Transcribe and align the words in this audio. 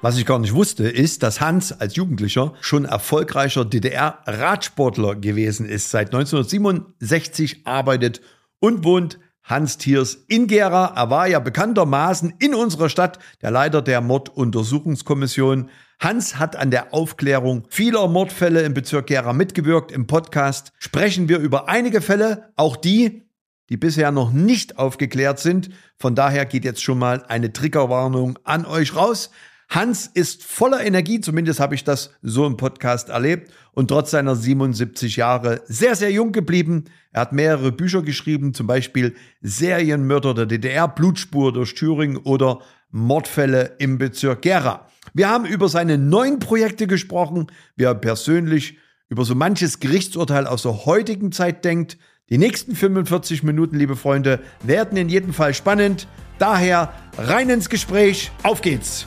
Was 0.00 0.16
ich 0.16 0.24
gar 0.24 0.38
nicht 0.38 0.54
wusste, 0.54 0.88
ist, 0.88 1.22
dass 1.22 1.42
Hans 1.42 1.78
als 1.78 1.96
Jugendlicher 1.96 2.54
schon 2.62 2.86
erfolgreicher 2.86 3.66
DDR-Radsportler 3.66 5.16
gewesen 5.16 5.68
ist. 5.68 5.90
Seit 5.90 6.14
1967 6.14 7.66
arbeitet 7.66 8.22
und 8.58 8.84
wohnt 8.84 9.18
Hans 9.52 9.76
Thiers 9.76 10.24
in 10.28 10.46
Gera. 10.46 10.94
Er 10.96 11.10
war 11.10 11.28
ja 11.28 11.38
bekanntermaßen 11.38 12.32
in 12.38 12.54
unserer 12.54 12.88
Stadt 12.88 13.18
der 13.42 13.50
Leiter 13.50 13.82
der 13.82 14.00
Morduntersuchungskommission. 14.00 15.68
Hans 16.00 16.38
hat 16.38 16.56
an 16.56 16.70
der 16.70 16.94
Aufklärung 16.94 17.66
vieler 17.68 18.08
Mordfälle 18.08 18.62
im 18.62 18.72
Bezirk 18.72 19.08
Gera 19.08 19.34
mitgewirkt. 19.34 19.92
Im 19.92 20.06
Podcast 20.06 20.72
sprechen 20.78 21.28
wir 21.28 21.38
über 21.38 21.68
einige 21.68 22.00
Fälle, 22.00 22.50
auch 22.56 22.76
die, 22.76 23.28
die 23.68 23.76
bisher 23.76 24.10
noch 24.10 24.32
nicht 24.32 24.78
aufgeklärt 24.78 25.38
sind. 25.38 25.68
Von 25.98 26.14
daher 26.14 26.46
geht 26.46 26.64
jetzt 26.64 26.82
schon 26.82 26.98
mal 26.98 27.22
eine 27.28 27.52
Triggerwarnung 27.52 28.38
an 28.44 28.64
euch 28.64 28.96
raus. 28.96 29.30
Hans 29.72 30.06
ist 30.12 30.44
voller 30.44 30.84
Energie, 30.84 31.22
zumindest 31.22 31.58
habe 31.58 31.74
ich 31.74 31.82
das 31.82 32.10
so 32.20 32.46
im 32.46 32.58
Podcast 32.58 33.08
erlebt 33.08 33.50
und 33.72 33.88
trotz 33.88 34.10
seiner 34.10 34.36
77 34.36 35.16
Jahre 35.16 35.62
sehr, 35.64 35.94
sehr 35.96 36.10
jung 36.10 36.32
geblieben. 36.32 36.84
Er 37.10 37.22
hat 37.22 37.32
mehrere 37.32 37.72
Bücher 37.72 38.02
geschrieben, 38.02 38.52
zum 38.52 38.66
Beispiel 38.66 39.14
Serienmörder 39.40 40.34
der 40.34 40.44
DDR, 40.44 40.88
Blutspur 40.88 41.54
durch 41.54 41.74
Thüringen 41.74 42.18
oder 42.18 42.60
Mordfälle 42.90 43.76
im 43.78 43.96
Bezirk 43.96 44.42
Gera. 44.42 44.88
Wir 45.14 45.30
haben 45.30 45.46
über 45.46 45.70
seine 45.70 45.96
neuen 45.96 46.38
Projekte 46.38 46.86
gesprochen, 46.86 47.46
wie 47.74 47.84
er 47.84 47.94
persönlich 47.94 48.76
über 49.08 49.24
so 49.24 49.34
manches 49.34 49.80
Gerichtsurteil 49.80 50.46
aus 50.46 50.64
der 50.64 50.84
heutigen 50.84 51.32
Zeit 51.32 51.64
denkt. 51.64 51.96
Die 52.28 52.36
nächsten 52.36 52.76
45 52.76 53.42
Minuten, 53.42 53.78
liebe 53.78 53.96
Freunde, 53.96 54.40
werden 54.62 54.98
in 54.98 55.08
jedem 55.08 55.32
Fall 55.32 55.54
spannend. 55.54 56.08
Daher 56.38 56.92
rein 57.16 57.48
ins 57.48 57.70
Gespräch. 57.70 58.30
Auf 58.42 58.60
geht's! 58.60 59.06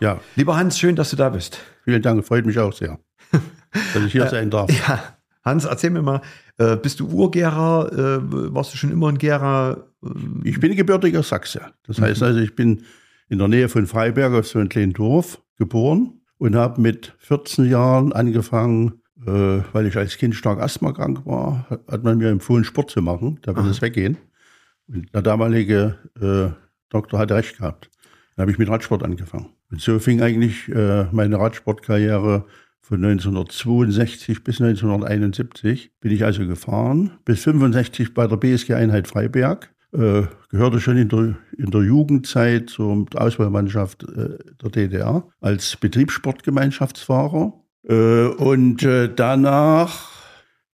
Ja. 0.00 0.20
Lieber 0.36 0.56
Hans, 0.56 0.78
schön, 0.78 0.96
dass 0.96 1.10
du 1.10 1.16
da 1.16 1.28
bist. 1.28 1.60
Vielen 1.84 2.02
Dank, 2.02 2.24
freut 2.26 2.46
mich 2.46 2.58
auch 2.58 2.72
sehr, 2.72 2.98
dass 3.94 4.04
ich 4.04 4.12
hier 4.12 4.28
sein 4.28 4.50
darf. 4.50 4.70
Ja. 4.88 5.16
Hans, 5.42 5.64
erzähl 5.64 5.90
mir 5.90 6.02
mal, 6.02 6.20
äh, 6.58 6.76
bist 6.76 7.00
du 7.00 7.08
Urgera? 7.08 7.88
Äh, 7.88 8.18
warst 8.54 8.74
du 8.74 8.76
schon 8.76 8.92
immer 8.92 9.08
in 9.08 9.18
Gera? 9.18 9.84
Ich 10.44 10.60
bin 10.60 10.76
gebürtiger 10.76 11.22
Sachse. 11.22 11.72
Das 11.86 11.98
mhm. 11.98 12.04
heißt 12.04 12.22
also, 12.22 12.40
ich 12.40 12.54
bin 12.54 12.84
in 13.28 13.38
der 13.38 13.48
Nähe 13.48 13.68
von 13.68 13.86
Freiberg 13.86 14.34
auf 14.34 14.46
so 14.46 14.58
einem 14.58 14.68
kleinen 14.68 14.92
Dorf 14.92 15.40
geboren 15.56 16.20
und 16.38 16.56
habe 16.56 16.80
mit 16.80 17.14
14 17.18 17.70
Jahren 17.70 18.12
angefangen, 18.12 19.02
äh, 19.26 19.62
weil 19.72 19.86
ich 19.86 19.96
als 19.96 20.18
Kind 20.18 20.34
stark 20.34 20.60
asthmakrank 20.60 21.24
war, 21.24 21.66
hat 21.88 22.04
man 22.04 22.18
mir 22.18 22.28
empfohlen, 22.28 22.64
Sport 22.64 22.90
zu 22.90 23.00
machen. 23.00 23.38
Da 23.42 23.56
wird 23.56 23.66
es 23.66 23.80
weggehen. 23.80 24.18
Und 24.88 25.14
der 25.14 25.22
damalige 25.22 25.98
äh, 26.20 26.50
Doktor 26.90 27.18
hatte 27.18 27.34
recht 27.34 27.58
gehabt. 27.58 27.88
Dann 28.36 28.42
habe 28.42 28.52
ich 28.52 28.58
mit 28.58 28.68
Radsport 28.68 29.02
angefangen. 29.02 29.50
Und 29.70 29.80
so 29.80 29.98
fing 29.98 30.20
eigentlich 30.20 30.68
äh, 30.68 31.06
meine 31.12 31.38
Radsportkarriere 31.38 32.44
von 32.80 33.04
1962 33.04 34.42
bis 34.42 34.60
1971 34.60 35.92
bin 36.00 36.10
ich 36.10 36.24
also 36.24 36.46
gefahren, 36.46 37.12
bis 37.24 37.44
65 37.44 38.14
bei 38.14 38.26
der 38.26 38.36
BSG-Einheit 38.36 39.06
Freiberg. 39.06 39.72
Äh, 39.92 40.22
gehörte 40.50 40.80
schon 40.80 40.96
in 40.96 41.08
der, 41.08 41.36
in 41.56 41.70
der 41.70 41.82
Jugendzeit 41.82 42.70
zur 42.70 43.06
Auswahlmannschaft 43.14 44.04
äh, 44.04 44.38
der 44.62 44.70
DDR 44.70 45.28
als 45.40 45.76
Betriebssportgemeinschaftsfahrer. 45.76 47.52
Äh, 47.88 48.26
und 48.26 48.82
äh, 48.82 49.08
danach 49.14 50.10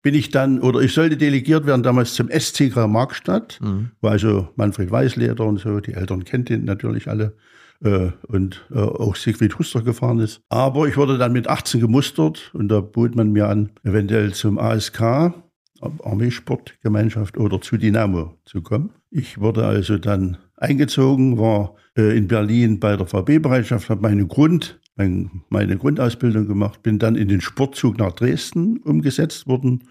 bin 0.03 0.15
ich 0.15 0.31
dann, 0.31 0.61
oder 0.61 0.81
ich 0.81 0.93
sollte 0.93 1.17
delegiert 1.17 1.67
werden 1.67 1.83
damals 1.83 2.15
zum 2.15 2.31
SCK 2.31 2.87
Markstadt, 2.87 3.59
mhm. 3.61 3.91
wo 4.01 4.09
also 4.09 4.49
Manfred 4.57 4.91
Weißleder 4.91 5.45
und 5.45 5.61
so, 5.61 5.81
die 5.81 5.95
Eltern 5.95 6.25
kennt 6.25 6.49
ihn 6.49 6.65
natürlich 6.65 7.09
alle, 7.09 7.37
äh, 7.83 8.11
und 8.27 8.67
äh, 8.71 8.79
auch 8.79 9.17
Siegfried 9.17 9.59
Huster 9.59 9.83
gefahren 9.83 10.21
ist. 10.21 10.41
Aber 10.49 10.87
ich 10.89 10.97
wurde 10.97 11.19
dann 11.19 11.33
mit 11.33 11.49
18 11.49 11.81
gemustert 11.81 12.51
und 12.55 12.69
da 12.69 12.81
bot 12.81 13.15
man 13.15 13.33
mir 13.33 13.49
an, 13.49 13.71
eventuell 13.85 14.33
zum 14.33 14.59
ASK, 14.59 15.33
Armeesportgemeinschaft 15.81 17.37
oder 17.37 17.61
zu 17.61 17.77
Dynamo 17.77 18.39
zu 18.45 18.63
kommen. 18.63 18.91
Ich 19.11 19.41
wurde 19.41 19.67
also 19.67 19.99
dann 19.99 20.39
eingezogen, 20.57 21.39
war 21.39 21.75
äh, 21.97 22.17
in 22.17 22.29
Berlin 22.29 22.81
bei 22.81 22.97
der 22.97 23.07
VB-Bereitschaft, 23.07 23.91
habe 23.91 24.03
meine 24.03 24.27
Grund, 24.27 24.81
mein, 24.97 25.43
meine 25.51 25.77
Grundausbildung 25.77 26.47
gemacht, 26.47 26.83
bin 26.83 26.99
dann 26.99 27.17
in 27.17 27.29
den 27.29 27.41
Sportzug 27.41 27.99
nach 27.99 28.13
Dresden 28.13 28.79
umgesetzt 28.79 29.47
worden, 29.47 29.85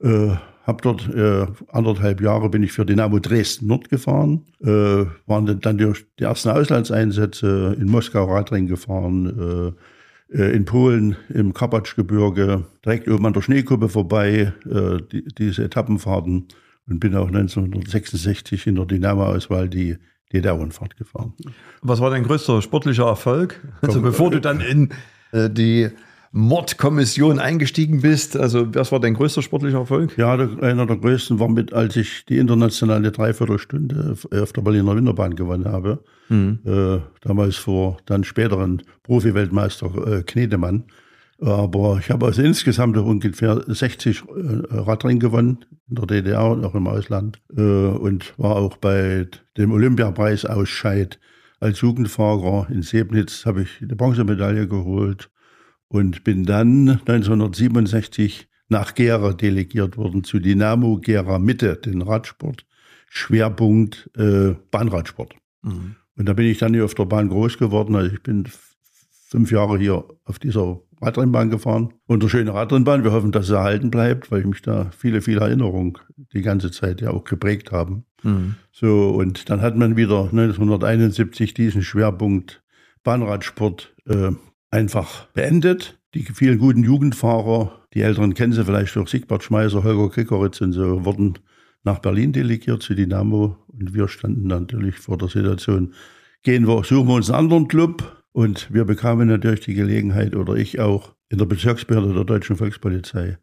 äh, 0.00 0.34
habe 0.62 0.82
dort 0.82 1.08
äh, 1.14 1.46
anderthalb 1.72 2.20
Jahre 2.20 2.50
bin 2.50 2.62
ich 2.62 2.72
für 2.72 2.84
Dynamo 2.84 3.18
Dresden 3.18 3.66
Nord 3.66 3.88
gefahren, 3.88 4.46
äh, 4.60 5.06
waren 5.26 5.60
dann 5.60 5.78
die, 5.78 5.92
die 6.18 6.24
ersten 6.24 6.50
Auslandseinsätze 6.50 7.76
in 7.80 7.86
Moskau 7.86 8.24
Radring 8.24 8.66
gefahren, 8.66 9.74
äh, 10.30 10.36
äh, 10.36 10.54
in 10.54 10.64
Polen 10.64 11.16
im 11.28 11.54
Karpatschgebirge, 11.54 12.64
direkt 12.84 13.08
oben 13.08 13.26
an 13.26 13.32
der 13.32 13.42
Schneekuppe 13.42 13.88
vorbei, 13.88 14.52
äh, 14.70 14.98
die, 15.10 15.24
diese 15.36 15.64
Etappenfahrten 15.64 16.48
und 16.88 17.00
bin 17.00 17.14
auch 17.16 17.28
1966 17.28 18.66
in 18.66 18.76
der 18.76 18.86
Dynamo-Auswahl 18.86 19.68
die 19.68 19.96
DDR-Rundfahrt 20.32 20.96
gefahren. 20.96 21.34
Was 21.82 22.00
war 22.00 22.10
dein 22.10 22.22
größter 22.22 22.62
sportlicher 22.62 23.06
Erfolg? 23.06 23.60
Also 23.82 24.00
bevor 24.00 24.30
du 24.30 24.40
dann 24.40 24.60
in 24.60 24.90
äh, 25.32 25.50
die 25.50 25.88
Mordkommission 26.32 27.40
eingestiegen 27.40 28.02
bist. 28.02 28.36
Also, 28.36 28.72
was 28.74 28.92
war 28.92 29.00
dein 29.00 29.14
größter 29.14 29.42
sportlicher 29.42 29.78
Erfolg? 29.78 30.16
Ja, 30.16 30.34
einer 30.34 30.86
der 30.86 30.96
größten 30.96 31.40
war 31.40 31.48
mit, 31.48 31.72
als 31.72 31.96
ich 31.96 32.24
die 32.26 32.38
internationale 32.38 33.10
Dreiviertelstunde 33.10 34.16
auf 34.30 34.52
der 34.52 34.62
Berliner 34.62 34.94
Winterbahn 34.94 35.34
gewonnen 35.34 35.66
habe. 35.66 36.04
Mhm. 36.28 36.60
Äh, 36.64 36.98
damals 37.20 37.56
vor 37.56 37.98
dann 38.06 38.22
späteren 38.22 38.82
Profi-Weltmeister 39.02 40.18
äh, 40.18 40.22
Knedemann. 40.22 40.84
Aber 41.40 41.98
ich 41.98 42.10
habe 42.10 42.26
also 42.26 42.42
insgesamt 42.42 42.96
ungefähr 42.98 43.64
60 43.66 44.22
äh, 44.22 44.24
Radrennen 44.70 45.18
gewonnen 45.18 45.64
in 45.88 45.96
der 45.96 46.06
DDR 46.06 46.50
und 46.50 46.64
auch 46.64 46.74
im 46.74 46.86
Ausland. 46.86 47.40
Äh, 47.56 47.60
und 47.60 48.34
war 48.38 48.56
auch 48.56 48.76
bei 48.76 49.26
dem 49.56 49.72
Olympiapreis 49.72 50.44
Ausscheid 50.44 51.18
als 51.58 51.80
Jugendfahrer 51.82 52.68
in 52.70 52.82
Sebnitz 52.82 53.44
habe 53.44 53.62
ich 53.62 53.82
eine 53.82 53.94
Bronzemedaille 53.94 54.66
geholt 54.66 55.30
und 55.90 56.24
bin 56.24 56.44
dann 56.44 56.88
1967 56.88 58.48
nach 58.68 58.94
Gera 58.94 59.32
delegiert 59.32 59.96
worden 59.96 60.24
zu 60.24 60.38
Dynamo 60.38 60.98
Gera 60.98 61.38
Mitte, 61.38 61.76
den 61.76 62.00
Radsport. 62.00 62.64
Schwerpunkt 63.12 64.08
äh, 64.16 64.54
Bahnradsport. 64.70 65.34
Mhm. 65.62 65.96
Und 66.16 66.28
da 66.28 66.32
bin 66.32 66.46
ich 66.46 66.58
dann 66.58 66.72
hier 66.72 66.84
auf 66.84 66.94
der 66.94 67.06
Bahn 67.06 67.28
groß 67.28 67.58
geworden. 67.58 67.96
Also 67.96 68.14
ich 68.14 68.22
bin 68.22 68.46
fünf 69.26 69.50
Jahre 69.50 69.78
hier 69.78 70.04
auf 70.24 70.38
dieser 70.38 70.80
Radrennbahn 71.02 71.50
gefahren. 71.50 71.92
Und 72.06 72.22
eine 72.22 72.30
schöne 72.30 72.54
Radrennbahn. 72.54 73.02
Wir 73.02 73.10
hoffen, 73.10 73.32
dass 73.32 73.48
sie 73.48 73.56
erhalten 73.56 73.90
bleibt, 73.90 74.30
weil 74.30 74.44
mich 74.44 74.62
da 74.62 74.92
viele, 74.96 75.22
viele 75.22 75.40
Erinnerungen 75.40 75.98
die 76.32 76.42
ganze 76.42 76.70
Zeit 76.70 77.00
ja 77.00 77.10
auch 77.10 77.24
geprägt 77.24 77.72
haben. 77.72 78.04
Mhm. 78.22 78.54
So, 78.70 79.10
und 79.10 79.50
dann 79.50 79.60
hat 79.60 79.76
man 79.76 79.96
wieder 79.96 80.20
1971 80.20 81.52
diesen 81.52 81.82
Schwerpunkt 81.82 82.62
Bahnradsport 83.02 83.92
äh, 84.06 84.30
einfach 84.70 85.26
beendet. 85.28 85.98
Die 86.14 86.22
vielen 86.24 86.58
guten 86.58 86.82
Jugendfahrer, 86.82 87.86
die 87.94 88.02
Älteren 88.02 88.34
kennen 88.34 88.52
sie 88.52 88.64
vielleicht 88.64 88.96
auch, 88.96 89.06
Siegbert 89.06 89.44
Schmeiser, 89.44 89.84
Holger 89.84 90.10
Krikoritz 90.10 90.60
und 90.60 90.72
so, 90.72 91.04
wurden 91.04 91.38
nach 91.84 92.00
Berlin 92.00 92.32
delegiert 92.32 92.82
zu 92.82 92.94
Dynamo 92.94 93.56
und 93.68 93.94
wir 93.94 94.08
standen 94.08 94.48
natürlich 94.48 94.98
vor 94.98 95.16
der 95.18 95.28
Situation, 95.28 95.94
gehen 96.42 96.66
wir, 96.66 96.84
suchen 96.84 97.08
wir 97.08 97.14
uns 97.14 97.30
einen 97.30 97.38
anderen 97.38 97.68
Club 97.68 98.24
und 98.32 98.72
wir 98.72 98.84
bekamen 98.84 99.28
natürlich 99.28 99.60
die 99.60 99.74
Gelegenheit 99.74 100.34
oder 100.34 100.54
ich 100.54 100.80
auch 100.80 101.14
in 101.28 101.38
der 101.38 101.46
Bezirksbehörde 101.46 102.12
der 102.12 102.24
Deutschen 102.24 102.56
Volkspolizei 102.56 103.38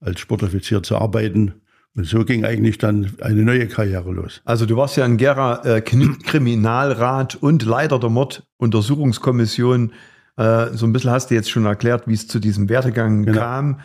als 0.00 0.20
Sportoffizier 0.20 0.82
zu 0.82 0.96
arbeiten 0.96 1.54
Und 1.96 2.06
so 2.06 2.24
ging 2.24 2.44
eigentlich 2.44 2.78
dann 2.78 3.10
eine 3.20 3.42
neue 3.42 3.66
Karriere 3.66 4.12
los. 4.12 4.40
Also 4.44 4.64
du 4.64 4.76
warst 4.76 4.96
ja 4.96 5.04
in 5.04 5.16
Gera 5.16 5.64
äh, 5.64 5.80
Kriminalrat 5.80 7.34
und 7.34 7.64
Leiter 7.64 7.98
der 7.98 8.10
Morduntersuchungskommission. 8.10 9.92
Äh, 10.36 10.68
so 10.72 10.86
ein 10.86 10.92
bisschen 10.92 11.10
hast 11.10 11.30
du 11.30 11.34
jetzt 11.34 11.50
schon 11.50 11.66
erklärt, 11.66 12.06
wie 12.06 12.14
es 12.14 12.26
zu 12.28 12.38
diesem 12.38 12.68
Werdegang 12.68 13.24
genau. 13.24 13.40
kam. 13.40 13.80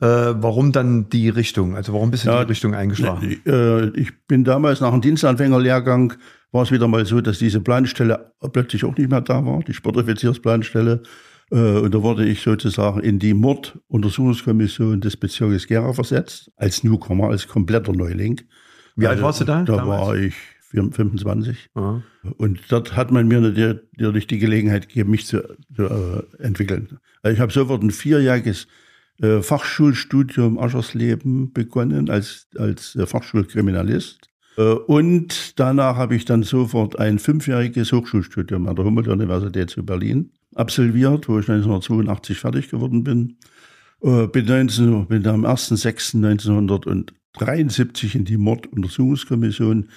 Äh, 0.00 0.06
warum 0.06 0.72
dann 0.72 1.08
die 1.08 1.30
Richtung? 1.30 1.74
Also 1.74 1.94
warum 1.94 2.10
bist 2.10 2.26
du 2.26 2.30
ja, 2.30 2.44
die 2.44 2.50
Richtung 2.50 2.74
eingeschlagen? 2.74 3.40
Äh, 3.46 3.88
ich 3.98 4.12
bin 4.26 4.44
damals 4.44 4.80
nach 4.80 4.90
dem 4.90 5.00
Dienstanfängerlehrgang, 5.00 6.12
war 6.52 6.62
es 6.62 6.70
wieder 6.70 6.86
mal 6.86 7.06
so, 7.06 7.20
dass 7.20 7.38
diese 7.38 7.60
Planstelle 7.60 8.32
plötzlich 8.52 8.84
auch 8.84 8.96
nicht 8.96 9.10
mehr 9.10 9.22
da 9.22 9.44
war, 9.44 9.60
die 9.60 9.72
Sportoffiziersplanstelle. 9.72 11.02
Äh, 11.50 11.56
und 11.56 11.94
da 11.94 12.02
wurde 12.02 12.26
ich 12.26 12.42
sozusagen 12.42 13.00
in 13.00 13.18
die 13.18 13.32
Morduntersuchungskommission 13.32 15.00
des 15.00 15.16
Bezirkes 15.16 15.66
Gera 15.66 15.92
versetzt, 15.94 16.50
als 16.56 16.84
Newcomer, 16.84 17.30
als 17.30 17.48
kompletter 17.48 17.92
Neuling. 17.92 18.42
Wie 18.96 19.06
alt 19.06 19.22
warst 19.22 19.40
du 19.40 19.44
da? 19.44 19.62
Da 19.62 19.76
damals? 19.76 20.06
war 20.06 20.16
ich 20.16 20.34
25. 20.70 21.70
Aha. 21.74 22.02
Und 22.36 22.60
dort 22.68 22.96
hat 22.96 23.10
man 23.10 23.28
mir 23.28 23.40
natürlich 23.40 24.26
die 24.26 24.38
Gelegenheit 24.38 24.88
gegeben, 24.88 25.10
mich 25.10 25.26
zu, 25.26 25.42
zu 25.74 25.84
äh, 25.84 26.42
entwickeln. 26.42 26.98
Also 27.22 27.34
ich 27.34 27.40
habe 27.40 27.52
sofort 27.52 27.82
ein 27.82 27.90
vierjähriges 27.90 28.66
äh, 29.22 29.42
Fachschulstudium 29.42 30.58
Aschersleben 30.58 31.52
begonnen 31.52 32.10
als, 32.10 32.48
als 32.58 32.96
äh, 32.96 33.06
Fachschulkriminalist. 33.06 34.28
Äh, 34.56 34.62
und 34.62 35.58
danach 35.58 35.96
habe 35.96 36.16
ich 36.16 36.24
dann 36.24 36.42
sofort 36.42 36.98
ein 36.98 37.18
fünfjähriges 37.18 37.92
Hochschulstudium 37.92 38.66
an 38.68 38.76
der 38.76 38.84
Humboldt-Universität 38.84 39.70
zu 39.70 39.84
Berlin 39.84 40.30
absolviert, 40.54 41.28
wo 41.28 41.38
ich 41.38 41.48
1982 41.48 42.38
fertig 42.38 42.70
geworden 42.70 43.04
bin. 43.04 43.38
Äh, 44.02 44.26
bin, 44.26 44.44
19, 44.46 45.06
bin 45.06 45.26
am 45.26 45.46
1.6.1973 45.46 48.14
in 48.14 48.24
die 48.24 48.36
Morduntersuchungskommission 48.36 49.88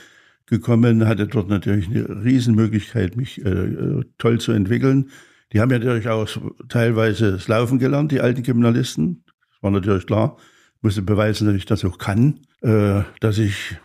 gekommen, 0.50 1.08
hatte 1.08 1.28
dort 1.28 1.50
natürlich 1.50 1.88
eine 1.88 2.24
Riesenmöglichkeit, 2.24 3.16
mich 3.16 3.44
äh, 3.46 3.50
äh, 3.50 4.04
toll 4.18 4.40
zu 4.40 4.52
entwickeln. 4.52 5.10
Die 5.54 5.62
haben 5.62 5.72
ja 5.72 6.14
auch 6.14 6.28
teilweise 6.68 7.32
das 7.34 7.48
Laufen 7.48 7.80
gelernt, 7.80 8.12
die 8.12 8.22
alten 8.22 8.44
Kriminalisten. 8.44 9.24
Das 9.26 9.64
war 9.64 9.72
natürlich 9.72 10.06
klar. 10.06 10.38
Ich 10.78 10.84
musste 10.84 11.02
beweisen, 11.02 11.48
dass 11.48 11.56
ich 11.56 11.66
das 11.66 11.84
auch 11.86 11.98
kann, 11.98 12.40
äh, 12.62 13.02
dass 13.20 13.38
ich 13.38 13.78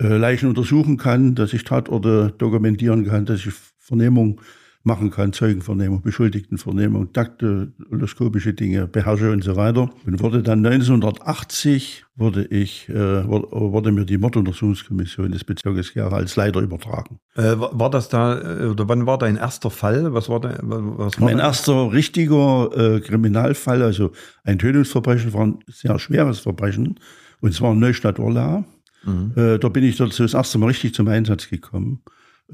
äh, 0.00 0.16
Leichen 0.16 0.48
untersuchen 0.48 0.96
kann, 0.96 1.34
dass 1.34 1.52
ich 1.52 1.64
Tatorte 1.64 2.32
dokumentieren 2.38 3.06
kann, 3.06 3.26
dass 3.26 3.44
ich 3.44 3.52
Vernehmung 3.78 4.40
machen 4.82 5.10
kann, 5.10 5.32
Zeugenvernehmung, 5.32 6.00
Beschuldigtenvernehmung, 6.00 7.12
daktyloskopische 7.12 8.54
Dinge 8.54 8.86
beherrsche 8.86 9.30
und 9.30 9.44
so 9.44 9.56
weiter. 9.56 9.90
Und 10.06 10.20
wurde 10.20 10.42
dann 10.42 10.64
1980 10.64 12.06
wurde 12.16 12.46
ich, 12.46 12.88
äh, 12.88 12.94
wurde 13.28 13.92
mir 13.92 14.06
die 14.06 14.16
Morduntersuchungskommission 14.16 15.32
des 15.32 15.44
Bezirkes 15.44 15.92
Gera 15.92 16.16
als 16.16 16.36
Leiter 16.36 16.60
übertragen. 16.60 17.18
Äh, 17.34 17.56
war 17.58 17.90
das 17.90 18.08
da, 18.08 18.40
äh, 18.40 18.66
oder 18.66 18.88
wann 18.88 19.04
war 19.04 19.18
dein 19.18 19.36
erster 19.36 19.70
Fall? 19.70 20.14
Was 20.14 20.30
war, 20.30 20.40
da, 20.40 20.58
was 20.62 21.20
war 21.20 21.28
mein 21.28 21.38
da? 21.38 21.44
erster 21.44 21.92
richtiger 21.92 22.70
äh, 22.74 23.00
Kriminalfall, 23.00 23.82
also 23.82 24.12
ein 24.44 24.58
Tötungsverbrechen, 24.58 25.32
war 25.34 25.46
ein 25.46 25.58
sehr 25.66 25.98
schweres 25.98 26.40
Verbrechen. 26.40 26.98
Und 27.40 27.54
zwar 27.54 27.72
in 27.72 27.80
Neustadt-Orla. 27.80 28.64
Mhm. 29.04 29.32
Äh, 29.36 29.58
da 29.58 29.68
bin 29.68 29.84
ich 29.84 29.96
dazu 29.96 30.22
das 30.22 30.34
erste 30.34 30.58
Mal 30.58 30.66
richtig 30.66 30.94
zum 30.94 31.08
Einsatz 31.08 31.48
gekommen 31.48 32.02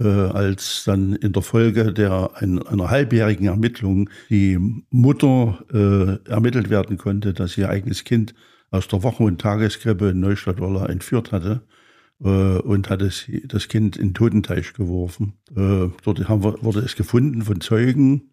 als 0.04 0.84
dann 0.84 1.14
in 1.14 1.32
der 1.32 1.42
Folge 1.42 1.92
der 1.92 2.30
ein, 2.34 2.62
einer 2.62 2.90
halbjährigen 2.90 3.46
Ermittlung 3.46 4.10
die 4.28 4.58
Mutter 4.90 5.64
äh, 5.72 6.30
ermittelt 6.30 6.68
werden 6.68 6.98
konnte, 6.98 7.32
dass 7.32 7.56
ihr 7.56 7.70
eigenes 7.70 8.04
Kind 8.04 8.34
aus 8.70 8.88
der 8.88 9.02
Wochen- 9.02 9.24
und 9.24 9.40
Tageskrippe 9.40 10.10
in 10.10 10.20
Neustadt-Oller 10.20 10.90
entführt 10.90 11.32
hatte 11.32 11.62
äh, 12.22 12.58
und 12.58 12.90
hatte 12.90 13.10
das 13.44 13.68
Kind 13.68 13.96
in 13.96 14.08
den 14.08 14.14
Totenteich 14.14 14.72
geworfen. 14.74 15.34
Äh, 15.50 15.88
dort 16.02 16.18
wir, 16.18 16.62
wurde 16.62 16.80
es 16.80 16.96
gefunden 16.96 17.42
von 17.42 17.60
Zeugen. 17.60 18.30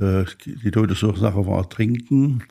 Äh, 0.00 0.24
die 0.44 0.70
Todesursache 0.70 1.46
war 1.46 1.58
Ertrinken. 1.58 2.42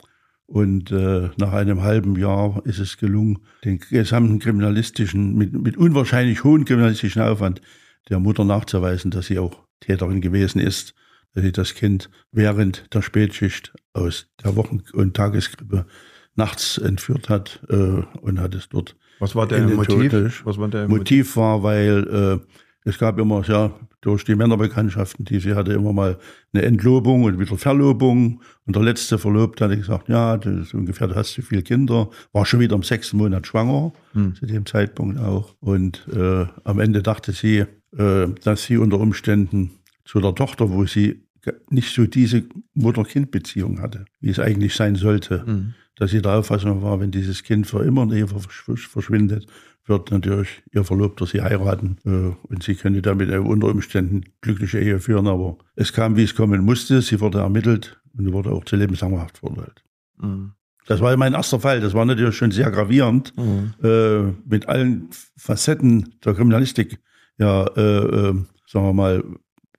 Und 0.48 0.92
äh, 0.92 1.30
nach 1.38 1.52
einem 1.52 1.82
halben 1.82 2.16
Jahr 2.16 2.62
ist 2.64 2.78
es 2.78 2.98
gelungen, 2.98 3.40
den 3.64 3.80
gesamten 3.80 4.38
kriminalistischen, 4.38 5.34
mit, 5.34 5.52
mit 5.52 5.76
unwahrscheinlich 5.76 6.44
hohen 6.44 6.64
kriminalistischen 6.64 7.22
Aufwand, 7.22 7.60
der 8.08 8.18
Mutter 8.18 8.44
nachzuweisen, 8.44 9.10
dass 9.10 9.26
sie 9.26 9.38
auch 9.38 9.64
Täterin 9.80 10.20
gewesen 10.20 10.60
ist, 10.60 10.94
dass 11.34 11.44
sie 11.44 11.52
das 11.52 11.74
Kind 11.74 12.10
während 12.32 12.92
der 12.94 13.02
Spätschicht 13.02 13.74
aus 13.92 14.28
der 14.42 14.56
Wochen- 14.56 14.82
und 14.92 15.14
Tageskrippe 15.14 15.86
nachts 16.34 16.78
entführt 16.78 17.28
hat 17.28 17.60
äh, 17.68 18.02
und 18.20 18.40
hat 18.40 18.54
es 18.54 18.68
dort. 18.68 18.96
Was 19.18 19.34
war 19.34 19.46
der 19.46 19.62
Motiv? 19.62 20.42
Was 20.44 20.58
war 20.58 20.68
der 20.68 20.88
Motiv 20.88 21.36
war, 21.36 21.62
weil 21.62 22.40
äh, 22.42 22.46
es 22.86 22.98
gab 22.98 23.18
immer, 23.18 23.42
ja, 23.42 23.72
durch 24.00 24.22
die 24.24 24.36
Männerbekanntschaften, 24.36 25.24
die 25.24 25.40
sie 25.40 25.54
hatte, 25.54 25.72
immer 25.72 25.92
mal 25.92 26.18
eine 26.52 26.62
Entlobung 26.62 27.24
und 27.24 27.40
wieder 27.40 27.56
Verlobung. 27.56 28.40
Und 28.64 28.76
der 28.76 28.82
letzte 28.84 29.18
Verlobte 29.18 29.64
hatte 29.64 29.76
gesagt, 29.76 30.08
ja, 30.08 30.36
das 30.36 30.54
ist 30.68 30.74
ungefähr, 30.74 31.08
du 31.08 31.16
hast 31.16 31.32
zu 31.32 31.42
viele 31.42 31.62
Kinder. 31.62 32.08
War 32.32 32.46
schon 32.46 32.60
wieder 32.60 32.76
im 32.76 32.84
sechsten 32.84 33.16
Monat 33.16 33.48
schwanger, 33.48 33.92
hm. 34.12 34.36
zu 34.36 34.46
dem 34.46 34.64
Zeitpunkt 34.64 35.18
auch. 35.18 35.56
Und 35.58 36.06
äh, 36.14 36.46
am 36.62 36.78
Ende 36.78 37.02
dachte 37.02 37.32
sie, 37.32 37.64
dass 37.96 38.64
sie 38.64 38.76
unter 38.76 39.00
Umständen 39.00 39.70
zu 40.04 40.20
der 40.20 40.34
Tochter, 40.34 40.70
wo 40.70 40.84
sie 40.86 41.22
nicht 41.70 41.94
so 41.94 42.06
diese 42.06 42.44
Mutter-Kind-Beziehung 42.74 43.80
hatte, 43.80 44.04
wie 44.20 44.30
es 44.30 44.38
eigentlich 44.38 44.74
sein 44.74 44.96
sollte, 44.96 45.46
hm. 45.46 45.74
dass 45.94 46.10
sie 46.10 46.20
der 46.20 46.32
Auffassung 46.32 46.82
war, 46.82 47.00
wenn 47.00 47.10
dieses 47.10 47.42
Kind 47.42 47.66
für 47.66 47.84
immer 47.84 48.06
verschwindet, 48.36 49.46
wird 49.86 50.10
natürlich 50.10 50.48
ihr 50.72 50.84
Verlobter 50.84 51.26
sie 51.26 51.42
heiraten 51.42 51.98
äh, 52.04 52.34
und 52.48 52.62
sie 52.62 52.74
könnte 52.74 53.02
damit 53.02 53.30
unter 53.30 53.68
Umständen 53.68 54.24
glückliche 54.40 54.80
Ehe 54.80 55.00
führen. 55.00 55.26
Aber 55.26 55.58
es 55.76 55.92
kam, 55.92 56.16
wie 56.16 56.24
es 56.24 56.34
kommen 56.34 56.64
musste. 56.64 57.00
Sie 57.02 57.20
wurde 57.20 57.38
ermittelt 57.38 58.00
und 58.16 58.32
wurde 58.32 58.50
auch 58.50 58.64
zu 58.64 58.76
lebenslangerhaft 58.76 59.38
verurteilt. 59.38 59.84
Mhm. 60.18 60.52
Das 60.86 61.00
war 61.00 61.16
mein 61.16 61.34
erster 61.34 61.60
Fall. 61.60 61.80
Das 61.80 61.94
war 61.94 62.04
natürlich 62.04 62.36
schon 62.36 62.52
sehr 62.52 62.70
gravierend, 62.70 63.32
mhm. 63.36 63.74
äh, 63.82 64.22
mit 64.44 64.68
allen 64.68 65.08
Facetten 65.36 66.14
der 66.24 66.34
Kriminalistik, 66.34 66.98
ja, 67.38 67.66
äh, 67.76 67.80
äh, 67.80 68.34
sagen 68.66 68.86
wir 68.86 68.92
mal, 68.92 69.24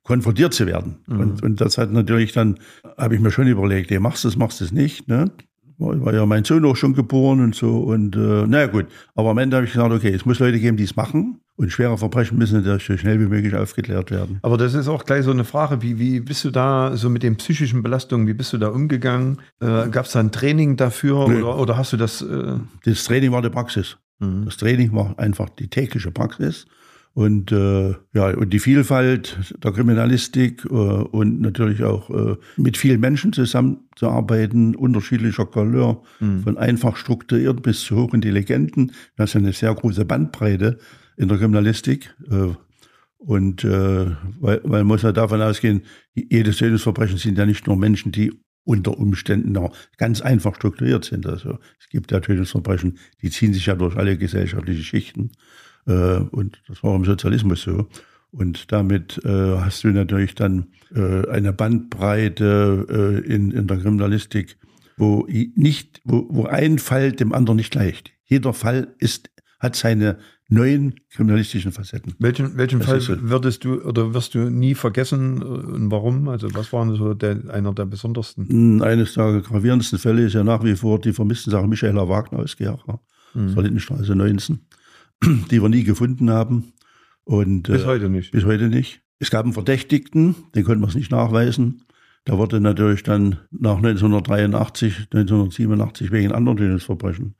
konfrontiert 0.03 0.53
zu 0.53 0.65
werden. 0.65 0.99
Mhm. 1.07 1.19
Und, 1.19 1.43
und 1.43 1.61
das 1.61 1.77
hat 1.77 1.91
natürlich 1.91 2.31
dann, 2.31 2.59
habe 2.97 3.15
ich 3.15 3.21
mir 3.21 3.31
schon 3.31 3.47
überlegt, 3.47 3.91
ey, 3.91 3.99
machst 3.99 4.23
du 4.23 4.27
es, 4.29 4.37
machst 4.37 4.61
du 4.61 4.65
es 4.65 4.71
nicht. 4.71 5.07
Ne? 5.07 5.31
war, 5.77 6.05
war 6.05 6.13
ja 6.13 6.25
mein 6.25 6.43
Sohn 6.43 6.65
auch 6.65 6.75
schon 6.75 6.93
geboren 6.93 7.41
und 7.41 7.55
so. 7.55 7.79
Und 7.79 8.15
äh, 8.15 8.47
naja 8.47 8.67
gut, 8.67 8.87
aber 9.15 9.29
am 9.29 9.37
Ende 9.37 9.57
habe 9.57 9.65
ich 9.65 9.73
gesagt, 9.73 9.93
okay, 9.93 10.13
es 10.13 10.25
muss 10.25 10.39
Leute 10.39 10.59
geben, 10.59 10.77
die 10.77 10.83
es 10.83 10.95
machen. 10.95 11.41
Und 11.55 11.71
schwere 11.71 11.97
Verbrechen 11.97 12.37
müssen 12.37 12.61
natürlich 12.61 12.85
so 12.85 12.97
schnell 12.97 13.19
wie 13.19 13.25
möglich 13.25 13.55
aufgeklärt 13.55 14.11
werden. 14.11 14.37
Aber 14.43 14.57
das 14.57 14.75
ist 14.75 14.87
auch 14.87 15.05
gleich 15.05 15.25
so 15.25 15.31
eine 15.31 15.43
Frage, 15.43 15.81
wie, 15.81 15.97
wie 15.97 16.19
bist 16.19 16.45
du 16.45 16.51
da 16.51 16.95
so 16.95 17.09
mit 17.09 17.23
den 17.23 17.35
psychischen 17.37 17.81
Belastungen, 17.81 18.27
wie 18.27 18.35
bist 18.35 18.53
du 18.53 18.59
da 18.59 18.67
umgegangen? 18.67 19.39
Äh, 19.59 19.89
Gab 19.89 20.05
es 20.05 20.11
da 20.11 20.19
ein 20.19 20.31
Training 20.31 20.77
dafür 20.77 21.25
oder, 21.25 21.57
oder 21.57 21.77
hast 21.77 21.93
du 21.93 21.97
das? 21.97 22.21
Äh 22.21 22.59
das 22.85 23.03
Training 23.05 23.31
war 23.31 23.41
die 23.41 23.49
Praxis. 23.49 23.97
Mhm. 24.19 24.45
Das 24.45 24.57
Training 24.57 24.93
war 24.93 25.17
einfach 25.17 25.49
die 25.49 25.67
tägliche 25.67 26.11
Praxis. 26.11 26.67
Und 27.17 27.51
äh, 27.51 27.95
ja, 28.13 28.29
und 28.37 28.53
die 28.53 28.59
Vielfalt 28.59 29.39
der 29.63 29.71
Kriminalistik 29.71 30.63
äh, 30.65 30.67
und 30.67 31.41
natürlich 31.41 31.83
auch 31.83 32.11
äh, 32.11 32.35
mit 32.57 32.77
vielen 32.77 32.99
Menschen 32.99 33.33
zusammenzuarbeiten, 33.33 34.75
unterschiedlicher 34.75 35.47
Couleur, 35.47 36.03
mhm. 36.19 36.43
von 36.43 36.59
einfach 36.59 36.95
strukturierten 36.95 37.63
bis 37.63 37.81
zu 37.81 37.95
hochintelligenten. 37.95 38.91
Das 39.15 39.31
ist 39.31 39.37
eine 39.37 39.51
sehr 39.51 39.73
große 39.73 40.05
Bandbreite 40.05 40.77
in 41.17 41.27
der 41.27 41.39
Kriminalistik. 41.39 42.15
Äh, 42.29 42.53
und 43.17 43.63
äh, 43.63 44.11
weil, 44.39 44.61
weil 44.63 44.83
man 44.83 44.85
muss 44.85 45.01
ja 45.01 45.11
davon 45.11 45.41
ausgehen, 45.41 45.81
jedes 46.13 46.57
Tötungsverbrechen 46.57 47.17
sind 47.17 47.39
ja 47.39 47.47
nicht 47.47 47.65
nur 47.65 47.77
Menschen, 47.77 48.11
die 48.11 48.31
unter 48.63 48.95
Umständen 48.95 49.53
noch 49.53 49.75
ganz 49.97 50.21
einfach 50.21 50.53
strukturiert 50.53 51.05
sind. 51.05 51.25
Also 51.25 51.57
es 51.79 51.89
gibt 51.89 52.11
ja 52.11 52.19
Tötungsverbrechen, 52.19 52.99
die 53.23 53.31
ziehen 53.31 53.55
sich 53.55 53.65
ja 53.65 53.73
durch 53.73 53.95
alle 53.95 54.19
gesellschaftlichen 54.19 54.83
Schichten. 54.83 55.31
Äh, 55.87 56.19
und 56.31 56.61
das 56.67 56.83
war 56.83 56.95
im 56.95 57.05
Sozialismus 57.05 57.61
so. 57.61 57.87
Und 58.31 58.71
damit 58.71 59.19
äh, 59.23 59.57
hast 59.57 59.83
du 59.83 59.89
natürlich 59.89 60.35
dann 60.35 60.67
äh, 60.93 61.27
eine 61.29 61.53
Bandbreite 61.53 63.23
äh, 63.25 63.33
in, 63.33 63.51
in 63.51 63.67
der 63.67 63.77
Kriminalistik, 63.77 64.57
wo 64.97 65.27
nicht, 65.55 66.01
wo, 66.03 66.27
wo 66.29 66.45
ein 66.45 66.79
Fall 66.79 67.13
dem 67.13 67.33
anderen 67.33 67.57
nicht 67.57 67.71
gleicht. 67.71 68.11
Jeder 68.25 68.53
Fall 68.53 68.93
ist, 68.99 69.29
hat 69.59 69.75
seine 69.75 70.17
neuen 70.49 70.95
kriminalistischen 71.09 71.71
Facetten. 71.71 72.15
Welchen, 72.19 72.57
welchen 72.57 72.81
Fall 72.81 73.01
so. 73.01 73.15
würdest 73.21 73.63
du 73.63 73.81
oder 73.81 74.13
wirst 74.13 74.33
du 74.33 74.49
nie 74.49 74.75
vergessen 74.75 75.41
und 75.43 75.91
warum? 75.91 76.29
Also 76.29 76.47
was 76.53 76.71
waren 76.71 76.95
so 76.95 77.13
der, 77.13 77.49
einer 77.49 77.73
der 77.73 77.85
besondersten? 77.85 78.47
Hm, 78.47 78.81
eines 78.81 79.13
der 79.13 79.41
gravierendsten 79.41 79.99
Fälle 79.99 80.25
ist 80.25 80.33
ja 80.33 80.43
nach 80.43 80.63
wie 80.63 80.75
vor 80.75 80.99
die 80.99 81.13
vermissten 81.13 81.51
Sache 81.51 81.67
Michaela 81.67 82.07
Wagner 82.07 82.39
aus 82.39 82.55
Gera, 82.55 82.99
mhm. 83.33 83.55
Lindenstraße 83.55 84.15
19. 84.15 84.59
die 85.23 85.61
wir 85.61 85.69
nie 85.69 85.83
gefunden 85.83 86.29
haben. 86.29 86.73
Und, 87.23 87.63
bis 87.63 87.83
äh, 87.83 87.85
heute 87.85 88.09
nicht. 88.09 88.31
Bis 88.31 88.45
heute 88.45 88.69
nicht. 88.69 89.01
Es 89.19 89.31
gab 89.31 89.43
einen 89.43 89.53
Verdächtigten, 89.53 90.35
den 90.55 90.63
konnten 90.63 90.81
wir 90.81 90.87
es 90.87 90.95
nicht 90.95 91.11
nachweisen. 91.11 91.83
Der 92.27 92.37
wurde 92.37 92.59
natürlich 92.59 93.03
dann 93.03 93.39
nach 93.51 93.77
1983, 93.77 95.07
1987 95.13 96.11
wegen 96.11 96.31
anderen 96.31 96.57
Tötungsverbrechen 96.57 97.35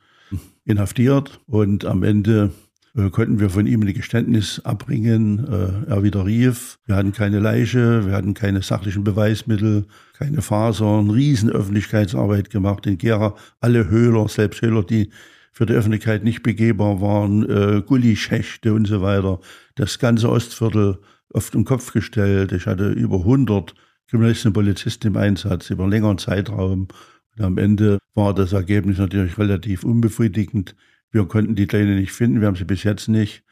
inhaftiert 0.66 1.40
und 1.46 1.86
am 1.86 2.04
Ende 2.04 2.52
äh, 2.96 3.10
konnten 3.10 3.40
wir 3.40 3.50
von 3.50 3.68
ihm 3.68 3.82
ein 3.82 3.94
Geständnis 3.94 4.62
abbringen. 4.64 5.46
Äh, 5.48 5.90
er 5.90 6.04
widerrief. 6.04 6.80
Wir 6.86 6.96
hatten 6.96 7.12
keine 7.12 7.40
Leiche, 7.40 8.06
wir 8.06 8.14
hatten 8.14 8.34
keine 8.34 8.62
sachlichen 8.62 9.04
Beweismittel, 9.04 9.86
keine 10.18 10.42
Fasern, 10.42 11.10
riesen 11.10 11.50
Öffentlichkeitsarbeit 11.50 12.50
gemacht 12.50 12.86
in 12.88 12.98
Gera. 12.98 13.36
Alle 13.60 13.90
Höhler, 13.90 14.28
selbst 14.28 14.62
Höhler, 14.62 14.84
die 14.84 15.10
für 15.58 15.66
die 15.66 15.74
Öffentlichkeit 15.74 16.24
nicht 16.24 16.44
begehbar 16.44 17.02
waren, 17.02 17.50
äh, 17.50 17.82
Gullischächte 17.82 18.76
und 18.76 18.86
so 18.86 19.02
weiter. 19.02 19.40
Das 19.74 19.98
ganze 19.98 20.30
Ostviertel 20.30 21.00
auf 21.34 21.50
den 21.50 21.66
Kopf 21.66 21.94
gestellt. 21.94 22.52
Ich 22.52 22.68
hatte 22.68 22.92
über 22.92 23.22
100 23.22 23.74
Kriminalisten 24.08 24.50
und 24.50 24.54
Polizisten 24.54 25.08
im 25.08 25.18
Einsatz 25.18 25.72
über 25.72 25.82
einen 25.82 25.94
längeren 25.94 26.20
Zeitraum. 26.20 26.90
Und 27.36 27.44
am 27.44 27.58
Ende 27.58 27.98
war 28.14 28.36
das 28.36 28.54
Ergebnis 28.54 29.00
natürlich 29.00 29.36
relativ 29.40 29.84
unbefriedigend. 29.84 30.76
Wir 31.10 31.26
konnten 31.26 31.56
die 31.56 31.66
Kleine 31.66 31.96
nicht 31.96 32.12
finden, 32.12 32.40
wir 32.40 32.50
haben 32.50 32.56
sie 32.56 32.64
bis 32.64 32.84
jetzt 32.84 33.08
nicht. 33.08 33.44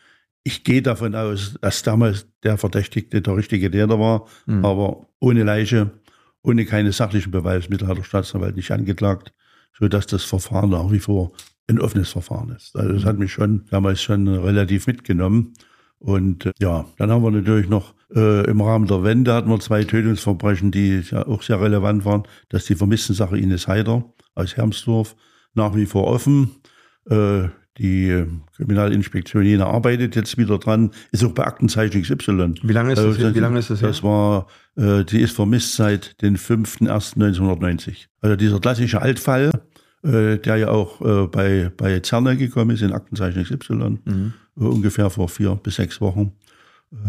Ich 0.44 0.64
gehe 0.64 0.84
davon 0.84 1.16
aus, 1.16 1.58
dass 1.60 1.82
damals 1.82 2.28
der 2.44 2.60
Verdächtigte 2.60 3.24
der 3.24 3.36
richtige 3.36 3.72
Täter 3.72 4.00
war, 4.00 4.28
mhm. 4.46 4.64
aber 4.64 5.08
ohne 5.20 5.42
Leiche, 5.42 5.90
ohne 6.44 6.66
keine 6.66 6.92
sachlichen 6.92 7.32
Beweismittel 7.32 7.88
hat 7.88 7.98
der 7.98 8.04
Staatsanwalt 8.04 8.56
nicht 8.56 8.70
angeklagt, 8.70 9.34
sodass 9.78 10.08
das 10.08 10.24
Verfahren 10.24 10.70
nach 10.72 10.92
wie 10.92 11.00
vor 11.00 11.32
ein 11.68 11.80
offenes 11.80 12.10
Verfahren 12.10 12.50
ist. 12.50 12.76
Also 12.76 12.94
das 12.94 13.06
hat 13.06 13.18
mich 13.18 13.32
schon 13.32 13.66
damals 13.72 14.02
schon 14.02 14.28
relativ 14.28 14.88
mitgenommen. 14.88 15.54
Und 15.98 16.46
äh, 16.46 16.52
ja, 16.60 16.86
dann 16.98 17.10
haben 17.10 17.24
wir 17.24 17.32
natürlich 17.32 17.68
noch 17.68 17.94
äh, 18.14 18.46
im 18.50 18.62
Rahmen 18.62 18.88
der 18.88 19.04
Wende 19.04 19.34
hatten 19.34 19.50
wir 19.50 19.60
zwei 19.60 19.84
Tötungsverbrechen, 19.84 20.72
die 20.72 21.02
ja 21.10 21.26
auch 21.26 21.42
sehr 21.42 21.60
relevant 21.60 22.06
waren. 22.06 22.24
Das 22.50 22.62
ist 22.64 22.70
die 22.70 22.76
Vermisstensache 22.76 23.38
Ines 23.38 23.68
Heider 23.68 24.06
aus 24.36 24.56
Hermsdorf, 24.56 25.16
nach 25.54 25.76
wie 25.76 25.86
vor 25.86 26.06
offen. 26.06 26.52
Äh, 27.10 27.48
die 27.78 28.26
Kriminalinspektion 28.56 29.44
Jena 29.44 29.66
arbeitet 29.66 30.16
jetzt 30.16 30.38
wieder 30.38 30.58
dran, 30.60 30.92
ist 31.12 31.24
auch 31.24 31.34
bei 31.34 31.46
Aktenzeichen 31.46 32.02
XY. 32.02 32.56
Wie 32.64 32.74
lange 32.74 32.94
ist 32.94 33.00
das, 33.00 33.18
also, 33.18 33.36
wie 33.36 33.40
lange 33.40 33.60
ist 33.60 33.70
das 33.70 33.82
Das 33.82 34.02
war, 34.02 34.48
äh, 34.78 35.04
die 35.04 35.20
ist 35.20 35.36
vermisst 35.36 35.76
seit 35.76 36.22
den 36.22 36.38
5.1.1990. 36.38 38.06
Also 38.22 38.36
dieser 38.36 38.60
klassische 38.60 39.02
Altfall, 39.02 39.52
äh, 40.04 40.38
der 40.38 40.58
ja 40.58 40.70
auch 40.70 41.02
äh, 41.02 41.28
bei, 41.28 41.72
bei 41.76 42.00
Zerner 42.00 42.36
gekommen 42.36 42.72
ist, 42.72 42.82
in 42.82 42.94
Aktenzeichen 42.94 43.44
XY, 43.44 44.00
mhm. 44.06 44.34
äh, 44.58 44.64
ungefähr 44.64 45.10
vor 45.10 45.28
vier 45.28 45.56
bis 45.56 45.76
sechs 45.76 46.00
Wochen. 46.00 46.32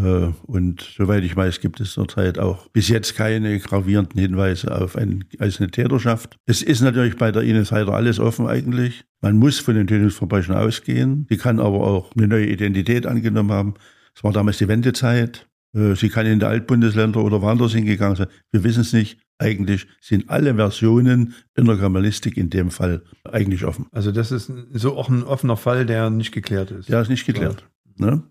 Äh, 0.03 0.33
und 0.47 0.81
soweit 0.97 1.25
ich 1.25 1.37
weiß, 1.37 1.61
gibt 1.61 1.81
es 1.81 1.93
zurzeit 1.93 2.39
auch 2.39 2.69
bis 2.69 2.89
jetzt 2.89 3.15
keine 3.15 3.59
gravierenden 3.59 4.21
Hinweise 4.21 4.77
auf 4.77 4.97
eine, 4.97 5.21
als 5.39 5.61
eine 5.61 5.71
Täterschaft. 5.71 6.37
Es 6.47 6.63
ist 6.63 6.81
natürlich 6.81 7.17
bei 7.17 7.33
der 7.33 7.43
Ines 7.43 7.73
Heider 7.73 7.93
alles 7.93 8.19
offen 8.19 8.47
eigentlich. 8.47 9.05
Man 9.21 9.37
muss 9.37 9.59
von 9.59 9.75
den 9.75 9.87
Tötungsverbrechen 9.87 10.55
ausgehen. 10.55 11.27
Sie 11.29 11.37
kann 11.37 11.61
aber 11.61 11.81
auch 11.81 12.13
eine 12.17 12.29
neue 12.29 12.47
Identität 12.47 13.07
angenommen 13.07 13.53
haben. 13.53 13.75
Es 14.15 14.25
war 14.25 14.33
damals 14.33 14.59
die 14.59 14.69
Wendezeit. 14.69 15.47
Äh, 15.75 15.95
sie 15.95 16.09
kann 16.09 16.27
in 16.27 16.41
die 16.41 16.47
Altbundesländer 16.47 17.23
oder 17.23 17.43
woanders 17.43 17.73
hingegangen 17.73 18.17
sein. 18.17 18.29
Wir 18.51 18.65
wissen 18.65 18.81
es 18.81 18.93
nicht. 18.93 19.21
Eigentlich 19.39 19.87
sind 20.01 20.31
alle 20.31 20.55
Versionen 20.55 21.35
in 21.55 21.67
der 21.67 21.77
Kriminalistik 21.77 22.39
in 22.39 22.49
dem 22.49 22.71
Fall 22.71 23.03
eigentlich 23.25 23.65
offen. 23.67 23.87
Also 23.93 24.11
das 24.11 24.33
ist 24.33 24.51
so 24.73 24.97
auch 24.97 25.11
ein 25.11 25.25
offener 25.25 25.59
Fall, 25.59 25.85
der 25.85 26.09
nicht 26.09 26.33
geklärt 26.33 26.71
ist. 26.71 26.89
Der 26.89 27.03
ist 27.03 27.11
nicht 27.11 27.27
geklärt. 27.27 27.67
Ne? 27.99 28.23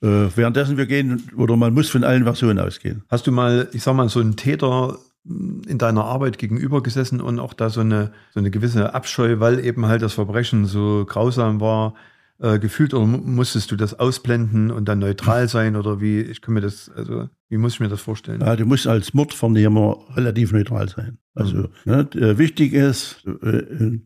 Äh, 0.00 0.28
währenddessen 0.36 0.76
wir 0.76 0.86
gehen, 0.86 1.30
oder 1.36 1.56
man 1.56 1.74
muss 1.74 1.88
von 1.90 2.04
allen 2.04 2.24
Versionen 2.24 2.58
ausgehen. 2.58 3.02
Hast 3.08 3.26
du 3.26 3.32
mal, 3.32 3.68
ich 3.72 3.82
sag 3.82 3.94
mal, 3.94 4.08
so 4.08 4.20
einen 4.20 4.36
Täter 4.36 4.98
in 5.24 5.78
deiner 5.78 6.04
Arbeit 6.04 6.38
gegenüber 6.38 6.82
gesessen 6.82 7.20
und 7.20 7.38
auch 7.38 7.52
da 7.52 7.68
so 7.68 7.80
eine, 7.80 8.12
so 8.32 8.40
eine 8.40 8.50
gewisse 8.50 8.94
Abscheu, 8.94 9.40
weil 9.40 9.64
eben 9.64 9.86
halt 9.86 10.02
das 10.02 10.14
Verbrechen 10.14 10.64
so 10.64 11.04
grausam 11.06 11.60
war, 11.60 11.94
äh, 12.38 12.58
gefühlt 12.58 12.94
oder 12.94 13.04
musstest 13.06 13.70
du 13.70 13.76
das 13.76 13.98
ausblenden 13.98 14.70
und 14.70 14.86
dann 14.88 15.00
neutral 15.00 15.48
sein 15.48 15.76
oder 15.76 16.00
wie, 16.00 16.20
ich 16.20 16.40
kann 16.40 16.54
mir 16.54 16.60
das, 16.60 16.90
also 16.94 17.28
wie 17.48 17.56
muss 17.56 17.74
ich 17.74 17.80
mir 17.80 17.88
das 17.88 18.00
vorstellen? 18.00 18.40
Ja, 18.40 18.56
du 18.56 18.64
musst 18.64 18.86
als 18.86 19.12
Mordvernehmer 19.12 19.98
relativ 20.14 20.52
neutral 20.52 20.88
sein. 20.88 21.18
Also 21.34 21.56
mhm. 21.56 21.68
ne, 21.84 22.08
äh, 22.14 22.38
wichtig 22.38 22.72
ist 22.72 23.24
äh, 23.42 23.58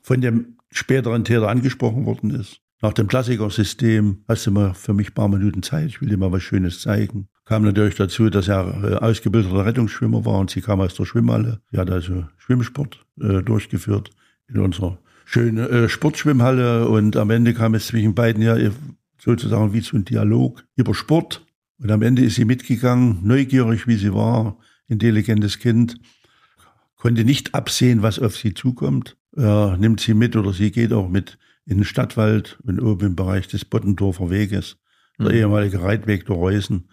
von 0.00 0.20
dem 0.20 0.56
späteren 0.70 1.24
Täter 1.24 1.48
angesprochen 1.48 2.06
worden 2.06 2.30
ist. 2.30 2.60
Nach 2.80 2.92
dem 2.92 3.06
Klassikersystem 3.06 4.24
hast 4.26 4.46
du 4.46 4.50
mal 4.50 4.74
für 4.74 4.94
mich 4.94 5.10
ein 5.10 5.14
paar 5.14 5.28
Minuten 5.28 5.62
Zeit, 5.62 5.86
ich 5.86 6.00
will 6.00 6.08
dir 6.08 6.16
mal 6.16 6.32
was 6.32 6.42
Schönes 6.42 6.80
zeigen. 6.80 7.28
Kam 7.44 7.64
natürlich 7.64 7.96
dazu, 7.96 8.30
dass 8.30 8.48
er 8.48 8.82
äh, 8.82 8.94
ausgebildeter 8.96 9.66
Rettungsschwimmer 9.66 10.24
war 10.24 10.38
und 10.38 10.50
sie 10.50 10.60
kam 10.60 10.80
aus 10.80 10.94
der 10.94 11.04
Schwimmhalle. 11.04 11.60
Sie 11.70 11.78
hat 11.78 11.90
also 11.90 12.24
Schwimmsport 12.38 13.04
äh, 13.20 13.42
durchgeführt 13.42 14.10
in 14.48 14.60
unserer 14.60 14.98
schöne 15.24 15.68
äh, 15.68 15.88
Sportschwimmhalle 15.88 16.88
und 16.88 17.16
am 17.16 17.30
Ende 17.30 17.54
kam 17.54 17.74
es 17.74 17.86
zwischen 17.86 18.14
beiden 18.14 18.42
ja 18.42 18.56
sozusagen 19.18 19.72
wie 19.72 19.82
zu 19.82 19.96
einem 19.96 20.04
Dialog 20.04 20.64
über 20.76 20.94
Sport. 20.94 21.46
Und 21.78 21.90
am 21.90 22.02
Ende 22.02 22.22
ist 22.22 22.36
sie 22.36 22.44
mitgegangen, 22.44 23.20
neugierig 23.22 23.86
wie 23.86 23.96
sie 23.96 24.14
war, 24.14 24.58
intelligentes 24.88 25.58
Kind, 25.58 25.98
konnte 26.96 27.24
nicht 27.24 27.54
absehen, 27.54 28.02
was 28.02 28.18
auf 28.18 28.36
sie 28.36 28.54
zukommt. 28.54 29.16
Er 29.36 29.76
nimmt 29.76 30.00
sie 30.00 30.14
mit 30.14 30.36
oder 30.36 30.52
sie 30.52 30.70
geht 30.70 30.92
auch 30.92 31.08
mit 31.08 31.38
in 31.64 31.78
den 31.78 31.84
Stadtwald 31.84 32.58
und 32.64 32.80
oben 32.80 33.08
im 33.08 33.16
Bereich 33.16 33.48
des 33.48 33.64
Bottendorfer 33.64 34.30
Weges, 34.30 34.76
der 35.18 35.30
mhm. 35.30 35.34
ehemalige 35.34 35.82
Reitweg 35.82 36.26
der 36.26 36.36
Reusen. 36.36 36.88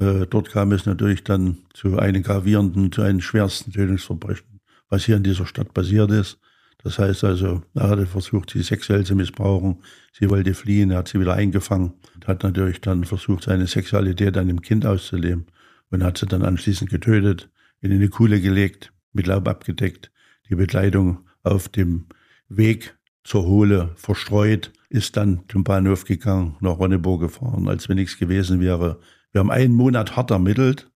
Äh, 0.00 0.26
dort 0.28 0.50
kam 0.50 0.72
es 0.72 0.86
natürlich 0.86 1.24
dann 1.24 1.58
zu 1.72 1.98
einem 1.98 2.22
gravierenden, 2.22 2.90
zu 2.90 3.02
einem 3.02 3.20
schwersten 3.20 3.72
Tötungsverbrechen, 3.72 4.60
was 4.88 5.04
hier 5.04 5.16
in 5.16 5.22
dieser 5.22 5.46
Stadt 5.46 5.74
passiert 5.74 6.10
ist. 6.10 6.38
Das 6.84 6.98
heißt 6.98 7.24
also, 7.24 7.62
er 7.72 7.88
hatte 7.88 8.04
versucht, 8.06 8.50
sie 8.50 8.62
sexuell 8.62 9.04
zu 9.04 9.16
missbrauchen. 9.16 9.82
Sie 10.12 10.28
wollte 10.28 10.52
fliehen, 10.52 10.90
er 10.90 10.98
hat 10.98 11.08
sie 11.08 11.18
wieder 11.18 11.32
eingefangen 11.32 11.94
und 12.14 12.28
hat 12.28 12.42
natürlich 12.42 12.82
dann 12.82 13.04
versucht, 13.04 13.44
seine 13.44 13.66
Sexualität 13.66 14.36
an 14.36 14.48
dem 14.48 14.60
Kind 14.60 14.84
auszuleben 14.84 15.46
und 15.90 16.04
hat 16.04 16.18
sie 16.18 16.26
dann 16.26 16.42
anschließend 16.42 16.90
getötet, 16.90 17.48
in 17.80 17.90
eine 17.90 18.10
Kuhle 18.10 18.38
gelegt, 18.38 18.92
mit 19.14 19.26
Laub 19.26 19.48
abgedeckt, 19.48 20.12
die 20.50 20.56
Bekleidung 20.56 21.26
auf 21.42 21.70
dem 21.70 22.06
Weg 22.50 22.94
zur 23.24 23.46
Hohle 23.46 23.92
verstreut, 23.96 24.70
ist 24.90 25.16
dann 25.16 25.44
zum 25.48 25.64
Bahnhof 25.64 26.04
gegangen, 26.04 26.56
nach 26.60 26.78
Ronneburg 26.78 27.22
gefahren, 27.22 27.66
als 27.66 27.88
wenn 27.88 27.96
nichts 27.96 28.18
gewesen 28.18 28.60
wäre. 28.60 29.00
Wir 29.32 29.40
haben 29.40 29.50
einen 29.50 29.74
Monat 29.74 30.16
hart 30.16 30.30
ermittelt, 30.30 30.90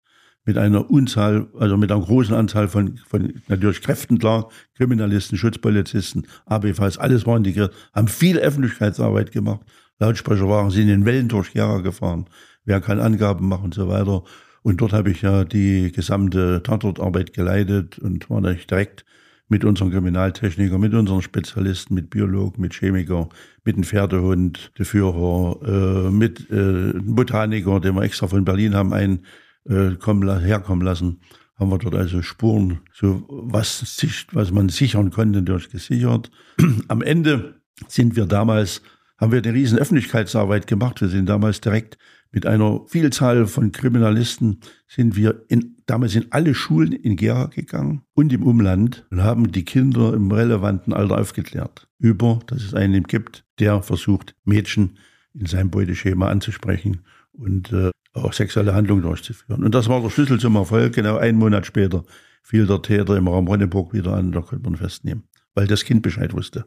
mit 0.46 0.58
einer 0.58 0.90
Unzahl, 0.90 1.48
also 1.60 1.76
mit 1.76 1.92
einer 1.92 2.02
großen 2.02 2.36
Anzahl 2.36 2.68
von, 2.68 2.98
von 3.08 3.34
natürlich 3.48 3.82
Kräften, 3.82 4.20
klar, 4.20 4.50
Kriminalisten, 4.78 5.38
Schutzpolizisten, 5.38 6.28
ABVs, 6.46 7.00
alles 7.00 7.26
waren 7.26 7.44
die, 7.44 7.68
haben 7.94 8.08
viel 8.08 8.38
Öffentlichkeitsarbeit 8.38 9.32
gemacht. 9.32 9.62
Lautsprecher 10.00 10.48
waren, 10.48 10.70
sind 10.72 10.90
in 10.90 11.06
Wellen 11.06 11.30
durch 11.30 11.54
Gera 11.54 11.80
gefahren. 11.80 12.26
Wer 12.64 12.82
kann 12.82 13.00
Angaben 13.00 13.48
machen 13.48 13.66
und 13.66 13.74
so 13.74 13.88
weiter. 13.88 14.24
Und 14.62 14.82
dort 14.82 14.94
habe 14.94 15.12
ich 15.12 15.22
ja 15.22 15.46
die 15.46 15.92
gesamte 15.92 16.62
Tatortarbeit 16.64 17.34
geleitet 17.34 18.00
und 18.00 18.30
war 18.30 18.42
natürlich 18.42 18.68
direkt 18.68 19.06
mit 19.48 19.64
unseren 19.64 19.92
Kriminaltechnikern, 19.92 20.82
mit 20.82 20.94
unseren 20.94 21.22
Spezialisten, 21.22 21.94
mit 21.94 22.10
Biologen, 22.10 22.62
mit 22.62 22.74
Chemiker, 22.74 23.30
mit 23.64 23.76
dem 23.76 23.84
Pferdehund, 23.84 24.72
der 24.78 24.86
Führer, 24.86 25.60
äh, 26.08 26.10
mit 26.10 26.50
äh, 26.50 26.94
Botaniker, 26.96 27.80
den 27.80 27.96
wir 27.96 28.02
extra 28.02 28.28
von 28.28 28.44
Berlin 28.44 28.74
haben, 28.74 28.92
einen 28.94 29.20
äh, 29.68 29.96
kommen, 29.96 30.40
herkommen 30.40 30.86
lassen, 30.86 31.20
haben 31.58 31.72
wir 31.72 31.78
dort 31.78 31.96
also 31.96 32.22
Spuren, 32.22 32.80
so 32.94 33.24
was, 33.30 33.80
sich, 33.80 34.28
was 34.32 34.52
man 34.52 34.70
sichern 34.70 35.12
konnte, 35.12 35.42
durchgesichert. 35.42 36.32
Am 36.88 37.02
Ende 37.02 37.62
sind 37.88 38.16
wir 38.16 38.26
damals, 38.26 38.82
haben 39.18 39.32
wir 39.32 39.42
eine 39.42 39.54
riesen 39.54 39.80
Öffentlichkeitsarbeit 39.80 40.68
gemacht. 40.68 41.02
Wir 41.02 41.08
sind 41.08 41.28
damals 41.28 41.62
direkt 41.62 41.98
mit 42.36 42.46
einer 42.46 42.82
Vielzahl 42.88 43.48
von 43.48 43.72
Kriminalisten 43.72 44.60
sind 44.88 45.16
wir 45.16 45.46
in, 45.48 45.78
damals 45.86 46.16
in 46.16 46.26
alle 46.32 46.54
Schulen 46.54 46.92
in 46.92 47.16
Gera 47.16 47.46
gegangen 47.46 48.02
und 48.14 48.34
im 48.34 48.44
Umland 48.44 49.06
und 49.10 49.24
haben 49.24 49.54
die 49.54 49.64
Kinder 49.64 50.14
im 50.14 50.30
relevanten 50.30 50.92
Alter 50.92 51.18
aufgeklärt 51.18 51.88
über, 51.98 52.42
dass 52.48 52.62
es 52.62 52.74
einen 52.74 53.04
gibt, 53.04 53.46
der 53.60 53.82
versucht, 53.82 54.36
Mädchen 54.44 54.98
in 55.34 55.46
seinem 55.46 55.70
Beuteschema 55.70 56.28
anzusprechen 56.28 57.06
und 57.32 57.72
äh, 57.72 57.92
auch 58.24 58.34
sexuelle 58.34 58.74
Handlungen 58.74 59.04
durchzuführen. 59.04 59.64
Und 59.64 59.76
das 59.76 59.90
war 59.90 60.02
der 60.02 60.10
Schlüssel 60.10 60.40
zum 60.40 60.56
Erfolg. 60.56 60.94
Genau 60.94 61.18
einen 61.18 61.38
Monat 61.38 61.66
später 61.66 62.04
fiel 62.44 62.68
der 62.68 62.82
Täter 62.82 63.18
im 63.18 63.28
Raum 63.28 63.48
Ronneburg 63.48 63.94
wieder 63.94 64.14
an, 64.14 64.32
da 64.32 64.42
konnte 64.42 64.64
man 64.70 64.78
festnehmen, 64.78 65.24
weil 65.56 65.68
das 65.68 65.84
Kind 65.84 66.02
Bescheid 66.02 66.34
wusste. 66.34 66.66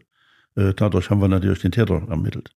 Äh, 0.57 0.75
dadurch 0.75 1.11
haben 1.11 1.21
wir 1.21 1.29
natürlich 1.29 1.61
den 1.61 1.73
Täter 1.73 2.03
ermittelt. 2.09 2.51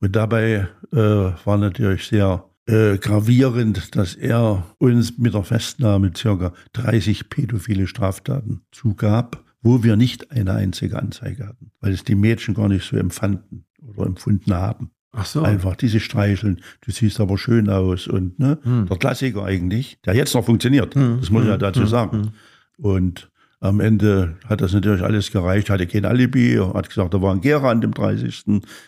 Und 0.00 0.16
dabei 0.16 0.68
äh, 0.92 0.96
war 0.96 1.58
natürlich 1.58 2.06
sehr 2.06 2.44
äh, 2.66 2.96
gravierend, 2.98 3.96
dass 3.96 4.14
er 4.14 4.64
uns 4.78 5.18
mit 5.18 5.34
der 5.34 5.42
Festnahme 5.42 6.12
circa 6.16 6.52
30 6.72 7.28
pädophile 7.28 7.86
Straftaten 7.86 8.62
zugab, 8.70 9.44
wo 9.62 9.82
wir 9.82 9.96
nicht 9.96 10.30
eine 10.30 10.54
einzige 10.54 10.98
Anzeige 10.98 11.48
hatten, 11.48 11.72
weil 11.80 11.92
es 11.92 12.04
die 12.04 12.14
Mädchen 12.14 12.54
gar 12.54 12.68
nicht 12.68 12.88
so 12.88 12.96
empfanden 12.96 13.66
oder 13.82 14.06
empfunden 14.06 14.54
haben. 14.54 14.92
Ach 15.12 15.26
so. 15.26 15.42
Einfach 15.42 15.74
diese 15.76 15.98
Streicheln, 15.98 16.60
du 16.82 16.92
siehst 16.92 17.20
aber 17.20 17.36
schön 17.36 17.68
aus 17.68 18.06
und 18.06 18.38
ne, 18.38 18.58
Hm. 18.62 18.86
der 18.86 18.96
Klassiker 18.96 19.44
eigentlich, 19.44 19.98
der 20.06 20.14
jetzt 20.14 20.34
noch 20.34 20.44
funktioniert, 20.44 20.94
das 20.94 21.30
muss 21.30 21.42
ich 21.42 21.48
ja 21.48 21.56
dazu 21.56 21.84
sagen. 21.86 22.32
Und 22.78 23.28
am 23.58 23.80
Ende 23.80 24.36
hat 24.48 24.60
das 24.60 24.72
natürlich 24.72 25.02
alles 25.02 25.30
gereicht, 25.32 25.68
hatte 25.68 25.86
kein 25.86 26.04
Alibi, 26.04 26.58
hat 26.74 26.88
gesagt, 26.88 27.12
er 27.12 27.20
war 27.20 27.34
in 27.34 27.40
Gera 27.40 27.70
an 27.70 27.80
dem 27.80 27.92
30. 27.92 28.24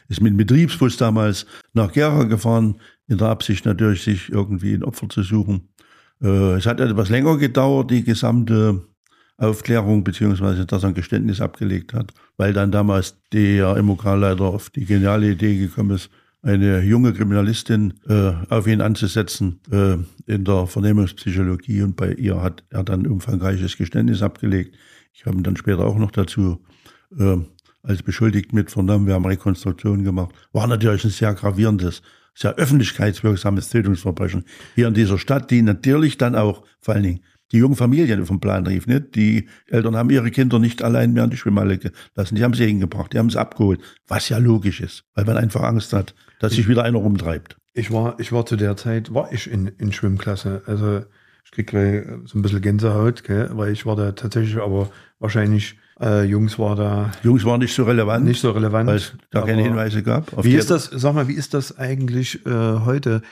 Ist 0.08 0.20
mit 0.20 0.32
dem 0.32 0.36
Betriebsbus 0.36 0.96
damals 0.96 1.44
nach 1.74 1.92
Gera 1.92 2.24
gefahren, 2.24 2.76
in 3.08 3.18
der 3.18 3.28
Absicht 3.28 3.66
natürlich, 3.66 4.02
sich 4.02 4.30
irgendwie 4.30 4.74
ein 4.74 4.84
Opfer 4.84 5.08
zu 5.08 5.22
suchen. 5.22 5.68
Äh, 6.22 6.54
es 6.54 6.66
hat 6.66 6.80
etwas 6.80 7.10
länger 7.10 7.36
gedauert, 7.36 7.90
die 7.90 8.04
gesamte 8.04 8.82
Aufklärung, 9.42 10.04
beziehungsweise 10.04 10.66
dass 10.66 10.84
er 10.84 10.90
ein 10.90 10.94
Geständnis 10.94 11.40
abgelegt 11.40 11.92
hat, 11.92 12.12
weil 12.36 12.52
dann 12.52 12.70
damals 12.70 13.16
der 13.32 13.82
MOK-Leiter 13.82 14.44
auf 14.44 14.70
die 14.70 14.84
geniale 14.84 15.32
Idee 15.32 15.58
gekommen 15.58 15.90
ist, 15.92 16.10
eine 16.42 16.82
junge 16.82 17.12
Kriminalistin 17.12 17.94
äh, 18.08 18.32
auf 18.48 18.66
ihn 18.66 18.80
anzusetzen 18.80 19.60
äh, 19.70 19.96
in 20.26 20.44
der 20.44 20.66
Vernehmungspsychologie 20.66 21.82
und 21.82 21.96
bei 21.96 22.12
ihr 22.14 22.42
hat 22.42 22.64
er 22.70 22.82
dann 22.82 23.06
umfangreiches 23.06 23.76
Geständnis 23.76 24.22
abgelegt. 24.22 24.76
Ich 25.12 25.24
habe 25.24 25.36
ihn 25.36 25.44
dann 25.44 25.56
später 25.56 25.84
auch 25.84 25.98
noch 25.98 26.10
dazu 26.10 26.64
äh, 27.16 27.36
als 27.82 28.02
beschuldigt 28.02 28.52
mit 28.52 28.70
vernommen. 28.70 29.06
Wir 29.06 29.14
haben 29.14 29.26
Rekonstruktionen 29.26 30.04
gemacht. 30.04 30.34
War 30.52 30.66
natürlich 30.66 31.04
ein 31.04 31.10
sehr 31.10 31.34
gravierendes, 31.34 32.02
sehr 32.34 32.54
öffentlichkeitswirksames 32.54 33.70
Tötungsverbrechen 33.70 34.44
hier 34.74 34.88
in 34.88 34.94
dieser 34.94 35.18
Stadt, 35.18 35.50
die 35.50 35.62
natürlich 35.62 36.18
dann 36.18 36.34
auch 36.34 36.64
vor 36.80 36.94
allen 36.94 37.04
Dingen 37.04 37.20
die 37.52 37.58
jungen 37.58 37.76
Familien 37.76 38.20
auf 38.20 38.28
den 38.28 38.40
Plan 38.40 38.66
rief. 38.66 38.86
Nicht? 38.86 39.14
Die 39.14 39.48
Eltern 39.68 39.96
haben 39.96 40.10
ihre 40.10 40.30
Kinder 40.30 40.58
nicht 40.58 40.82
allein 40.82 41.12
mehr 41.12 41.24
in 41.24 41.30
die 41.30 41.36
Schwimmhalle 41.36 41.78
gelassen. 41.78 42.34
Die 42.34 42.42
haben 42.42 42.54
sie 42.54 42.66
hingebracht, 42.66 43.12
die 43.12 43.18
haben 43.18 43.30
sie 43.30 43.38
abgeholt, 43.38 43.80
was 44.08 44.28
ja 44.28 44.38
logisch 44.38 44.80
ist, 44.80 45.04
weil 45.14 45.24
man 45.24 45.36
einfach 45.36 45.62
Angst 45.62 45.92
hat, 45.92 46.14
dass 46.40 46.54
sich 46.54 46.68
wieder 46.68 46.82
einer 46.82 46.98
rumtreibt. 46.98 47.56
Ich 47.74 47.90
war, 47.90 48.18
ich 48.18 48.32
war 48.32 48.44
zu 48.46 48.56
der 48.56 48.76
Zeit, 48.76 49.14
war 49.14 49.32
ich 49.32 49.50
in, 49.50 49.68
in 49.78 49.92
Schwimmklasse. 49.92 50.62
Also 50.66 51.02
ich 51.44 51.50
krieg 51.50 51.66
gleich 51.66 52.04
so 52.24 52.38
ein 52.38 52.42
bisschen 52.42 52.60
Gänsehaut, 52.60 53.24
gell? 53.24 53.50
weil 53.52 53.72
ich 53.72 53.86
war 53.86 53.96
da 53.96 54.12
tatsächlich, 54.12 54.56
aber 54.56 54.90
wahrscheinlich 55.18 55.76
äh, 56.00 56.24
Jungs 56.24 56.58
war 56.58 56.76
da 56.76 57.12
Jungs 57.22 57.44
waren 57.44 57.60
nicht 57.60 57.74
so 57.74 57.84
relevant, 57.84 58.24
nicht 58.24 58.40
so 58.40 58.50
relevant. 58.50 58.88
weil 58.88 58.96
es 58.96 59.12
da 59.30 59.42
keine 59.42 59.62
Hinweise 59.62 60.02
gab. 60.02 60.44
Wie 60.44 60.54
ist 60.54 60.70
das, 60.70 60.84
sag 60.92 61.14
mal, 61.14 61.28
wie 61.28 61.34
ist 61.34 61.54
das 61.54 61.78
eigentlich 61.78 62.44
äh, 62.46 62.50
heute? 62.50 63.22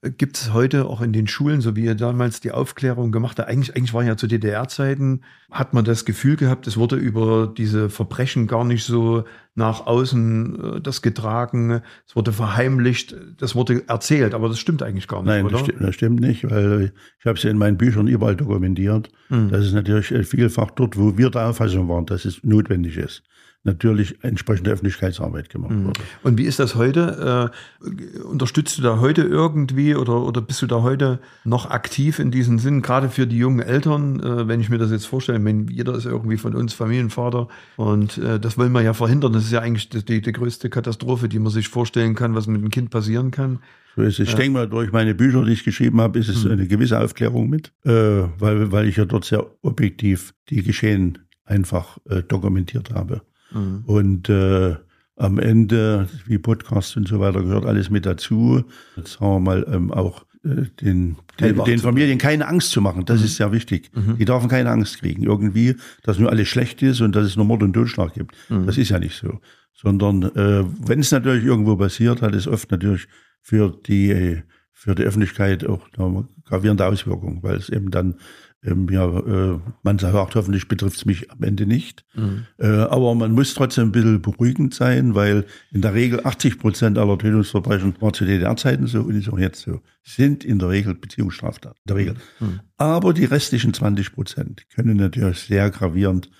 Gibt 0.00 0.36
es 0.36 0.52
heute 0.52 0.86
auch 0.86 1.00
in 1.00 1.12
den 1.12 1.26
Schulen, 1.26 1.60
so 1.60 1.74
wie 1.74 1.84
ihr 1.84 1.96
damals 1.96 2.40
die 2.40 2.52
Aufklärung 2.52 3.10
gemacht 3.10 3.40
habt, 3.40 3.48
eigentlich, 3.48 3.74
eigentlich 3.74 3.94
war 3.94 4.04
ja 4.04 4.16
zu 4.16 4.28
DDR-Zeiten, 4.28 5.22
hat 5.50 5.74
man 5.74 5.84
das 5.84 6.04
Gefühl 6.04 6.36
gehabt, 6.36 6.68
es 6.68 6.76
wurde 6.76 6.94
über 6.94 7.52
diese 7.56 7.90
Verbrechen 7.90 8.46
gar 8.46 8.64
nicht 8.64 8.84
so 8.84 9.24
nach 9.56 9.86
außen 9.88 10.76
äh, 10.76 10.80
das 10.80 11.02
getragen, 11.02 11.82
es 12.06 12.14
wurde 12.14 12.32
verheimlicht, 12.32 13.16
das 13.38 13.56
wurde 13.56 13.88
erzählt, 13.88 14.34
aber 14.34 14.48
das 14.48 14.60
stimmt 14.60 14.84
eigentlich 14.84 15.08
gar 15.08 15.24
nicht, 15.24 15.32
Nein, 15.32 15.48
das 15.48 15.62
stimmt, 15.62 15.82
das 15.82 15.94
stimmt 15.96 16.20
nicht, 16.20 16.48
weil 16.48 16.92
ich 17.18 17.26
habe 17.26 17.36
es 17.36 17.42
ja 17.42 17.50
in 17.50 17.58
meinen 17.58 17.76
Büchern 17.76 18.06
überall 18.06 18.36
dokumentiert. 18.36 19.10
Hm. 19.30 19.50
Das 19.50 19.64
ist 19.64 19.72
natürlich 19.72 20.06
vielfach 20.28 20.70
dort, 20.70 20.96
wo 20.96 21.18
wir 21.18 21.28
der 21.30 21.48
Auffassung 21.48 21.88
waren, 21.88 22.06
dass 22.06 22.24
es 22.24 22.44
notwendig 22.44 22.98
ist, 22.98 23.24
natürlich 23.64 24.22
entsprechende 24.22 24.70
Öffentlichkeitsarbeit 24.70 25.50
gemacht 25.50 25.72
Mhm. 25.72 25.84
wurde. 25.86 26.00
Und 26.22 26.38
wie 26.38 26.44
ist 26.44 26.58
das 26.58 26.74
heute? 26.76 27.52
Äh, 27.84 28.22
unterstützt 28.22 28.78
du 28.78 28.82
da 28.82 29.00
heute 29.00 29.22
irgendwie 29.22 29.94
oder, 29.94 30.22
oder 30.22 30.40
bist 30.40 30.62
du 30.62 30.66
da 30.66 30.82
heute 30.82 31.18
noch 31.44 31.68
aktiv 31.70 32.18
in 32.18 32.30
diesem 32.30 32.58
Sinn, 32.58 32.82
gerade 32.82 33.08
für 33.08 33.26
die 33.26 33.36
jungen 33.36 33.60
Eltern, 33.60 34.20
äh, 34.20 34.48
wenn 34.48 34.60
ich 34.60 34.70
mir 34.70 34.78
das 34.78 34.90
jetzt 34.90 35.06
vorstelle, 35.06 35.44
wenn 35.44 35.68
jeder 35.68 35.94
ist 35.94 36.06
irgendwie 36.06 36.36
von 36.36 36.54
uns 36.54 36.72
Familienvater 36.72 37.48
und 37.76 38.18
äh, 38.18 38.38
das 38.40 38.56
wollen 38.58 38.72
wir 38.72 38.82
ja 38.82 38.94
verhindern. 38.94 39.32
Das 39.32 39.44
ist 39.44 39.52
ja 39.52 39.60
eigentlich 39.60 39.88
die, 39.90 40.20
die, 40.22 40.32
größte 40.32 40.70
Katastrophe, 40.70 41.28
die 41.28 41.38
man 41.38 41.52
sich 41.52 41.68
vorstellen 41.68 42.14
kann, 42.14 42.34
was 42.34 42.46
mit 42.46 42.62
dem 42.62 42.70
Kind 42.70 42.90
passieren 42.90 43.30
kann. 43.30 43.58
So 43.96 44.02
ist 44.02 44.20
es. 44.20 44.28
Ich 44.28 44.34
denke 44.34 44.52
mal, 44.52 44.68
durch 44.68 44.92
meine 44.92 45.14
Bücher, 45.14 45.44
die 45.44 45.52
ich 45.52 45.64
geschrieben 45.64 46.00
habe, 46.00 46.18
ist 46.18 46.28
es 46.28 46.44
Hm. 46.44 46.52
eine 46.52 46.66
gewisse 46.68 47.00
Aufklärung 47.00 47.48
mit, 47.50 47.72
äh, 47.84 47.90
weil, 48.38 48.70
weil 48.72 48.86
ich 48.86 48.96
ja 48.96 49.04
dort 49.04 49.24
sehr 49.24 49.44
objektiv 49.62 50.32
die 50.48 50.62
Geschehen 50.62 51.18
einfach 51.44 51.98
äh, 52.08 52.22
dokumentiert 52.22 52.92
habe. 52.94 53.22
Mhm. 53.52 53.82
Und 53.86 54.28
äh, 54.28 54.76
am 55.16 55.38
Ende, 55.38 56.08
wie 56.26 56.38
Podcasts 56.38 56.96
und 56.96 57.08
so 57.08 57.20
weiter, 57.20 57.42
gehört 57.42 57.66
alles 57.66 57.90
mit 57.90 58.06
dazu. 58.06 58.64
Jetzt 58.96 59.14
sagen 59.14 59.32
wir 59.32 59.40
mal, 59.40 59.66
ähm, 59.70 59.90
auch 59.90 60.24
äh, 60.44 60.66
den, 60.80 61.16
den, 61.40 61.64
den 61.64 61.78
Familien 61.78 62.18
keine 62.18 62.46
Angst 62.46 62.70
zu 62.70 62.80
machen. 62.80 63.04
Das 63.04 63.22
ist 63.22 63.36
sehr 63.36 63.52
wichtig. 63.52 63.90
Die 64.18 64.24
dürfen 64.24 64.48
keine 64.48 64.70
Angst 64.70 64.98
kriegen. 64.98 65.22
Irgendwie, 65.24 65.76
dass 66.02 66.18
nur 66.18 66.30
alles 66.30 66.48
schlecht 66.48 66.82
ist 66.82 67.00
und 67.00 67.16
dass 67.16 67.24
es 67.24 67.36
nur 67.36 67.44
Mord 67.44 67.62
und 67.62 67.72
Totschlag 67.72 68.14
gibt. 68.14 68.34
Das 68.48 68.78
ist 68.78 68.90
ja 68.90 68.98
nicht 68.98 69.16
so. 69.16 69.40
Sondern 69.72 70.24
äh, 70.34 70.64
wenn 70.86 71.00
es 71.00 71.12
natürlich 71.12 71.44
irgendwo 71.44 71.76
passiert, 71.76 72.22
hat 72.22 72.34
es 72.34 72.48
oft 72.48 72.70
natürlich 72.70 73.06
für 73.42 73.70
die, 73.86 74.10
äh, 74.10 74.42
für 74.72 74.94
die 74.94 75.04
Öffentlichkeit 75.04 75.64
auch 75.64 75.86
eine 75.96 76.28
gravierende 76.44 76.86
Auswirkung, 76.86 77.42
weil 77.42 77.56
es 77.56 77.68
eben 77.68 77.90
dann 77.90 78.16
ähm, 78.64 78.88
ja, 78.90 79.06
äh, 79.06 79.58
man 79.82 79.98
sagt, 79.98 80.34
hoffentlich 80.34 80.66
betrifft 80.66 80.96
es 80.96 81.04
mich 81.04 81.30
am 81.30 81.42
Ende 81.42 81.66
nicht. 81.66 82.04
Mhm. 82.14 82.46
Äh, 82.58 82.66
aber 82.66 83.14
man 83.14 83.32
muss 83.32 83.54
trotzdem 83.54 83.88
ein 83.88 83.92
bisschen 83.92 84.20
beruhigend 84.20 84.74
sein, 84.74 85.14
weil 85.14 85.46
in 85.70 85.82
der 85.82 85.94
Regel 85.94 86.24
80 86.24 86.58
Prozent 86.58 86.98
aller 86.98 87.18
Tötungsverbrechen 87.18 87.94
war 88.00 88.12
zu 88.12 88.24
DDR-Zeiten 88.24 88.86
so 88.86 89.02
und 89.02 89.14
ist 89.14 89.28
auch 89.28 89.38
jetzt 89.38 89.62
so, 89.62 89.80
sind 90.02 90.44
in 90.44 90.58
der 90.58 90.70
Regel 90.70 90.94
Beziehungsstraftaten. 90.94 91.78
In 91.84 91.88
der 91.88 91.96
Regel. 91.96 92.16
Mhm. 92.40 92.60
Aber 92.76 93.14
die 93.14 93.26
restlichen 93.26 93.72
20 93.74 94.12
Prozent 94.12 94.68
können 94.74 94.96
natürlich 94.96 95.38
sehr 95.38 95.70
gravierend 95.70 96.30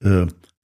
äh, 0.00 0.26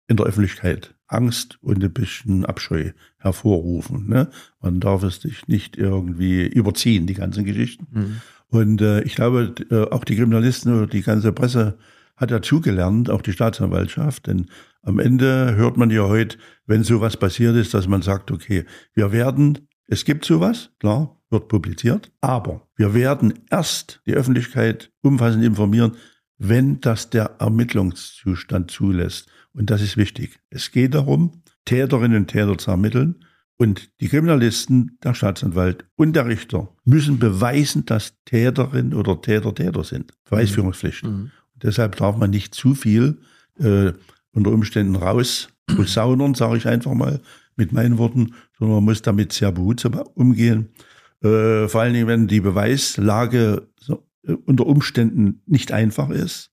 in 0.07 0.17
der 0.17 0.25
Öffentlichkeit 0.25 0.95
Angst 1.07 1.57
und 1.61 1.83
ein 1.83 1.91
bisschen 1.91 2.45
Abscheu 2.45 2.91
hervorrufen. 3.17 4.07
Ne? 4.07 4.29
Man 4.61 4.79
darf 4.79 5.03
es 5.03 5.21
sich 5.21 5.47
nicht 5.47 5.75
irgendwie 5.75 6.45
überziehen, 6.45 7.07
die 7.07 7.15
ganzen 7.15 7.45
Geschichten. 7.45 7.87
Mhm. 7.91 8.21
Und 8.49 8.81
äh, 8.81 9.01
ich 9.03 9.15
glaube, 9.15 9.53
äh, 9.69 9.89
auch 9.91 10.03
die 10.03 10.15
Kriminalisten 10.15 10.75
oder 10.75 10.87
die 10.87 11.01
ganze 11.01 11.31
Presse 11.31 11.77
hat 12.15 12.31
dazugelernt, 12.31 13.09
auch 13.09 13.21
die 13.21 13.31
Staatsanwaltschaft. 13.31 14.27
Denn 14.27 14.47
am 14.81 14.99
Ende 14.99 15.55
hört 15.55 15.77
man 15.77 15.89
ja 15.89 16.03
heute, 16.03 16.37
wenn 16.65 16.83
sowas 16.83 17.17
passiert 17.17 17.55
ist, 17.55 17.73
dass 17.73 17.87
man 17.87 18.01
sagt, 18.01 18.31
okay, 18.31 18.65
wir 18.93 19.11
werden, 19.11 19.69
es 19.87 20.03
gibt 20.03 20.25
sowas, 20.25 20.71
klar, 20.79 21.15
wird 21.29 21.47
publiziert, 21.47 22.11
aber 22.21 22.67
wir 22.75 22.93
werden 22.93 23.33
erst 23.49 24.01
die 24.05 24.13
Öffentlichkeit 24.13 24.91
umfassend 25.01 25.43
informieren, 25.43 25.95
wenn 26.37 26.81
das 26.81 27.09
der 27.09 27.35
Ermittlungszustand 27.39 28.71
zulässt. 28.71 29.29
Und 29.53 29.69
das 29.69 29.81
ist 29.81 29.97
wichtig. 29.97 30.39
Es 30.49 30.71
geht 30.71 30.95
darum, 30.95 31.43
Täterinnen 31.65 32.21
und 32.21 32.27
Täter 32.27 32.57
zu 32.57 32.71
ermitteln. 32.71 33.25
Und 33.61 33.91
die 33.99 34.07
Kriminalisten, 34.07 34.97
der 35.03 35.13
Staatsanwalt 35.13 35.83
und 35.97 36.15
der 36.15 36.27
Richter 36.27 36.69
müssen 36.85 37.19
beweisen, 37.19 37.85
dass 37.85 38.13
Täterin 38.23 38.93
oder 38.93 39.21
Täter 39.21 39.53
Täter 39.53 39.83
sind. 39.83 40.13
Beweisführungspflicht. 40.29 41.03
Mhm. 41.03 41.31
Deshalb 41.61 41.97
darf 41.97 42.15
man 42.15 42.29
nicht 42.29 42.55
zu 42.55 42.73
viel 42.73 43.19
äh, 43.59 43.91
unter 44.31 44.51
Umständen 44.51 44.95
raus 44.95 45.49
posaunern, 45.67 46.35
sage 46.35 46.55
ich 46.55 46.67
einfach 46.67 46.93
mal 46.93 47.19
mit 47.57 47.73
meinen 47.73 47.97
Worten, 47.97 48.33
sondern 48.57 48.77
man 48.77 48.85
muss 48.85 49.01
damit 49.01 49.33
sehr 49.33 49.51
behutsam 49.51 49.95
umgehen. 50.15 50.69
Äh, 51.21 51.67
vor 51.67 51.81
allen 51.81 51.93
Dingen, 51.93 52.07
wenn 52.07 52.27
die 52.27 52.39
Beweislage 52.39 53.67
so, 53.77 54.07
äh, 54.25 54.37
unter 54.45 54.67
Umständen 54.67 55.41
nicht 55.45 55.73
einfach 55.73 56.09
ist. 56.11 56.51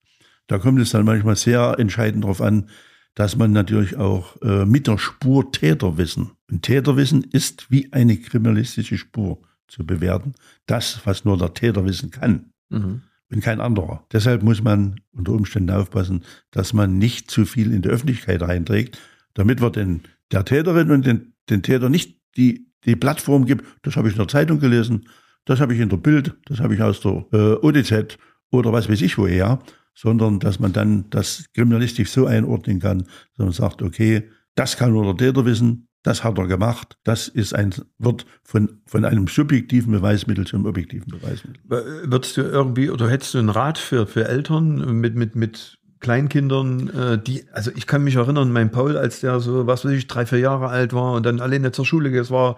Da 0.49 0.59
kommt 0.59 0.81
es 0.81 0.90
dann 0.90 1.05
manchmal 1.05 1.37
sehr 1.37 1.77
entscheidend 1.79 2.25
darauf 2.25 2.40
an, 2.40 2.69
dass 3.14 3.37
man 3.37 3.53
natürlich 3.53 3.97
auch 3.97 4.42
äh, 4.42 4.66
mit 4.66 4.88
der 4.88 4.99
Spur 4.99 5.53
Täterwissen. 5.53 6.33
Und 6.51 6.63
Täterwissen 6.63 7.25
ist 7.25 7.71
wie 7.71 7.93
eine 7.93 8.17
kriminalistische 8.17 8.99
Spur 8.99 9.41
zu 9.69 9.85
bewerten. 9.85 10.35
Das, 10.67 11.01
was 11.05 11.25
nur 11.25 11.37
der 11.39 11.55
Täter 11.55 11.85
wissen 11.85 12.11
kann 12.11 12.53
Mhm. 12.69 13.03
und 13.31 13.41
kein 13.43 13.61
anderer. 13.61 14.05
Deshalb 14.13 14.43
muss 14.43 14.63
man 14.63 15.01
unter 15.13 15.33
Umständen 15.33 15.71
aufpassen, 15.71 16.25
dass 16.51 16.73
man 16.73 16.99
nicht 16.99 17.31
zu 17.31 17.45
viel 17.45 17.73
in 17.73 17.83
die 17.83 17.89
Öffentlichkeit 17.89 18.43
reinträgt, 18.43 18.99
damit 19.35 19.61
wir 19.61 19.71
den, 19.71 20.03
der 20.33 20.45
Täterin 20.45 20.91
und 20.91 21.07
den, 21.07 21.33
den 21.49 21.63
Täter 21.63 21.89
nicht 21.89 22.19
die, 22.37 22.67
die 22.85 22.97
Plattform 22.97 23.47
gibt, 23.47 23.65
das 23.83 23.97
habe 23.97 24.09
ich 24.09 24.15
in 24.15 24.19
der 24.19 24.29
Zeitung 24.29 24.59
gelesen, 24.59 25.09
das 25.45 25.61
habe 25.61 25.75
ich 25.75 25.81
in 25.81 25.89
der 25.89 25.97
Bild, 25.97 26.37
das 26.47 26.59
habe 26.59 26.75
ich 26.75 26.83
aus 26.83 27.01
der 27.01 27.25
äh, 27.33 27.55
ODZ 27.65 28.19
oder 28.51 28.73
was 28.73 28.89
weiß 28.89 29.01
ich 29.03 29.17
woher, 29.17 29.61
sondern 29.95 30.41
dass 30.41 30.59
man 30.59 30.73
dann 30.73 31.09
das 31.11 31.47
kriminalistisch 31.55 32.11
so 32.11 32.27
einordnen 32.27 32.81
kann, 32.81 33.05
dass 33.37 33.39
man 33.39 33.53
sagt, 33.53 33.83
okay, 33.83 34.29
das 34.57 34.77
kann 34.77 34.93
nur 34.93 35.05
der 35.05 35.17
Täter 35.17 35.45
wissen, 35.45 35.86
das 36.07 36.23
hat 36.23 36.38
er 36.38 36.47
gemacht, 36.47 36.97
das 37.03 37.27
ist 37.27 37.53
ein, 37.53 37.75
wird 37.99 38.27
von, 38.45 38.81
von 38.87 39.05
einem 39.05 39.27
subjektiven 39.27 39.92
Beweismittel 39.92 40.47
zum 40.47 40.64
objektiven 40.64 41.11
Beweismittel. 41.11 41.61
Würdest 41.69 42.37
du 42.37 42.42
irgendwie 42.42 42.90
oder 42.90 43.11
hättest 43.11 43.35
du 43.35 43.38
einen 43.38 43.49
Rat 43.49 43.77
für, 43.77 44.07
für 44.07 44.29
Eltern 44.29 45.01
mit, 45.01 45.16
mit, 45.16 45.35
mit 45.35 45.79
Kleinkindern, 45.99 46.88
äh, 46.90 47.19
die, 47.19 47.45
also 47.53 47.73
ich 47.75 47.88
kann 47.88 48.05
mich 48.05 48.14
erinnern, 48.14 48.53
mein 48.53 48.71
Paul, 48.71 48.97
als 48.97 49.21
der 49.21 49.40
so, 49.40 49.66
was 49.66 49.85
weiß 49.85 49.92
ich, 49.92 50.07
drei, 50.07 50.27
vier 50.27 50.38
Jahre 50.38 50.69
alt 50.69 50.92
war 50.92 51.14
und 51.14 51.27
dann 51.27 51.40
alleine 51.40 51.73
zur 51.73 51.85
Schule 51.85 52.12
geht, 52.12 52.23
es 52.23 52.31
war 52.31 52.57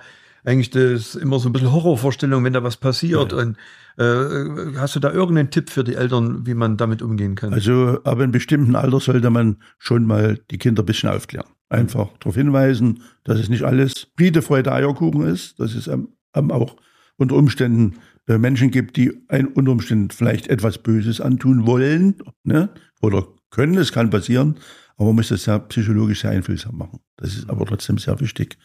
eigentlich 0.49 0.71
das 0.71 1.15
immer 1.15 1.39
so 1.39 1.49
ein 1.49 1.53
bisschen 1.53 1.73
Horrorvorstellung, 1.73 2.43
wenn 2.43 2.55
da 2.55 2.63
was 2.63 2.79
passiert. 2.79 3.33
Ja. 3.33 3.39
Und 3.39 3.57
äh, 3.99 4.79
hast 4.79 4.97
du 4.97 5.01
da 5.01 5.13
irgendeinen 5.13 5.51
Tipp 5.51 5.71
für 5.71 5.85
die 5.85 5.95
Eltern, 5.95 6.47
wie 6.47 6.55
man 6.55 6.77
damit 6.77 7.03
umgehen 7.03 7.35
kann? 7.35 7.53
Also 7.53 8.01
ab 8.05 8.19
einem 8.19 8.33
bestimmten 8.33 8.75
Alter 8.75 8.99
sollte 8.99 9.29
man 9.31 9.59
schon 9.79 10.07
mal 10.07 10.39
die 10.51 10.59
Kinder 10.59 10.83
ein 10.83 10.87
bisschen 10.87 11.11
aufklären. 11.11 11.49
Einfach 11.69 12.07
mhm. 12.07 12.17
darauf 12.21 12.35
hinweisen, 12.35 13.03
dass 13.25 13.39
es 13.39 13.51
nicht 13.51 13.65
alles 13.65 14.09
Friede, 14.17 14.41
Freude, 14.41 14.73
Eierkuchen 14.73 15.23
ist, 15.23 15.61
dass 15.61 15.75
es 15.75 15.87
ähm, 15.87 16.09
auch 16.33 16.77
unter 17.17 17.37
Umständen 17.37 17.97
äh, 18.27 18.39
Menschen 18.39 18.71
gibt, 18.71 18.97
die 18.97 19.21
ein 19.29 19.49
unter 19.49 19.73
Umständen 19.73 20.11
vielleicht 20.11 20.47
etwas 20.49 20.79
Böses 20.79 21.21
antun 21.21 21.67
wollen 21.67 22.15
ne? 22.45 22.71
oder 23.03 23.27
können, 23.51 23.77
es 23.77 23.93
kann 23.93 24.11
passieren, 24.11 24.57
aber 24.97 25.07
man 25.07 25.17
muss 25.17 25.29
das 25.29 25.45
sehr 25.45 25.59
psychologisch 25.59 26.23
sehr 26.23 26.31
einfühlsam 26.31 26.79
machen. 26.79 27.01
Das 27.17 27.35
ist 27.35 27.51
aber 27.51 27.67
trotzdem 27.67 27.99
sehr 27.99 28.19
wichtig, 28.21 28.57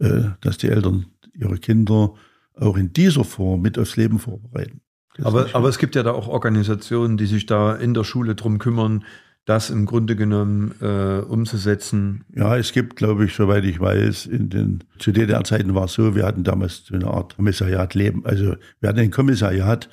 äh, 0.00 0.30
dass 0.40 0.58
die 0.58 0.68
Eltern 0.68 1.06
ihre 1.34 1.58
Kinder 1.58 2.14
auch 2.54 2.76
in 2.76 2.92
dieser 2.92 3.24
Form 3.24 3.62
mit 3.62 3.78
aufs 3.78 3.96
Leben 3.96 4.18
vorbereiten. 4.18 4.80
aber, 5.22 5.48
aber 5.54 5.68
es 5.68 5.78
gibt 5.78 5.94
ja 5.94 6.02
da 6.02 6.12
auch 6.12 6.28
Organisationen, 6.28 7.16
die 7.16 7.26
sich 7.26 7.46
da 7.46 7.74
in 7.74 7.94
der 7.94 8.04
Schule 8.04 8.34
drum 8.34 8.58
kümmern, 8.58 9.04
das 9.46 9.70
im 9.70 9.86
Grunde 9.86 10.16
genommen 10.16 10.74
äh, 10.80 11.20
umzusetzen. 11.20 12.24
Ja, 12.34 12.56
es 12.56 12.72
gibt, 12.72 12.96
glaube 12.96 13.24
ich, 13.24 13.34
soweit 13.34 13.64
ich 13.64 13.80
weiß, 13.80 14.26
in 14.26 14.50
den 14.50 14.84
zu 14.98 15.12
DDR-Zeiten 15.12 15.74
war 15.74 15.86
es 15.86 15.94
so, 15.94 16.14
wir 16.14 16.24
hatten 16.24 16.44
damals 16.44 16.84
so 16.84 16.94
eine 16.94 17.06
Art 17.06 17.36
Kommissariat 17.36 17.94
Leben, 17.94 18.24
also 18.26 18.54
wir 18.80 18.88
hatten 18.88 19.00
ein 19.00 19.10
Kommissariat 19.10 19.88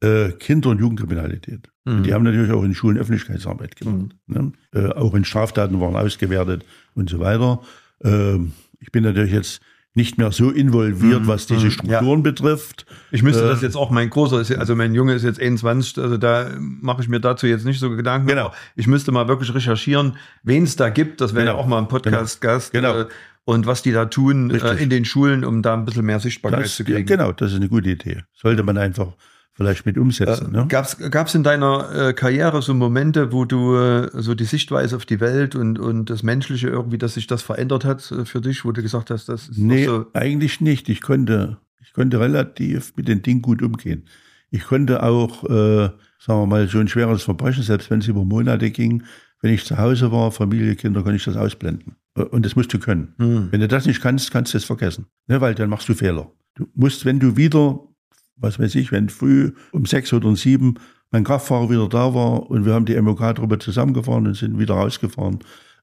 äh, 0.00 0.32
Kinder- 0.32 0.70
und 0.70 0.80
Jugendkriminalität. 0.80 1.70
Mhm. 1.84 2.04
Die 2.04 2.14
haben 2.14 2.24
natürlich 2.24 2.52
auch 2.52 2.62
in 2.62 2.74
Schulen 2.74 2.98
Öffentlichkeitsarbeit 2.98 3.76
gemacht. 3.76 4.14
Mhm. 4.26 4.34
Ne? 4.34 4.52
Äh, 4.72 4.92
auch 4.92 5.14
in 5.14 5.24
Straftaten 5.24 5.80
waren 5.80 5.96
ausgewertet 5.96 6.64
und 6.94 7.10
so 7.10 7.20
weiter. 7.20 7.60
Ähm, 8.02 8.52
ich 8.80 8.92
bin 8.92 9.02
natürlich 9.02 9.32
jetzt 9.32 9.60
nicht 9.94 10.18
mehr 10.18 10.32
so 10.32 10.50
involviert, 10.50 11.22
mhm. 11.22 11.26
was 11.28 11.46
diese 11.46 11.66
mhm. 11.66 11.70
Strukturen 11.70 12.18
ja. 12.18 12.22
betrifft. 12.22 12.84
Ich 13.12 13.22
müsste 13.22 13.44
äh, 13.44 13.48
das 13.48 13.62
jetzt 13.62 13.76
auch, 13.76 13.90
mein 13.90 14.10
großer, 14.10 14.58
also 14.58 14.74
mein 14.74 14.92
Junge 14.92 15.14
ist 15.14 15.22
jetzt 15.22 15.40
21, 15.40 15.98
also 15.98 16.16
da 16.16 16.50
mache 16.58 17.02
ich 17.02 17.08
mir 17.08 17.20
dazu 17.20 17.46
jetzt 17.46 17.64
nicht 17.64 17.78
so 17.78 17.90
Gedanken. 17.90 18.26
Genau. 18.26 18.52
Ich 18.74 18.88
müsste 18.88 19.12
mal 19.12 19.28
wirklich 19.28 19.54
recherchieren, 19.54 20.16
wen 20.42 20.64
es 20.64 20.74
da 20.74 20.88
gibt. 20.88 21.20
Das 21.20 21.32
wäre 21.32 21.44
genau. 21.44 21.56
ja 21.56 21.62
auch 21.62 21.66
mal 21.66 21.78
ein 21.78 21.88
Podcast-Gast. 21.88 22.72
Genau. 22.72 22.92
genau. 22.92 23.04
Äh, 23.04 23.12
und 23.46 23.66
was 23.66 23.82
die 23.82 23.92
da 23.92 24.06
tun 24.06 24.50
äh, 24.50 24.82
in 24.82 24.88
den 24.90 25.04
Schulen, 25.04 25.44
um 25.44 25.62
da 25.62 25.74
ein 25.74 25.84
bisschen 25.84 26.06
mehr 26.06 26.18
Sichtbarkeit 26.18 26.64
das, 26.64 26.76
zu 26.76 26.84
kriegen. 26.84 26.98
Ja, 26.98 27.04
genau, 27.04 27.32
das 27.32 27.52
ist 27.52 27.56
eine 27.56 27.68
gute 27.68 27.90
Idee. 27.90 28.22
Sollte 28.32 28.62
man 28.62 28.78
einfach 28.78 29.12
vielleicht 29.54 29.86
mit 29.86 29.96
umsetzen. 29.96 30.54
Äh, 30.54 30.58
ne? 30.58 30.66
Gab 30.68 31.26
es 31.26 31.34
in 31.34 31.42
deiner 31.42 32.08
äh, 32.08 32.12
Karriere 32.12 32.60
so 32.60 32.74
Momente, 32.74 33.32
wo 33.32 33.44
du 33.44 33.76
äh, 33.76 34.10
so 34.12 34.34
die 34.34 34.44
Sichtweise 34.44 34.96
auf 34.96 35.06
die 35.06 35.20
Welt 35.20 35.54
und, 35.54 35.78
und 35.78 36.10
das 36.10 36.22
Menschliche 36.22 36.68
irgendwie, 36.68 36.98
dass 36.98 37.14
sich 37.14 37.26
das 37.26 37.42
verändert 37.42 37.84
hat 37.84 38.10
äh, 38.10 38.24
für 38.24 38.40
dich, 38.40 38.64
wo 38.64 38.72
du 38.72 38.82
gesagt 38.82 39.10
hast, 39.10 39.28
das 39.28 39.48
ist 39.48 39.58
Nee, 39.58 39.86
so 39.86 40.06
eigentlich 40.12 40.60
nicht. 40.60 40.88
Ich 40.88 41.00
konnte, 41.00 41.58
ich 41.80 41.92
konnte 41.92 42.20
relativ 42.20 42.92
mit 42.96 43.08
den 43.08 43.22
Dingen 43.22 43.42
gut 43.42 43.62
umgehen. 43.62 44.04
Ich 44.50 44.64
konnte 44.64 45.02
auch, 45.02 45.44
äh, 45.44 45.90
sagen 46.18 46.40
wir 46.40 46.46
mal, 46.46 46.68
so 46.68 46.78
ein 46.78 46.88
schweres 46.88 47.22
Verbrechen, 47.22 47.62
selbst 47.62 47.90
wenn 47.90 48.00
es 48.00 48.08
über 48.08 48.24
Monate 48.24 48.70
ging, 48.70 49.04
wenn 49.40 49.52
ich 49.52 49.64
zu 49.64 49.78
Hause 49.78 50.10
war, 50.10 50.32
Familie, 50.32 50.74
Kinder, 50.74 51.02
konnte 51.02 51.16
ich 51.16 51.24
das 51.24 51.36
ausblenden. 51.36 51.96
Äh, 52.16 52.22
und 52.22 52.44
das 52.44 52.56
musst 52.56 52.72
du 52.72 52.78
können. 52.80 53.14
Hm. 53.18 53.48
Wenn 53.52 53.60
du 53.60 53.68
das 53.68 53.86
nicht 53.86 54.00
kannst, 54.00 54.32
kannst 54.32 54.52
du 54.52 54.58
es 54.58 54.64
vergessen. 54.64 55.06
Ne, 55.28 55.40
weil 55.40 55.54
dann 55.54 55.70
machst 55.70 55.88
du 55.88 55.94
Fehler. 55.94 56.32
Du 56.56 56.66
musst, 56.74 57.04
wenn 57.04 57.20
du 57.20 57.36
wieder 57.36 57.80
was 58.36 58.58
weiß 58.58 58.74
ich, 58.74 58.92
wenn 58.92 59.08
früh 59.08 59.52
um 59.72 59.86
sechs 59.86 60.12
oder 60.12 60.28
um 60.28 60.36
sieben 60.36 60.74
mein 61.10 61.24
Kraftfahrer 61.24 61.70
wieder 61.70 61.88
da 61.88 62.12
war 62.12 62.50
und 62.50 62.66
wir 62.66 62.74
haben 62.74 62.86
die 62.86 63.00
MOK-Truppe 63.00 63.60
zusammengefahren 63.60 64.26
und 64.26 64.36
sind 64.36 64.58
wieder 64.58 64.74
rausgefahren 64.74 65.38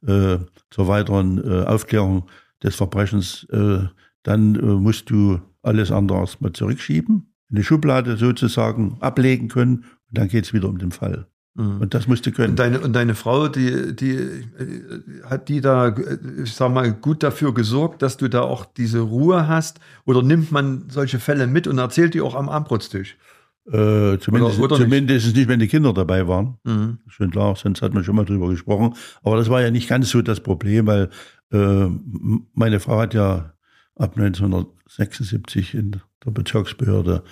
äh, 0.06 0.40
zur 0.70 0.88
weiteren 0.88 1.42
äh, 1.44 1.64
Aufklärung 1.64 2.26
des 2.62 2.76
Verbrechens, 2.76 3.46
äh, 3.52 3.80
dann 4.24 4.56
äh, 4.56 4.60
musst 4.62 5.10
du 5.10 5.40
alles 5.64 5.92
andere 5.92 6.20
erstmal 6.20 6.52
zurückschieben, 6.52 7.34
in 7.50 7.56
die 7.56 7.64
Schublade 7.64 8.18
sozusagen 8.18 8.98
ablegen 9.00 9.48
können 9.48 9.86
und 10.10 10.18
dann 10.18 10.28
geht 10.28 10.46
es 10.46 10.54
wieder 10.54 10.68
um 10.68 10.78
den 10.78 10.92
Fall. 10.92 11.28
Mhm. 11.54 11.82
Und 11.82 11.94
das 11.94 12.08
musste 12.08 12.32
können. 12.32 12.52
Und 12.52 12.60
deine, 12.60 12.80
und 12.80 12.94
deine 12.94 13.16
Frau, 13.16 13.48
die, 13.48 13.96
die 13.96 14.46
hat 15.26 15.50
die 15.50 15.60
da, 15.60 15.94
ich 16.44 16.54
sag 16.54 16.72
mal, 16.72 16.94
gut 16.94 17.24
dafür 17.24 17.54
gesorgt, 17.54 18.02
dass 18.02 18.18
du 18.18 18.30
da 18.30 18.42
auch 18.42 18.66
diese 18.66 19.00
Ruhe 19.00 19.48
hast? 19.48 19.80
Oder 20.06 20.24
nimmt 20.24 20.52
man 20.52 20.86
solche 20.90 21.20
Fälle 21.20 21.48
mit 21.48 21.68
und 21.68 21.78
erzählt 21.78 22.14
die 22.14 22.22
auch 22.22 22.36
am 22.36 22.48
Abendbrotstisch? 22.48 23.18
Äh, 23.68 24.18
zumindest, 24.20 24.60
oder, 24.60 24.76
oder 24.76 24.78
zumindest 24.78 25.28
nicht? 25.28 25.36
nicht, 25.36 25.48
wenn 25.48 25.60
die 25.60 25.68
Kinder 25.68 25.94
dabei 25.94 26.28
waren. 26.28 26.58
Mhm. 26.64 27.00
Schon 27.08 27.32
klar, 27.32 27.56
sonst 27.56 27.82
hat 27.82 27.94
man 27.94 28.04
schon 28.04 28.16
mal 28.16 28.26
drüber 28.26 28.50
gesprochen. 28.50 28.96
Aber 29.22 29.36
das 29.36 29.50
war 29.50 29.62
ja 29.62 29.72
nicht 29.72 29.90
ganz 29.90 30.10
so 30.10 30.22
das 30.22 30.40
Problem, 30.40 30.88
weil 30.88 31.10
äh, 31.52 31.88
meine 32.54 32.80
Frau 32.80 33.00
hat 33.00 33.14
ja 33.14 33.54
ab 33.96 34.18
1976 34.18 35.76
in 35.76 36.02
der 36.26 36.32
Bezirksbehörde 36.32 37.24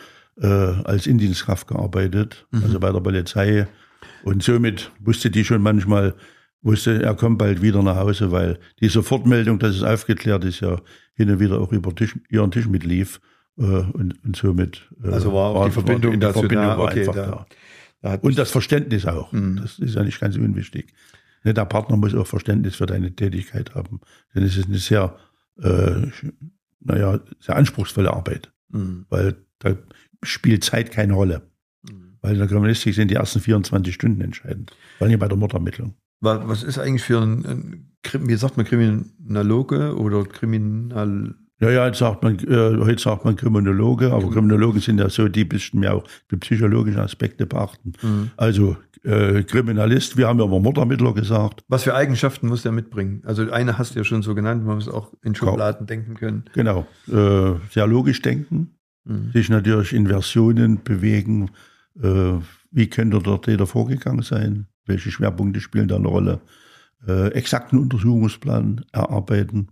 äh, 0.41 0.47
als 0.47 1.08
Indienstkraft 1.08 1.67
gearbeitet, 1.67 2.47
mhm. 2.51 2.63
also 2.63 2.79
bei 2.79 2.91
der 2.91 2.99
Polizei 2.99 3.67
und 4.23 4.43
somit 4.43 4.91
wusste 4.99 5.31
die 5.31 5.45
schon 5.45 5.62
manchmal, 5.62 6.15
wusste, 6.62 7.01
er 7.01 7.15
kommt 7.15 7.38
bald 7.38 7.62
wieder 7.62 7.81
nach 7.83 7.95
Hause, 7.95 8.31
weil 8.31 8.59
die 8.79 8.89
Sofortmeldung, 8.89 9.59
dass 9.59 9.75
es 9.75 9.83
aufgeklärt 9.83 10.43
ist, 10.43 10.59
ja 10.59 10.79
hin 11.13 11.29
und 11.29 11.39
wieder 11.39 11.59
auch 11.59 11.71
über 11.71 11.93
Tisch, 11.93 12.17
ihren 12.29 12.51
Tisch 12.51 12.67
mitlief. 12.67 13.19
Äh, 13.57 13.63
und, 13.63 14.23
und 14.23 14.35
somit 14.35 14.89
äh, 15.03 15.09
also 15.09 15.33
war 15.33 15.49
auch 15.49 15.65
die 15.65 15.71
Verbindung, 15.71 16.19
die 16.19 16.25
Verbindung 16.25 16.65
da, 16.65 16.77
war 16.77 16.85
okay, 16.85 17.01
einfach 17.01 17.15
da. 17.15 17.45
da. 18.01 18.15
und 18.15 18.38
das 18.38 18.51
Verständnis 18.51 19.05
auch. 19.05 19.31
Mhm. 19.31 19.57
Das 19.62 19.79
ist 19.79 19.95
ja 19.95 20.03
nicht 20.03 20.19
ganz 20.19 20.38
unwichtig. 20.38 20.93
Ne, 21.43 21.53
der 21.53 21.65
Partner 21.65 21.97
muss 21.97 22.15
auch 22.15 22.27
Verständnis 22.27 22.75
für 22.75 22.85
deine 22.85 23.15
Tätigkeit 23.15 23.75
haben. 23.75 24.01
Denn 24.33 24.43
es 24.43 24.57
ist 24.57 24.67
eine 24.67 24.77
sehr, 24.77 25.15
äh, 25.62 26.07
naja, 26.79 27.19
sehr 27.39 27.55
anspruchsvolle 27.55 28.12
Arbeit. 28.12 28.51
Mhm. 28.69 29.05
Weil 29.09 29.35
da 29.59 29.75
spielt 30.23 30.63
Zeit 30.63 30.91
keine 30.91 31.13
Rolle. 31.13 31.41
Weil 32.21 32.34
in 32.34 32.39
der 32.39 32.47
Kriminalistik 32.47 32.95
sind 32.95 33.12
die 33.12 33.15
ersten 33.15 33.39
24 33.39 33.93
Stunden 33.93 34.21
entscheidend. 34.21 34.75
Vor 34.97 35.08
allem 35.08 35.19
bei 35.19 35.27
der 35.27 35.38
Mordermittlung. 35.38 35.93
Was 36.21 36.63
ist 36.63 36.77
eigentlich 36.77 37.03
für 37.03 37.21
ein, 37.21 37.45
ein 37.45 37.89
wie 38.27 38.36
sagt 38.36 38.58
man, 38.58 38.65
Kriminologe 38.65 39.95
oder 39.97 40.25
Kriminal... 40.25 41.36
Ja, 41.62 41.69
ja, 41.69 41.88
jetzt 41.88 41.99
sagt 41.99 42.23
man, 42.23 42.39
äh, 42.39 42.77
heute 42.77 43.01
sagt 43.01 43.25
man 43.25 43.36
Kriminologe, 43.36 44.13
aber 44.13 44.29
Kriminologen 44.29 44.79
sind 44.79 44.97
ja 44.97 45.10
so, 45.10 45.27
die 45.27 45.43
ein 45.43 45.49
bisschen 45.49 45.82
mehr 45.82 45.95
auch 45.95 46.03
die 46.32 46.38
psychologischen 46.38 47.01
Aspekte 47.01 47.45
beachten. 47.45 47.93
Mhm. 48.01 48.32
Also 48.38 48.77
äh, 49.03 49.43
Kriminalist, 49.43 50.17
wir 50.17 50.27
haben 50.27 50.39
ja 50.39 50.45
immer 50.45 50.60
Mordermittler 50.60 51.13
gesagt. 51.13 51.63
Was 51.67 51.84
für 51.84 51.95
Eigenschaften 51.95 52.47
muss 52.47 52.63
der 52.63 52.71
mitbringen? 52.71 53.21
Also 53.25 53.49
eine 53.51 53.77
hast 53.77 53.95
du 53.95 53.99
ja 53.99 54.03
schon 54.03 54.21
so 54.21 54.36
genannt, 54.36 54.65
man 54.65 54.75
muss 54.75 54.88
auch 54.88 55.13
in 55.21 55.36
Schubladen 55.36 55.86
genau. 55.86 56.01
denken 56.01 56.13
können. 56.15 56.45
Genau, 56.53 56.88
äh, 57.08 57.60
sehr 57.71 57.88
logisch 57.88 58.21
denken, 58.21 58.75
mhm. 59.05 59.32
sich 59.34 59.49
natürlich 59.49 59.93
in 59.93 60.08
Versionen 60.08 60.84
bewegen, 60.84 61.51
wie 62.01 62.88
könnte 62.88 63.19
der 63.19 63.41
Täter 63.41 63.67
vorgegangen 63.67 64.21
sein? 64.21 64.67
Welche 64.85 65.12
Schwerpunkte 65.12 65.59
spielen 65.59 65.88
da 65.88 65.95
eine 65.95 66.07
Rolle? 66.07 66.41
Äh, 67.07 67.29
exakten 67.33 67.79
Untersuchungsplan 67.79 68.85
erarbeiten. 68.91 69.67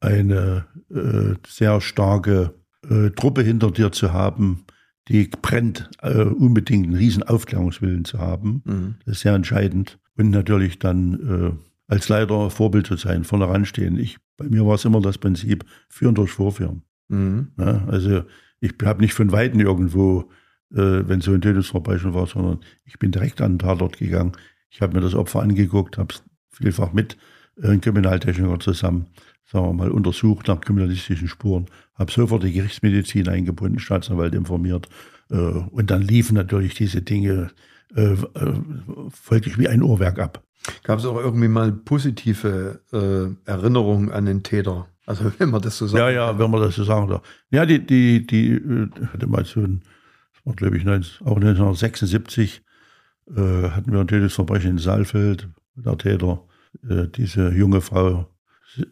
Eine 0.00 0.66
äh, 0.90 1.34
sehr 1.46 1.80
starke 1.80 2.54
äh, 2.88 3.10
Truppe 3.10 3.42
hinter 3.42 3.70
dir 3.70 3.92
zu 3.92 4.12
haben, 4.12 4.64
die 5.08 5.28
brennt, 5.28 5.90
äh, 6.02 6.22
unbedingt 6.22 6.86
einen 6.86 6.96
riesen 6.96 7.22
Aufklärungswillen 7.22 8.04
zu 8.04 8.18
haben. 8.18 8.62
Mhm. 8.64 8.94
Das 9.04 9.16
ist 9.16 9.20
sehr 9.22 9.34
entscheidend. 9.34 9.98
Und 10.16 10.30
natürlich 10.30 10.78
dann 10.78 11.14
äh, 11.14 11.92
als 11.92 12.08
Leiter 12.08 12.50
Vorbild 12.50 12.86
zu 12.86 12.96
sein, 12.96 13.24
vorne 13.24 13.48
ranstehen. 13.48 13.98
Ich, 13.98 14.18
bei 14.36 14.48
mir 14.48 14.64
war 14.66 14.76
es 14.76 14.84
immer 14.84 15.00
das 15.00 15.18
Prinzip, 15.18 15.64
führen 15.88 16.14
durch 16.14 16.30
Vorführen. 16.30 16.82
Mhm. 17.08 17.48
Ja, 17.58 17.84
also 17.88 18.22
ich 18.60 18.74
habe 18.84 19.02
nicht 19.02 19.14
von 19.14 19.32
Weitem 19.32 19.60
irgendwo 19.60 20.30
äh, 20.72 21.08
wenn 21.08 21.20
so 21.20 21.32
ein 21.32 21.40
Tötungsverbrechen 21.40 22.14
war, 22.14 22.26
sondern 22.26 22.60
ich 22.84 22.98
bin 22.98 23.12
direkt 23.12 23.40
an 23.40 23.52
den 23.52 23.58
Tatort 23.58 23.98
gegangen. 23.98 24.32
Ich 24.70 24.80
habe 24.80 24.94
mir 24.94 25.00
das 25.00 25.14
Opfer 25.14 25.42
angeguckt, 25.42 25.98
habe 25.98 26.14
es 26.14 26.22
vielfach 26.50 26.92
mit 26.92 27.16
äh, 27.60 27.68
einem 27.68 27.80
Kriminaltechniker 27.80 28.60
zusammen, 28.60 29.06
sagen 29.50 29.66
wir 29.66 29.72
mal, 29.72 29.90
untersucht 29.90 30.48
nach 30.48 30.60
kriminalistischen 30.60 31.28
Spuren, 31.28 31.66
habe 31.94 32.12
sofort 32.12 32.42
die 32.44 32.52
Gerichtsmedizin 32.52 33.28
eingebunden, 33.28 33.78
Staatsanwalt 33.78 34.34
informiert 34.34 34.88
äh, 35.30 35.34
und 35.34 35.90
dann 35.90 36.02
liefen 36.02 36.34
natürlich 36.34 36.74
diese 36.74 37.02
Dinge 37.02 37.50
äh, 37.96 38.12
äh, 38.12 38.16
folglich 39.10 39.58
wie 39.58 39.68
ein 39.68 39.82
Uhrwerk 39.82 40.18
ab. 40.18 40.44
Gab 40.84 40.98
es 40.98 41.06
auch 41.06 41.16
irgendwie 41.16 41.48
mal 41.48 41.72
positive 41.72 42.80
äh, 42.92 43.50
Erinnerungen 43.50 44.12
an 44.12 44.26
den 44.26 44.42
Täter? 44.42 44.88
Also 45.06 45.32
wenn 45.38 45.50
man 45.50 45.62
das 45.62 45.78
so 45.78 45.86
sagt. 45.86 45.98
Ja, 45.98 46.10
ja, 46.10 46.38
wenn 46.38 46.50
man 46.50 46.60
das 46.60 46.76
so 46.76 46.84
sagen 46.84 47.08
darf. 47.08 47.22
Ja, 47.50 47.66
die, 47.66 47.84
die, 47.84 48.26
die 48.26 48.52
äh, 48.52 48.88
hatte 49.12 49.26
mal 49.26 49.44
so 49.44 49.60
ein, 49.60 49.82
war 50.44 50.54
glaube 50.54 50.76
ich 50.76 50.84
19, 50.84 51.26
auch 51.26 51.36
1976, 51.36 52.62
äh, 53.28 53.70
hatten 53.70 53.92
wir 53.92 54.00
ein 54.00 54.08
Tötungsverbrechen 54.08 54.72
in 54.72 54.78
Saalfeld, 54.78 55.48
der 55.74 55.98
Täter 55.98 56.42
äh, 56.88 57.06
diese 57.08 57.50
junge 57.52 57.80
Frau 57.80 58.28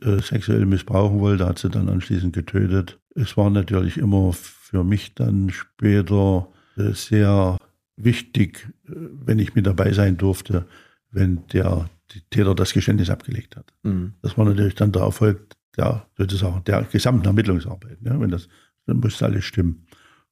äh, 0.02 0.20
sexuell 0.20 0.66
missbrauchen 0.66 1.20
wollte, 1.20 1.46
hat 1.46 1.58
sie 1.58 1.70
dann 1.70 1.88
anschließend 1.88 2.34
getötet. 2.34 2.98
Es 3.14 3.36
war 3.36 3.50
natürlich 3.50 3.96
immer 3.96 4.32
für 4.32 4.84
mich 4.84 5.14
dann 5.14 5.50
später 5.50 6.48
äh, 6.76 6.92
sehr 6.92 7.58
wichtig, 7.96 8.68
äh, 8.88 8.92
wenn 9.24 9.38
ich 9.38 9.54
mit 9.54 9.66
dabei 9.66 9.92
sein 9.92 10.16
durfte, 10.16 10.66
wenn 11.10 11.46
der 11.52 11.88
Täter 12.30 12.54
das 12.54 12.72
Geständnis 12.72 13.10
abgelegt 13.10 13.56
hat. 13.56 13.72
Mhm. 13.82 14.14
Das 14.22 14.36
war 14.36 14.44
natürlich 14.44 14.74
dann 14.74 14.92
der 14.92 15.02
Erfolg 15.02 15.54
der, 15.76 16.06
sozusagen 16.16 16.64
der 16.64 16.82
gesamten 16.82 17.26
Ermittlungsarbeit. 17.26 18.02
Ne? 18.02 18.18
Wenn 18.18 18.30
das, 18.30 18.48
dann 18.86 18.98
musste 18.98 19.26
alles 19.26 19.44
stimmen. 19.44 19.86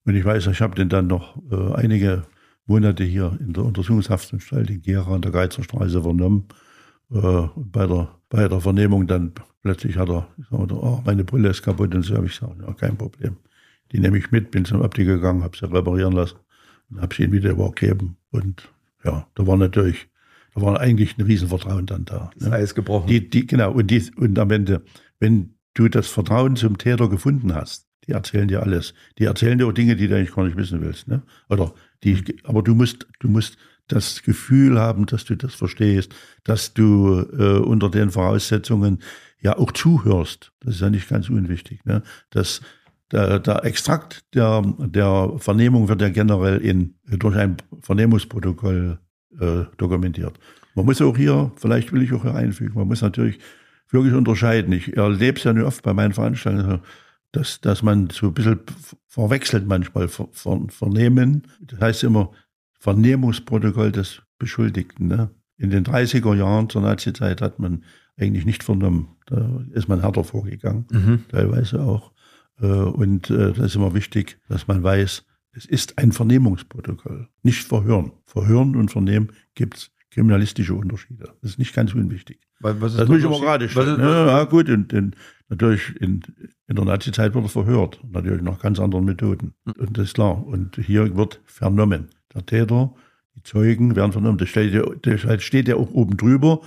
Und 0.06 0.14
ich 0.14 0.24
weiß, 0.24 0.46
ich 0.46 0.60
habe 0.60 0.76
den 0.76 0.88
dann 0.88 1.08
noch 1.08 1.36
äh, 1.50 1.74
einige 1.74 2.22
Monate 2.64 3.04
hier 3.04 3.36
in 3.40 3.52
der 3.52 3.64
Untersuchungshaftanstalt 3.64 4.70
in 4.70 4.80
Gera 4.80 5.14
an 5.14 5.22
der 5.22 5.32
Geizerstraße 5.32 6.00
vernommen. 6.00 6.46
Äh, 7.10 7.48
bei, 7.56 7.86
der, 7.86 8.08
bei 8.28 8.48
der 8.48 8.60
Vernehmung 8.60 9.08
dann 9.08 9.32
plötzlich 9.62 9.96
hat 9.96 10.08
er 10.08 10.28
gesagt, 10.36 10.72
oh, 10.72 11.02
meine 11.04 11.24
Brille 11.24 11.48
ist 11.48 11.62
kaputt 11.62 11.94
und 11.94 12.02
so 12.02 12.14
habe 12.14 12.26
ich 12.26 12.38
gesagt, 12.38 12.54
ja, 12.60 12.72
kein 12.74 12.96
Problem. 12.96 13.36
Die 13.92 13.98
nehme 13.98 14.18
ich 14.18 14.30
mit, 14.30 14.52
bin 14.52 14.64
zum 14.64 14.80
Optiker 14.80 15.16
gegangen, 15.16 15.42
habe 15.42 15.56
sie 15.56 15.70
reparieren 15.70 16.12
lassen 16.12 16.38
und 16.90 17.00
habe 17.00 17.14
sie 17.14 17.24
ihn 17.24 17.32
wieder 17.32 17.50
übergeben. 17.50 18.16
Und 18.30 18.68
ja, 19.04 19.26
da 19.34 19.46
war 19.46 19.56
natürlich, 19.56 20.08
da 20.54 20.62
war 20.62 20.80
eigentlich 20.80 21.18
ein 21.18 21.22
Riesenvertrauen 21.22 21.86
dann 21.86 22.04
da. 22.04 22.30
Das 22.36 22.48
ne? 22.48 22.54
Eis 22.54 22.74
gebrochen. 22.76 23.08
Die, 23.08 23.28
die, 23.28 23.46
genau, 23.46 23.72
und, 23.72 23.90
die, 23.90 24.08
und 24.16 24.38
am 24.38 24.50
Ende, 24.52 24.82
wenn 25.18 25.54
du 25.74 25.88
das 25.88 26.06
Vertrauen 26.06 26.54
zum 26.54 26.78
Täter 26.78 27.08
gefunden 27.08 27.54
hast, 27.54 27.85
die 28.06 28.12
erzählen 28.12 28.48
dir 28.48 28.62
alles. 28.62 28.94
Die 29.18 29.24
erzählen 29.24 29.58
dir 29.58 29.66
auch 29.66 29.72
Dinge, 29.72 29.96
die 29.96 30.08
du 30.08 30.16
eigentlich 30.16 30.34
gar 30.34 30.44
nicht 30.44 30.56
wissen 30.56 30.80
willst. 30.80 31.08
Ne? 31.08 31.22
Oder 31.48 31.72
die, 32.04 32.22
aber 32.44 32.62
du 32.62 32.74
musst, 32.74 33.06
du 33.20 33.28
musst 33.28 33.56
das 33.88 34.22
Gefühl 34.22 34.78
haben, 34.78 35.06
dass 35.06 35.24
du 35.24 35.36
das 35.36 35.54
verstehst, 35.54 36.14
dass 36.44 36.74
du 36.74 37.20
äh, 37.38 37.58
unter 37.58 37.90
den 37.90 38.10
Voraussetzungen 38.10 39.00
ja 39.40 39.56
auch 39.56 39.72
zuhörst. 39.72 40.52
Das 40.60 40.76
ist 40.76 40.80
ja 40.80 40.90
nicht 40.90 41.08
ganz 41.08 41.28
unwichtig. 41.28 41.84
Ne? 41.84 42.02
Das, 42.30 42.60
der, 43.12 43.38
der 43.38 43.64
Extrakt 43.64 44.24
der, 44.34 44.62
der 44.78 45.32
Vernehmung 45.38 45.88
wird 45.88 46.00
ja 46.00 46.08
generell 46.08 46.58
in, 46.58 46.94
durch 47.04 47.36
ein 47.36 47.56
Vernehmungsprotokoll 47.80 48.98
äh, 49.40 49.64
dokumentiert. 49.76 50.38
Man 50.74 50.84
muss 50.84 51.00
auch 51.00 51.16
hier, 51.16 51.52
vielleicht 51.56 51.92
will 51.92 52.02
ich 52.02 52.12
auch 52.12 52.22
hier 52.22 52.34
einfügen, 52.34 52.74
man 52.74 52.88
muss 52.88 53.02
natürlich 53.02 53.38
wirklich 53.90 54.14
unterscheiden. 54.14 54.72
Ich 54.72 54.96
erlebe 54.96 55.38
es 55.38 55.44
ja 55.44 55.52
nur 55.52 55.66
oft 55.66 55.82
bei 55.82 55.94
meinen 55.94 56.12
Veranstaltungen, 56.12 56.80
dass, 57.36 57.60
dass 57.60 57.82
man 57.82 58.08
so 58.10 58.28
ein 58.28 58.34
bisschen 58.34 58.60
verwechselt 59.06 59.66
manchmal 59.66 60.08
ver, 60.08 60.28
ver, 60.32 60.60
Vernehmen. 60.68 61.42
Das 61.60 61.80
heißt 61.80 62.04
immer 62.04 62.30
Vernehmungsprotokoll 62.80 63.92
des 63.92 64.22
Beschuldigten. 64.38 65.08
Ne? 65.08 65.30
In 65.58 65.70
den 65.70 65.84
30er 65.84 66.34
Jahren 66.34 66.70
zur 66.70 66.82
Nazizeit 66.82 67.42
hat 67.42 67.58
man 67.58 67.84
eigentlich 68.16 68.46
nicht 68.46 68.62
vernommen. 68.62 69.16
Da 69.26 69.62
ist 69.72 69.88
man 69.88 70.00
härter 70.00 70.24
vorgegangen, 70.24 70.86
mhm. 70.90 71.24
teilweise 71.28 71.82
auch. 71.82 72.12
Äh, 72.60 72.66
und 72.66 73.30
äh, 73.30 73.52
das 73.52 73.66
ist 73.66 73.76
immer 73.76 73.94
wichtig, 73.94 74.38
dass 74.48 74.66
man 74.66 74.82
weiß, 74.82 75.24
es 75.52 75.66
ist 75.66 75.98
ein 75.98 76.12
Vernehmungsprotokoll, 76.12 77.28
nicht 77.42 77.64
Verhören. 77.64 78.12
Verhören 78.24 78.76
und 78.76 78.90
Vernehmen 78.90 79.32
gibt 79.54 79.76
es 79.76 79.90
kriminalistische 80.10 80.74
Unterschiede. 80.74 81.34
Das 81.42 81.52
ist 81.52 81.58
nicht 81.58 81.74
ganz 81.74 81.94
unwichtig. 81.94 82.45
Was, 82.60 82.80
was 82.80 82.96
das 82.96 83.08
muss 83.08 83.18
ich 83.18 83.24
immer 83.24 83.40
gerade 83.40 83.68
stellen. 83.68 84.00
Ja, 84.00 84.26
ja, 84.26 84.44
gut, 84.44 84.68
und, 84.68 84.92
und 84.92 85.16
natürlich 85.48 85.94
in, 86.00 86.22
in 86.66 86.76
der 86.76 86.84
Nazi-Zeit 86.84 87.34
wird 87.34 87.44
er 87.44 87.48
verhört, 87.48 88.00
natürlich 88.10 88.42
nach 88.42 88.58
ganz 88.60 88.80
anderen 88.80 89.04
Methoden. 89.04 89.54
Und 89.64 89.96
das 89.96 90.08
ist 90.08 90.14
klar. 90.14 90.44
Und 90.46 90.76
hier 90.76 91.16
wird 91.16 91.40
vernommen. 91.44 92.08
Der 92.34 92.44
Täter, 92.44 92.94
die 93.34 93.42
Zeugen 93.42 93.94
werden 93.96 94.12
vernommen. 94.12 94.38
Das 94.38 94.48
steht, 94.48 94.74
das 95.02 95.42
steht 95.42 95.68
ja 95.68 95.76
auch 95.76 95.90
oben 95.92 96.16
drüber 96.16 96.60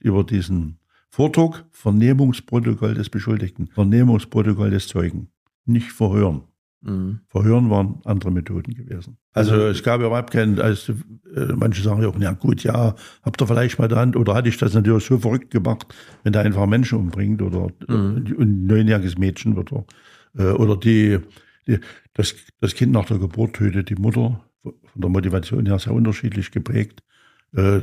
über 0.00 0.24
diesen 0.24 0.78
Vordruck, 1.08 1.64
Vernehmungsprotokoll 1.70 2.94
des 2.94 3.10
Beschuldigten, 3.10 3.68
Vernehmungsprotokoll 3.68 4.70
des 4.70 4.88
Zeugen. 4.88 5.28
Nicht 5.64 5.92
verhören. 5.92 6.44
Mhm. 6.82 7.20
Verhören 7.28 7.70
waren 7.70 8.00
andere 8.04 8.30
Methoden 8.30 8.74
gewesen. 8.74 9.16
Also 9.32 9.54
es 9.54 9.82
gab 9.82 10.00
ja 10.00 10.08
überhaupt 10.08 10.32
keinen, 10.32 10.60
also, 10.60 10.94
äh, 11.34 11.52
manche 11.54 11.82
sagen 11.82 12.02
ja 12.02 12.08
auch, 12.08 12.16
na 12.18 12.32
gut, 12.32 12.64
ja, 12.64 12.94
habt 13.22 13.40
ihr 13.40 13.46
vielleicht 13.46 13.78
mal 13.78 13.88
da 13.88 14.04
oder 14.04 14.34
hatte 14.34 14.48
ich 14.48 14.58
das 14.58 14.74
natürlich 14.74 15.04
so 15.04 15.18
verrückt 15.18 15.50
gemacht, 15.50 15.94
wenn 16.24 16.32
der 16.32 16.42
einfach 16.42 16.66
Menschen 16.66 16.98
umbringt 16.98 17.40
oder 17.40 17.68
mhm. 17.88 18.26
äh, 18.26 18.42
ein 18.42 18.66
neunjähriges 18.66 19.16
Mädchen 19.16 19.56
oder, 19.56 19.84
äh, 20.36 20.50
oder 20.50 20.76
die, 20.76 21.20
die, 21.68 21.78
das, 22.14 22.34
das 22.60 22.74
Kind 22.74 22.92
nach 22.92 23.06
der 23.06 23.18
Geburt 23.18 23.54
tötet 23.54 23.88
die 23.88 23.94
Mutter, 23.94 24.44
von 24.62 25.00
der 25.00 25.10
Motivation 25.10 25.66
her 25.66 25.78
sehr 25.78 25.94
unterschiedlich 25.94 26.50
geprägt. 26.52 27.02
Da 27.52 27.82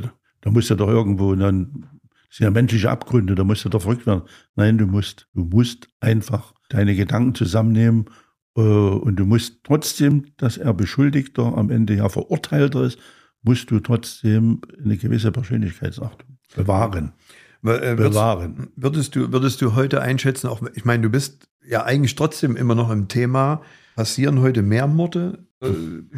muss 0.50 0.68
ja 0.68 0.76
doch 0.76 0.88
irgendwo 0.88 1.34
dann 1.34 1.86
das 2.30 2.36
sind 2.36 2.44
ja 2.44 2.50
menschliche 2.52 2.90
Abgründe, 2.90 3.34
da 3.34 3.42
musst 3.42 3.64
du 3.64 3.68
doch 3.68 3.82
verrückt 3.82 4.06
werden. 4.06 4.22
Nein, 4.54 4.78
du 4.78 4.86
musst, 4.86 5.26
du 5.34 5.44
musst 5.44 5.88
einfach 5.98 6.54
deine 6.68 6.94
Gedanken 6.94 7.34
zusammennehmen 7.34 8.06
und 8.54 9.16
du 9.16 9.26
musst 9.26 9.62
trotzdem, 9.64 10.26
dass 10.36 10.56
er 10.56 10.74
Beschuldigter 10.74 11.56
am 11.56 11.70
Ende 11.70 11.94
ja 11.94 12.08
Verurteilter 12.08 12.82
ist, 12.82 12.98
musst 13.42 13.70
du 13.70 13.80
trotzdem 13.80 14.60
eine 14.82 14.96
gewisse 14.96 15.32
Persönlichkeitsachtung 15.32 16.38
bewahren. 16.54 17.12
Äh, 17.64 17.94
bewahren. 17.94 18.68
Würdest 18.76 19.16
du, 19.16 19.32
würdest 19.32 19.60
du 19.60 19.74
heute 19.74 20.00
einschätzen, 20.00 20.48
auch, 20.48 20.62
ich 20.74 20.84
meine, 20.84 21.02
du 21.02 21.10
bist 21.10 21.48
ja 21.66 21.84
eigentlich 21.84 22.14
trotzdem 22.14 22.56
immer 22.56 22.74
noch 22.74 22.90
im 22.90 23.08
Thema, 23.08 23.62
passieren 23.96 24.40
heute 24.40 24.62
mehr 24.62 24.86
Morde? 24.86 25.46
Äh, 25.62 25.68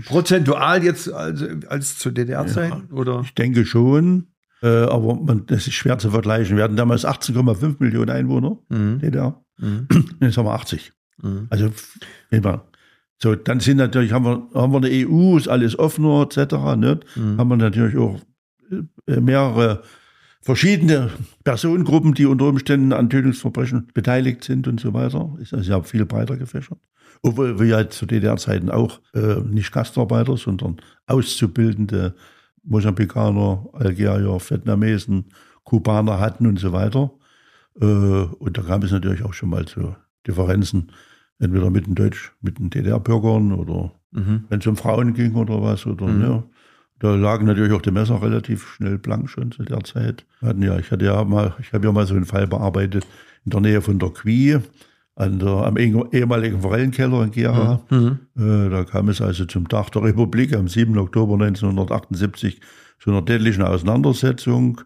prozentual 0.07 0.85
jetzt 0.85 1.13
als, 1.13 1.43
als 1.67 1.99
zu 1.99 2.11
DDR-Zeiten? 2.11 2.89
Ja, 2.95 3.21
Ich 3.21 3.35
denke 3.35 3.67
schon. 3.67 4.29
Äh, 4.63 4.69
aber 4.69 5.17
man, 5.17 5.47
das 5.47 5.67
ist 5.67 5.75
schwer 5.75 5.99
zu 5.99 6.13
vergleichen. 6.13 6.57
Wir 6.57 6.63
hatten 6.63 6.77
damals 6.77 7.05
18,5 7.05 7.77
Millionen 7.81 8.11
Einwohner, 8.11 8.59
mhm. 8.69 9.01
DDR. 9.01 9.43
Mhm. 9.59 9.89
Jetzt 10.21 10.37
haben 10.37 10.47
wir 10.47 10.55
80. 10.55 10.93
Mhm. 11.21 11.47
Also 11.51 11.71
immer. 12.31 12.65
So, 13.19 13.35
dann 13.37 13.61
sind 13.61 13.77
natürlich, 13.77 14.13
haben 14.13 14.25
wir, 14.25 14.49
haben 14.55 14.73
wir 14.73 14.79
eine 14.79 14.91
EU, 14.91 15.37
ist 15.37 15.49
alles 15.49 15.79
offener, 15.79 16.23
etc. 16.23 16.55
Ne? 16.77 17.01
Mhm. 17.15 17.39
Haben 17.39 17.49
wir 17.49 17.57
natürlich 17.57 17.97
auch 17.97 18.19
äh, 19.07 19.21
mehrere 19.21 19.83
verschiedene 20.41 21.11
Personengruppen, 21.45 22.15
die 22.15 22.27
unter 22.27 22.47
Umständen 22.47 22.93
an 22.93 23.09
Tötungsverbrechen 23.09 23.89
beteiligt 23.95 24.43
sind 24.43 24.67
und 24.67 24.81
so 24.81 24.93
weiter. 24.93 25.37
Ist 25.41 25.55
also 25.55 25.71
ja 25.71 25.83
viel 25.83 26.05
breiter 26.05 26.37
gefächert. 26.37 26.79
Obwohl 27.23 27.61
wir 27.61 27.67
ja 27.67 27.89
zu 27.89 28.07
DDR-Zeiten 28.07 28.69
auch 28.69 29.01
äh, 29.15 29.37
nicht 29.45 29.71
Gastarbeiter, 29.71 30.37
sondern 30.37 30.79
Auszubildende 31.07 32.17
Mosambikaner, 32.65 33.69
Algerier, 33.73 34.39
Vietnamesen, 34.41 35.27
Kubaner 35.63 36.19
hatten 36.19 36.47
und 36.47 36.59
so 36.59 36.73
weiter. 36.73 37.13
Äh, 37.81 37.85
und 37.85 38.59
da 38.59 38.63
gab 38.63 38.83
es 38.83 38.91
natürlich 38.91 39.23
auch 39.23 39.35
schon 39.35 39.51
mal 39.51 39.65
zu 39.65 39.95
Differenzen, 40.27 40.93
entweder 41.39 41.71
mit 41.71 41.87
den 41.87 41.95
Deutsch, 41.95 42.33
mit 42.41 42.59
den 42.59 42.71
DDR-Bürgern 42.71 43.53
oder 43.53 43.93
mhm. 44.13 44.45
wenn 44.49 44.61
es 44.61 44.67
um 44.67 44.77
Frauen 44.77 45.15
ging 45.15 45.35
oder 45.35 45.63
was. 45.63 45.87
Oder, 45.87 46.07
mhm. 46.07 46.23
ja. 46.23 46.43
Da 46.99 47.17
lagen 47.17 47.47
natürlich 47.47 47.73
auch 47.73 47.83
die 47.83 47.91
Messer 47.91 48.23
relativ 48.23 48.67
schnell 48.75 48.97
blank 48.97 49.29
schon 49.29 49.51
zu 49.51 49.65
der 49.65 49.83
Zeit. 49.83 50.25
Wir 50.41 50.51
hatten 50.51 50.63
ja, 50.63 50.79
ich 50.79 50.91
hatte 50.93 51.05
ja 51.05 51.25
mal, 51.25 51.55
ich 51.61 51.73
habe 51.73 51.87
ja 51.87 51.93
mal 51.93 52.07
so 52.07 52.15
einen 52.15 52.27
Fall 52.27 52.47
bearbeitet 52.47 53.07
in 53.45 53.51
der 53.51 53.61
Nähe 53.61 53.83
von 53.83 53.99
der 53.99 54.11
Qui 54.11 54.59
an 55.15 55.39
der, 55.39 55.49
am 55.49 55.77
ehemaligen 55.77 56.61
Forellenkeller 56.61 57.25
in 57.25 57.31
Gera. 57.33 57.83
Mhm. 57.91 58.19
Äh, 58.37 58.71
da 58.71 58.85
kam 58.85 59.09
es 59.09 59.21
also 59.21 59.45
zum 59.45 59.69
Tag 59.69 59.91
der 59.91 60.05
Republik 60.05 60.55
am 60.55 60.69
7. 60.69 60.97
Oktober 60.97 61.35
1978 61.35 62.61
zu 62.99 63.11
einer 63.11 63.25
tätlichen 63.25 63.63
Auseinandersetzung. 63.63 64.81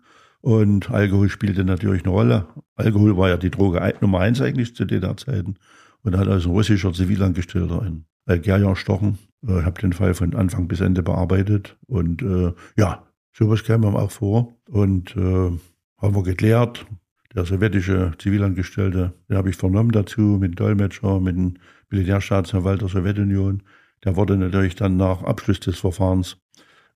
Und 0.47 0.93
Alkohol 0.93 1.29
spielte 1.29 1.65
natürlich 1.65 2.05
eine 2.05 2.13
Rolle. 2.13 2.47
Alkohol 2.77 3.17
war 3.17 3.29
ja 3.29 3.37
die 3.37 3.51
Droge 3.51 3.83
Nummer 4.01 4.21
eins 4.21 4.41
eigentlich 4.41 4.77
zu 4.77 4.85
DDR-Zeiten. 4.85 5.57
Und 6.05 6.13
da 6.13 6.21
hat 6.21 6.29
also 6.29 6.51
ein 6.51 6.53
russischer 6.55 6.93
Zivilangestellter 6.93 7.85
in 7.85 8.05
Algerien 8.27 8.69
erstochen. 8.69 9.19
Ich 9.43 9.51
habe 9.51 9.81
den 9.81 9.93
Fall 9.93 10.15
von 10.15 10.37
Anfang 10.37 10.69
bis 10.69 10.81
Ende 10.81 11.03
bearbeitet. 11.03 11.77
Und 11.89 12.23
äh, 12.23 12.53
ja, 12.77 13.09
sowas 13.33 13.65
kam 13.65 13.81
mir 13.81 13.93
auch 13.97 14.13
vor. 14.13 14.55
Und 14.69 15.17
äh, 15.17 15.51
haben 15.99 16.15
wir 16.15 16.23
geklärt, 16.23 16.87
der 17.35 17.45
sowjetische 17.45 18.13
Zivilangestellte, 18.17 19.15
den 19.29 19.37
habe 19.37 19.51
ich 19.51 19.57
vernommen 19.57 19.91
dazu, 19.91 20.39
mit 20.41 20.53
dem 20.53 20.55
Dolmetscher, 20.55 21.19
mit 21.19 21.35
dem 21.35 21.55
Militärstaatsanwalt 21.91 22.83
der 22.83 22.89
Sowjetunion. 22.89 23.65
Der 24.05 24.15
wurde 24.15 24.37
natürlich 24.37 24.77
dann 24.77 24.97
nach 24.97 25.25
Abschluss 25.25 25.59
des 25.59 25.81
Verfahrens 25.81 26.37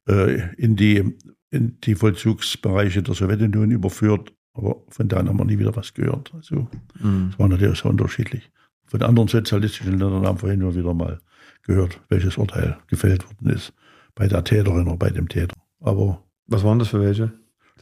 äh, 0.07 0.55
in, 0.55 0.77
die, 0.77 1.19
in 1.51 1.79
die 1.81 1.95
Vollzugsbereiche 1.95 3.03
der 3.03 3.15
Sowjetunion 3.15 3.71
überführt. 3.71 4.33
Aber 4.55 4.83
von 4.89 5.09
da 5.09 5.19
haben 5.19 5.39
wir 5.39 5.45
nie 5.45 5.59
wieder 5.59 5.75
was 5.77 5.95
gehört. 5.95 6.33
Also, 6.35 6.69
mhm. 7.01 7.29
das 7.31 7.39
war 7.39 7.49
natürlich 7.49 7.79
so 7.79 7.89
unterschiedlich. 7.89 8.51
Von 8.87 9.03
anderen 9.03 9.29
sozialistischen 9.29 9.99
Ländern 9.99 10.27
haben 10.27 10.43
wir 10.43 10.51
hin 10.51 10.75
wieder 10.75 10.95
mal 10.95 11.21
gehört, 11.63 12.01
welches 12.09 12.37
Urteil 12.37 12.77
gefällt 12.89 13.25
worden 13.25 13.55
ist 13.55 13.73
bei 14.15 14.27
der 14.27 14.43
Täterin 14.43 14.89
oder 14.89 14.97
bei 14.97 15.11
dem 15.11 15.29
Täter. 15.29 15.55
Aber 15.81 16.23
was 16.47 16.65
waren 16.65 16.79
das 16.79 16.89
für 16.89 17.01
welche? 17.01 17.33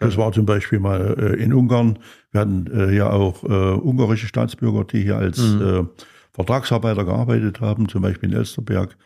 Das 0.00 0.16
war 0.16 0.30
zum 0.32 0.46
Beispiel 0.46 0.78
mal 0.78 1.16
äh, 1.18 1.42
in 1.42 1.52
Ungarn. 1.52 1.98
Wir 2.30 2.42
hatten 2.42 2.66
äh, 2.68 2.94
ja 2.94 3.10
auch 3.10 3.42
äh, 3.42 3.46
ungarische 3.46 4.28
Staatsbürger, 4.28 4.84
die 4.84 5.02
hier 5.02 5.16
als 5.16 5.38
mhm. 5.38 5.62
Äh, 5.62 5.84
Vertragsarbeiter 6.32 7.04
gearbeitet 7.04 7.60
haben, 7.60 7.88
zum 7.88 8.02
Beispiel 8.02 8.30
in 8.30 8.36
Elsterberg. 8.36 8.96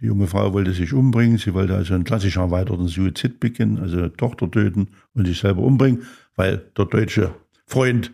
Die 0.00 0.06
junge 0.06 0.26
Frau 0.26 0.52
wollte 0.52 0.72
sich 0.72 0.92
umbringen. 0.92 1.38
Sie 1.38 1.54
wollte 1.54 1.74
also 1.74 1.94
einen 1.94 2.04
klassisch 2.04 2.36
erweiterten 2.36 2.86
Suizid 2.86 3.40
beginnen, 3.40 3.78
also 3.78 4.08
Tochter 4.08 4.50
töten 4.50 4.88
und 5.14 5.26
sich 5.26 5.38
selber 5.38 5.62
umbringen, 5.62 6.02
weil 6.34 6.62
der 6.76 6.84
deutsche 6.84 7.34
Freund 7.66 8.12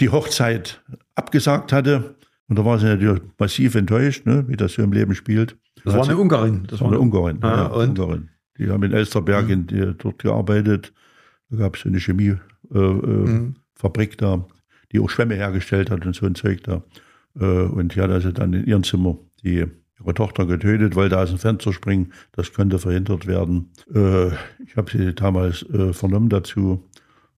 die 0.00 0.10
Hochzeit 0.10 0.82
abgesagt 1.14 1.72
hatte. 1.72 2.14
Und 2.48 2.58
da 2.58 2.64
war 2.64 2.78
sie 2.78 2.86
natürlich 2.86 3.22
massiv 3.38 3.74
enttäuscht, 3.74 4.26
ne, 4.26 4.44
wie 4.48 4.56
das 4.56 4.74
so 4.74 4.82
im 4.82 4.92
Leben 4.92 5.14
spielt. 5.14 5.56
Das 5.84 5.94
war 5.94 6.04
eine 6.04 6.16
Ungarin. 6.16 6.64
Das 6.68 6.80
war 6.80 6.88
eine 6.88 6.98
Ungarin. 6.98 7.42
Ah, 7.42 7.56
ja, 7.56 7.66
Ungarin. 7.66 8.30
Die 8.58 8.70
haben 8.70 8.82
in 8.84 8.92
Elsterberg 8.92 9.46
mhm. 9.46 9.66
in, 9.68 9.94
dort 9.98 10.18
gearbeitet. 10.20 10.92
Da 11.50 11.56
gab 11.56 11.76
es 11.76 11.84
eine 11.84 11.98
Chemiefabrik 11.98 12.42
äh, 12.72 12.78
äh, 12.78 14.06
mhm. 14.10 14.16
da, 14.16 14.46
die 14.92 15.00
auch 15.00 15.10
Schwämme 15.10 15.34
hergestellt 15.34 15.90
hat 15.90 16.06
und 16.06 16.14
so 16.14 16.26
ein 16.26 16.34
Zeug 16.34 16.62
da. 16.62 16.84
Äh, 17.38 17.44
und 17.44 17.94
die 17.94 18.00
hat 18.00 18.10
also 18.10 18.30
dann 18.30 18.52
in 18.52 18.64
ihrem 18.64 18.84
Zimmer 18.84 19.18
die 19.42 19.66
ihre 20.00 20.14
Tochter 20.14 20.46
getötet, 20.46 20.96
wollte 20.96 21.18
aus 21.18 21.30
dem 21.30 21.38
Fenster 21.38 21.72
springen. 21.72 22.12
Das 22.32 22.52
könnte 22.52 22.78
verhindert 22.78 23.26
werden. 23.26 23.70
Äh, 23.94 24.28
ich 24.64 24.76
habe 24.76 24.90
sie 24.90 25.14
damals 25.14 25.62
äh, 25.70 25.92
vernommen 25.92 26.28
dazu. 26.28 26.84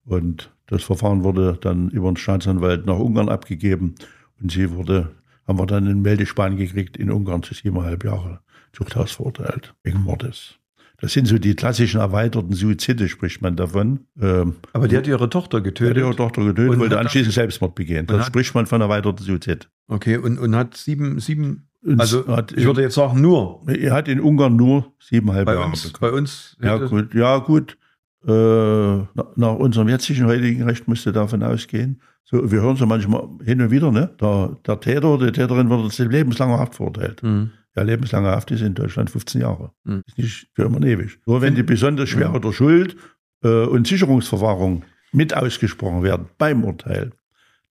Und 0.05 0.51
das 0.67 0.85
Verfahren 0.85 1.25
wurde 1.25 1.59
dann 1.61 1.91
über 1.91 2.11
den 2.11 2.17
Staatsanwalt 2.17 2.87
nach 2.87 2.99
Ungarn 2.99 3.29
abgegeben. 3.29 3.95
Und 4.41 4.53
sie 4.53 4.71
wurde, 4.71 5.11
haben 5.47 5.59
wir 5.59 5.67
dann 5.67 5.87
in 5.87 6.03
Meldespan 6.03 6.57
gekriegt, 6.57 6.97
in 6.97 7.11
Ungarn 7.11 7.43
zu 7.43 7.55
siebeneinhalb 7.55 8.05
Jahre 8.05 8.41
Zuchthaus 8.73 9.13
verurteilt, 9.13 9.75
wegen 9.83 10.03
Mordes. 10.03 10.59
Das 10.99 11.13
sind 11.13 11.27
so 11.27 11.39
die 11.39 11.55
klassischen 11.55 12.01
erweiterten 12.01 12.55
Suizide, 12.55 13.09
spricht 13.09 13.43
man 13.43 13.55
davon. 13.57 14.07
Ähm, 14.21 14.57
Aber 14.73 14.89
die 14.89 14.97
hat 14.97 15.07
ihre 15.07 15.29
Tochter 15.29 15.61
getötet. 15.61 15.97
Die 15.97 16.01
hat 16.01 16.07
ihre 16.09 16.17
Tochter 16.17 16.43
getötet 16.43 16.71
und 16.71 16.79
wollte 16.79 16.99
anschließend 16.99 17.35
Selbstmord 17.35 17.75
begehen. 17.75 18.07
Da 18.07 18.23
spricht 18.23 18.55
man 18.55 18.67
von 18.67 18.81
erweiterten 18.81 19.23
Suizid. 19.23 19.69
Okay, 19.89 20.17
und, 20.17 20.39
und 20.39 20.57
hat 20.57 20.77
sieben, 20.77 21.21
sieben 21.21 21.69
also 21.99 22.25
ich 22.55 22.65
würde 22.65 22.83
jetzt 22.83 22.95
sagen 22.95 23.21
nur. 23.21 23.63
Er 23.69 23.93
hat 23.93 24.09
in 24.09 24.21
Ungarn 24.21 24.57
nur 24.57 24.93
siebeneinhalb 24.99 25.49
Jahre 25.49 25.67
uns, 25.67 25.93
bekommen. 25.93 26.13
Bei 26.13 26.19
uns? 26.19 26.57
Ja 26.61 26.79
gut, 26.79 27.15
ja 27.15 27.39
gut. 27.39 27.79
Äh, 28.27 28.33
nach 28.33 29.55
unserem 29.55 29.89
jetzigen 29.89 30.27
heutigen 30.27 30.65
Recht 30.65 30.89
müsste 30.89 31.13
davon 31.13 31.43
ausgehen. 31.43 32.03
So, 32.25 32.51
wir 32.51 32.61
hören 32.61 32.77
so 32.77 32.87
manchmal 32.87 33.29
hin 33.45 33.61
und 33.61 33.71
wieder, 33.71 33.93
ne? 33.93 34.11
Der, 34.21 34.57
der 34.67 34.81
Täter, 34.81 35.17
die 35.19 35.31
Täterin 35.31 35.71
wird 35.71 35.93
zu 35.93 36.05
lebenslanger 36.05 36.59
Haft 36.59 36.75
verurteilt. 36.75 37.23
Mhm. 37.23 37.53
Ja, 37.77 37.83
lebenslange 37.83 38.29
Haft 38.29 38.51
ist 38.51 38.63
in 38.63 38.75
Deutschland 38.75 39.11
15 39.11 39.43
Jahre. 39.43 39.71
Mhm. 39.85 40.03
Ist 40.07 40.19
nicht 40.19 40.49
für 40.55 40.65
immer 40.65 40.83
ewig. 40.83 41.21
Nur 41.27 41.41
wenn 41.41 41.55
die 41.55 41.63
besonders 41.63 42.09
schwere 42.09 42.41
ja. 42.43 42.53
Schuld 42.53 42.97
äh, 43.45 43.67
und 43.67 43.87
Sicherungsverwahrung 43.87 44.83
mit 45.13 45.37
ausgesprochen 45.37 46.03
werden 46.03 46.27
beim 46.37 46.65
Urteil, 46.65 47.13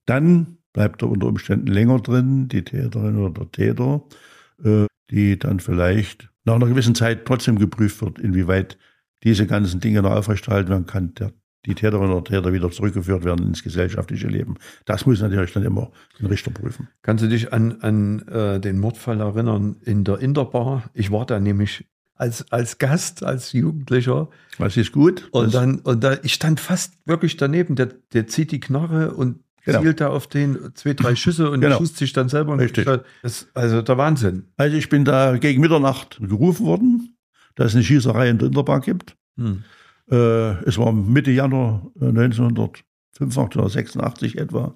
dann 0.06 0.60
bleibt 0.76 1.02
er 1.02 1.10
unter 1.10 1.28
Umständen 1.28 1.68
länger 1.68 2.00
drin, 2.00 2.50
die 2.50 2.62
Täterin 2.62 3.18
oder 3.18 3.46
der 3.46 3.52
Täter, 3.52 4.04
äh, 4.62 4.86
die 5.10 5.40
dann 5.40 5.62
vielleicht 5.62 6.30
nach 6.44 6.56
einer 6.56 6.68
gewissen 6.68 6.96
Zeit 6.96 7.26
trotzdem 7.26 7.58
geprüft 7.58 8.02
wird, 8.02 8.20
inwieweit 8.20 8.78
diese 9.24 9.48
ganzen 9.48 9.80
Dinge 9.80 10.02
noch 10.02 10.12
aufrechterhalten 10.12 10.70
werden 10.70 10.86
kann, 10.86 11.14
der, 11.14 11.32
die 11.66 11.76
Täterin 11.76 12.12
oder 12.12 12.26
Täter 12.26 12.52
wieder 12.52 12.70
zurückgeführt 12.70 13.24
werden 13.24 13.48
ins 13.48 13.64
gesellschaftliche 13.64 14.28
Leben. 14.28 14.56
Das 14.84 15.06
muss 15.06 15.22
natürlich 15.22 15.54
dann 15.54 15.64
immer 15.64 15.92
ein 16.20 16.26
Richter 16.26 16.52
prüfen. 16.52 16.90
Kannst 17.04 17.24
du 17.24 17.30
dich 17.30 17.54
an, 17.54 17.80
an 17.80 18.28
äh, 18.28 18.60
den 18.60 18.78
Mordfall 18.78 19.22
erinnern 19.22 19.78
in 19.82 20.04
der 20.04 20.20
Interbar? 20.20 20.90
Ich 20.94 21.10
war 21.10 21.26
da 21.26 21.40
nämlich 21.40 21.86
als, 22.16 22.52
als 22.52 22.80
Gast, 22.80 23.24
als 23.24 23.54
Jugendlicher. 23.54 24.28
Was 24.58 24.76
ist 24.76 24.92
gut? 24.92 25.30
Und 25.32 25.54
dann, 25.54 25.80
und 25.80 26.04
da, 26.04 26.18
ich 26.22 26.34
stand 26.34 26.60
fast 26.60 26.96
wirklich 27.06 27.38
daneben, 27.38 27.78
der, 27.78 27.88
der 28.12 28.28
zieht 28.28 28.52
die 28.52 28.60
Knarre 28.60 29.14
und 29.14 29.40
genau. 29.66 29.82
zielt 29.82 30.02
da 30.02 30.08
auf 30.10 30.28
den 30.28 30.72
zwei, 30.76 30.94
drei 30.94 31.16
Schüsse 31.16 31.50
und 31.52 31.62
genau. 31.62 31.78
schießt 31.78 31.98
sich 31.98 32.14
dann 32.14 32.30
selber. 32.30 32.58
Richtig. 32.58 32.88
Das, 33.22 33.48
also 33.54 33.82
der 33.82 33.98
Wahnsinn. 33.98 34.46
Also 34.58 34.78
ich 34.78 34.90
bin 34.90 35.06
da 35.06 35.38
gegen 35.38 35.62
Mitternacht 35.62 36.20
gerufen 36.22 36.66
worden 36.66 37.16
dass 37.56 37.68
es 37.68 37.76
eine 37.76 37.84
Schießerei 37.84 38.30
in 38.30 38.38
der 38.38 38.50
Interbank 38.50 38.86
gibt. 38.86 39.18
Hm. 39.38 39.64
Äh, 40.12 40.64
es 40.66 40.78
war 40.78 40.92
Mitte 40.92 41.32
Januar 41.32 41.90
1985 42.00 43.60
oder 43.60 43.70
86 43.70 44.38
etwa. 44.38 44.76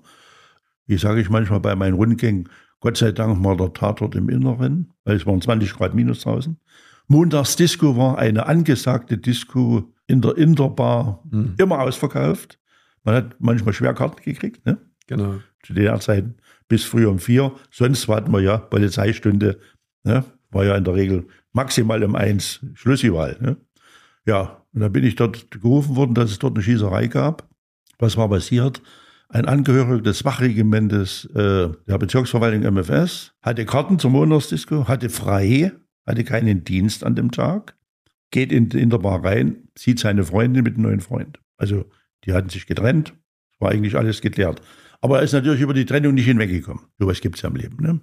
Wie 0.88 0.98
sage 0.98 1.22
ich 1.22 1.30
manchmal 1.30 1.60
bei 1.60 1.76
meinen 1.76 1.94
Rundgängen, 1.94 2.50
Gott 2.80 2.98
sei 2.98 3.12
Dank 3.12 3.40
mal 3.40 3.58
der 3.58 3.74
Tatort 3.74 4.16
im 4.16 4.30
Inneren, 4.30 4.94
weil 5.04 5.18
es 5.18 5.26
waren 5.26 5.42
20 5.42 5.74
Grad 5.74 5.94
minus 5.94 6.22
draußen. 6.22 6.58
Montagsdisco 7.08 7.98
war 7.98 8.18
eine 8.18 8.46
angesagte 8.46 9.18
Disco 9.18 9.94
in 10.08 10.22
der 10.22 10.38
Interbar, 10.38 11.24
hm. 11.30 11.56
immer 11.58 11.82
ausverkauft. 11.82 12.58
Man 13.04 13.16
hat 13.16 13.36
manchmal 13.40 13.74
schwer 13.74 13.94
Karten 13.94 14.22
gekriegt, 14.24 14.66
ne? 14.66 14.78
Genau. 15.08 15.40
Zu 15.64 15.74
der 15.74 16.00
Zeit 16.00 16.26
bis 16.68 16.84
früh 16.84 17.06
um 17.08 17.20
vier. 17.20 17.54
Sonst 17.72 18.08
hatten 18.08 18.32
wir 18.32 18.42
ja 18.42 18.58
Polizeistunde, 18.58 19.60
ne? 20.04 20.24
War 20.52 20.66
ja 20.66 20.76
in 20.76 20.84
der 20.84 20.96
Regel 20.96 21.28
maximal 21.54 22.04
um 22.04 22.16
eins 22.16 22.66
Schlüsselwahl. 22.74 23.38
Ne? 23.40 23.58
Ja, 24.26 24.64
und 24.74 24.82
dann 24.82 24.92
bin 24.92 25.04
ich 25.04 25.16
dort 25.16 25.52
gerufen 25.52 25.96
worden, 25.96 26.14
dass 26.14 26.32
es 26.32 26.40
dort 26.40 26.56
eine 26.56 26.64
Schießerei 26.64 27.08
gab. 27.08 27.48
Was 27.98 28.18
war 28.18 28.30
passiert? 28.30 28.82
Ein 29.30 29.46
Angehöriger 29.46 30.02
des 30.02 30.26
Wachregimentes 30.26 31.26
äh, 31.36 31.70
der 31.88 31.98
Bezirksverwaltung 32.00 32.64
MFS 32.74 33.34
hatte 33.42 33.66
Karten 33.66 34.00
zum 34.00 34.14
Montagsdisco, 34.14 34.88
hatte 34.88 35.10
frei, 35.10 35.72
hatte 36.06 36.24
keinen 36.24 36.64
Dienst 36.64 37.04
an 37.04 37.16
dem 37.16 37.30
Tag, 37.30 37.78
geht 38.32 38.52
in, 38.52 38.70
in 38.72 38.90
der 38.90 38.98
Bar 38.98 39.24
rein, 39.24 39.68
sieht 39.78 40.00
seine 40.00 40.24
Freundin 40.24 40.64
mit 40.64 40.76
einem 40.76 40.84
neuen 40.84 41.00
Freund. 41.00 41.40
Also 41.58 41.86
die 42.26 42.34
hatten 42.34 42.50
sich 42.50 42.68
getrennt, 42.68 43.14
war 43.60 43.72
eigentlich 43.72 43.96
alles 43.96 44.22
geklärt. 44.22 44.62
Aber 45.02 45.18
er 45.18 45.24
ist 45.24 45.34
natürlich 45.34 45.62
über 45.62 45.74
die 45.74 45.86
Trennung 45.86 46.14
nicht 46.14 46.26
hinweggekommen. 46.26 46.84
So 46.98 47.08
was 47.08 47.22
gibt 47.22 47.36
es 47.36 47.42
ja 47.42 47.50
im 47.50 47.56
Leben. 47.56 47.78
Ne? 47.82 48.02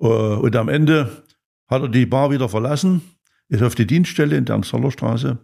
Äh, 0.00 0.06
und 0.06 0.54
am 0.56 0.68
Ende 0.68 1.24
hat 1.68 1.82
er 1.82 1.88
die 1.88 2.06
Bar 2.06 2.30
wieder 2.30 2.48
verlassen, 2.48 3.02
ist 3.48 3.62
auf 3.62 3.74
die 3.74 3.86
Dienststelle 3.86 4.36
in 4.36 4.44
der 4.44 4.54
Amstellerstraße, 4.56 5.38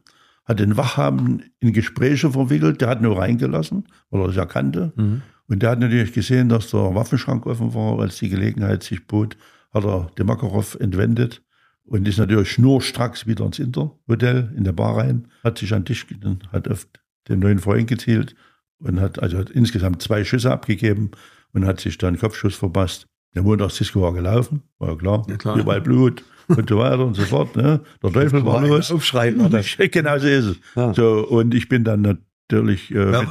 hat 0.44 0.60
den 0.60 0.76
Wachhaben 0.76 1.50
in 1.60 1.72
Gespräche 1.72 2.30
verwickelt, 2.30 2.80
der 2.80 2.88
hat 2.88 3.02
nur 3.02 3.18
reingelassen, 3.18 3.86
weil 4.10 4.22
er 4.22 4.28
es 4.28 4.36
erkannte. 4.36 4.92
Mhm. 4.96 5.22
Und 5.46 5.62
der 5.62 5.70
hat 5.70 5.80
natürlich 5.80 6.12
gesehen, 6.12 6.48
dass 6.48 6.70
der 6.70 6.94
Waffenschrank 6.94 7.46
offen 7.46 7.74
war, 7.74 7.98
als 7.98 8.18
die 8.18 8.28
Gelegenheit 8.28 8.82
sich 8.82 9.06
bot, 9.06 9.36
hat 9.72 9.84
er 9.84 10.10
den 10.16 10.26
Makarov 10.26 10.76
entwendet 10.80 11.42
und 11.84 12.06
ist 12.06 12.18
natürlich 12.18 12.52
schnurstracks 12.52 13.26
wieder 13.26 13.44
ins 13.46 13.58
Interhotel 13.58 14.52
in 14.56 14.64
der 14.64 14.72
Bar 14.72 14.98
rein, 14.98 15.28
hat 15.42 15.58
sich 15.58 15.72
an 15.72 15.80
den 15.80 15.86
Tisch, 15.86 16.06
hat 16.52 16.68
auf 16.68 16.86
den 17.28 17.40
neuen 17.40 17.58
Freund 17.58 17.88
gezielt 17.88 18.34
und 18.78 19.00
hat 19.00 19.22
also 19.22 19.38
hat 19.38 19.50
insgesamt 19.50 20.02
zwei 20.02 20.24
Schüsse 20.24 20.50
abgegeben 20.50 21.10
und 21.52 21.64
hat 21.64 21.80
sich 21.80 21.98
dann 21.98 22.18
Kopfschuss 22.18 22.54
verpasst. 22.54 23.06
Der 23.34 23.42
Montagsdisco 23.42 24.00
war 24.00 24.14
gelaufen, 24.14 24.62
war 24.78 24.90
ja 24.90 24.96
klar. 24.96 25.26
Ja, 25.28 25.36
klar. 25.36 25.58
Überall 25.58 25.80
Blut 25.80 26.24
und 26.48 26.68
so 26.68 26.78
weiter 26.78 27.04
und 27.04 27.14
so 27.14 27.22
fort. 27.22 27.56
Ne? 27.56 27.80
Der 28.02 28.12
Teufel 28.12 28.44
war 28.44 28.66
los. 28.66 28.90
Aufschreien, 28.90 29.40
oder? 29.40 29.62
genau 29.90 30.18
so 30.18 30.26
ist 30.26 30.44
es. 30.44 30.56
Ja. 30.74 30.94
So, 30.94 31.26
und 31.28 31.54
ich 31.54 31.68
bin 31.68 31.84
dann 31.84 32.02
natürlich. 32.02 32.90
Äh, 32.90 33.12
ja, 33.12 33.22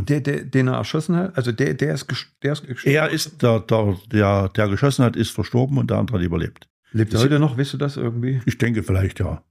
der, 0.00 0.20
der, 0.20 0.44
den 0.44 0.66
er 0.66 0.74
erschossen 0.74 1.14
hat, 1.14 1.36
also 1.36 1.52
der, 1.52 1.74
der, 1.74 1.94
ist, 1.94 2.06
der 2.42 2.52
ist 2.52 2.66
gestorben. 2.66 2.96
Er 2.96 3.08
ist, 3.10 3.40
der, 3.40 3.60
der, 3.60 3.96
der, 4.10 4.48
der 4.48 4.68
geschossen 4.68 5.04
hat, 5.04 5.14
ist 5.14 5.30
verstorben 5.30 5.78
und 5.78 5.90
der 5.90 5.98
andere 5.98 6.18
hat 6.18 6.24
überlebt. 6.24 6.68
Lebt 6.90 7.14
er 7.14 7.20
heute 7.20 7.38
noch? 7.38 7.56
Weißt 7.56 7.74
du 7.74 7.76
das 7.76 7.96
irgendwie? 7.96 8.40
Ich 8.44 8.58
denke 8.58 8.82
vielleicht, 8.82 9.20
ja. 9.20 9.44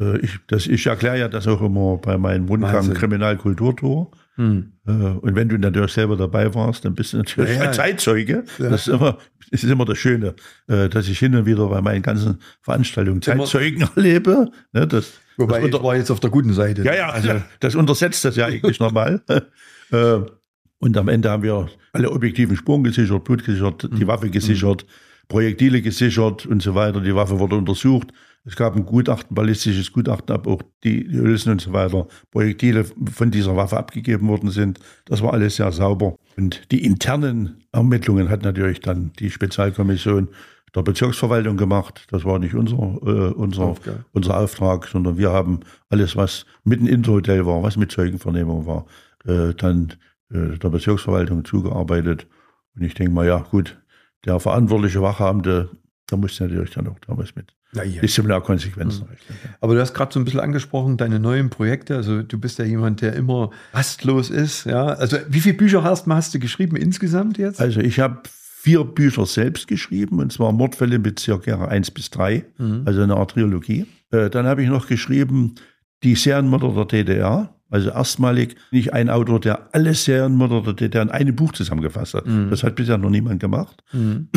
Äh, 0.00 0.18
ich, 0.18 0.38
das, 0.46 0.66
ich 0.66 0.86
erkläre 0.86 1.18
ja 1.18 1.28
das 1.28 1.46
auch 1.46 1.60
immer 1.62 1.96
bei 1.98 2.18
meinem 2.18 2.46
Rundgang 2.46 2.92
Kriminalkulturtour. 2.94 4.10
Hm. 4.36 4.72
Äh, 4.86 4.90
und 4.90 5.34
wenn 5.34 5.48
du 5.48 5.58
natürlich 5.58 5.92
selber 5.92 6.16
dabei 6.16 6.54
warst, 6.54 6.84
dann 6.84 6.94
bist 6.94 7.12
du 7.12 7.18
natürlich 7.18 7.54
ja, 7.54 7.62
ja. 7.62 7.68
ein 7.68 7.74
Zeitzeuge. 7.74 8.44
Ja. 8.58 8.70
Das, 8.70 8.86
ist 8.86 8.92
immer, 8.92 9.18
das 9.50 9.62
ist 9.62 9.70
immer 9.70 9.84
das 9.84 9.98
Schöne, 9.98 10.34
äh, 10.68 10.88
dass 10.88 11.08
ich 11.08 11.18
hin 11.18 11.34
und 11.34 11.46
wieder 11.46 11.66
bei 11.68 11.80
meinen 11.80 12.02
ganzen 12.02 12.38
Veranstaltungen 12.60 13.22
Zeitzeugen 13.22 13.82
immer. 13.82 13.92
erlebe. 13.96 14.50
Ne, 14.72 14.86
das, 14.86 15.14
Wobei 15.38 15.56
das 15.56 15.64
unter, 15.64 15.82
war 15.82 15.96
jetzt 15.96 16.10
auf 16.10 16.20
der 16.20 16.30
guten 16.30 16.52
Seite. 16.52 16.82
Ja, 16.82 16.94
ja, 16.94 17.10
also. 17.10 17.42
das 17.60 17.74
untersetzt 17.74 18.24
das 18.24 18.36
ja 18.36 18.46
eigentlich 18.46 18.80
nochmal. 18.80 19.22
Und 20.78 20.96
am 20.98 21.08
Ende 21.08 21.30
haben 21.30 21.42
wir 21.42 21.68
alle 21.92 22.10
objektiven 22.10 22.54
Spuren 22.54 22.84
gesichert, 22.84 23.24
Blut 23.24 23.44
gesichert, 23.44 23.88
die 23.92 24.00
hm. 24.00 24.08
Waffe 24.08 24.28
gesichert, 24.28 24.84
Projektile 25.26 25.80
gesichert 25.80 26.44
und 26.44 26.60
so 26.60 26.74
weiter. 26.74 27.00
Die 27.00 27.14
Waffe 27.14 27.38
wurde 27.38 27.56
untersucht. 27.56 28.12
Es 28.46 28.54
gab 28.54 28.76
ein 28.76 28.86
Gutachten, 28.86 29.34
ballistisches 29.34 29.92
Gutachten, 29.92 30.34
ob 30.34 30.46
auch 30.46 30.62
die 30.84 31.08
Hülsen 31.10 31.50
und 31.50 31.60
so 31.60 31.72
weiter, 31.72 32.06
Projektile 32.30 32.84
von 33.12 33.32
dieser 33.32 33.56
Waffe 33.56 33.76
abgegeben 33.76 34.28
worden 34.28 34.50
sind. 34.50 34.78
Das 35.04 35.20
war 35.20 35.32
alles 35.32 35.56
sehr 35.56 35.72
sauber. 35.72 36.16
Und 36.36 36.70
die 36.70 36.84
internen 36.84 37.64
Ermittlungen 37.72 38.28
hat 38.30 38.42
natürlich 38.42 38.80
dann 38.80 39.12
die 39.18 39.30
Spezialkommission 39.30 40.28
der 40.76 40.82
Bezirksverwaltung 40.82 41.56
gemacht. 41.56 42.06
Das 42.10 42.24
war 42.24 42.38
nicht 42.38 42.54
unser, 42.54 42.76
äh, 42.76 43.32
unser, 43.32 43.64
Aufgabe. 43.64 44.04
unser 44.12 44.38
Auftrag, 44.38 44.86
sondern 44.86 45.18
wir 45.18 45.32
haben 45.32 45.60
alles, 45.88 46.14
was 46.14 46.46
mitten 46.62 46.86
im 46.86 47.04
Hotel 47.04 47.46
war, 47.46 47.64
was 47.64 47.76
mit 47.76 47.90
Zeugenvernehmung 47.90 48.64
war, 48.66 48.86
äh, 49.24 49.54
dann 49.54 49.94
äh, 50.30 50.56
der 50.56 50.68
Bezirksverwaltung 50.68 51.44
zugearbeitet. 51.44 52.28
Und 52.76 52.82
ich 52.82 52.94
denke 52.94 53.12
mal, 53.12 53.26
ja 53.26 53.38
gut, 53.38 53.76
der 54.24 54.38
verantwortliche 54.38 55.02
Wachhabende 55.02 55.70
Da 56.06 56.16
musst 56.16 56.38
du 56.38 56.44
natürlich 56.44 56.70
dann 56.70 56.86
auch 56.86 56.98
damals 57.00 57.34
mit 57.34 57.52
Na 57.76 57.84
ja. 57.84 58.00
Disziplinarkonsequenzen 58.00 59.02
Mhm. 59.04 59.08
ja. 59.44 59.50
Aber 59.60 59.74
du 59.74 59.80
hast 59.80 59.94
gerade 59.94 60.12
so 60.12 60.18
ein 60.18 60.24
bisschen 60.24 60.40
angesprochen, 60.40 60.96
deine 60.96 61.20
neuen 61.20 61.50
Projekte. 61.50 61.94
Also 61.96 62.22
du 62.22 62.38
bist 62.38 62.58
ja 62.58 62.64
jemand, 62.64 63.00
der 63.02 63.12
immer 63.14 63.50
rastlos 63.72 64.30
ist. 64.30 64.64
Ja, 64.66 64.86
also 64.86 65.18
wie 65.28 65.40
viele 65.40 65.54
Bücher 65.56 65.84
hast, 65.84 66.06
hast 66.06 66.34
du 66.34 66.38
geschrieben 66.38 66.76
insgesamt 66.76 67.38
jetzt? 67.38 67.60
Also 67.60 67.80
ich 67.80 68.00
habe 68.00 68.20
vier 68.24 68.82
Bücher 68.84 69.26
selbst 69.26 69.68
geschrieben, 69.68 70.18
und 70.18 70.32
zwar 70.32 70.50
Mordfälle 70.52 70.98
Bezirk 70.98 71.44
Gera 71.44 71.66
1 71.68 71.90
bis 71.92 72.10
3, 72.10 72.44
Mhm. 72.58 72.82
also 72.84 73.02
eine 73.02 73.16
Art 73.16 73.30
Trilogie. 73.32 73.86
Äh, 74.10 74.30
dann 74.30 74.46
habe 74.46 74.62
ich 74.62 74.68
noch 74.68 74.86
geschrieben 74.88 75.54
Die 76.02 76.14
Serienmörder 76.14 76.72
der 76.74 77.04
DDR. 77.04 77.55
Also 77.68 77.90
erstmalig 77.90 78.56
bin 78.70 78.80
ich 78.80 78.92
ein 78.92 79.10
Autor, 79.10 79.40
der 79.40 79.74
alle 79.74 79.94
Serienmörder 79.94 80.62
der 80.62 80.72
DDR 80.74 81.02
in 81.02 81.10
einem 81.10 81.34
Buch 81.34 81.52
zusammengefasst 81.52 82.14
hat. 82.14 82.26
Mhm. 82.26 82.50
Das 82.50 82.62
hat 82.62 82.76
bisher 82.76 82.96
noch 82.96 83.10
niemand 83.10 83.40
gemacht. 83.40 83.82
Mhm. 83.92 84.28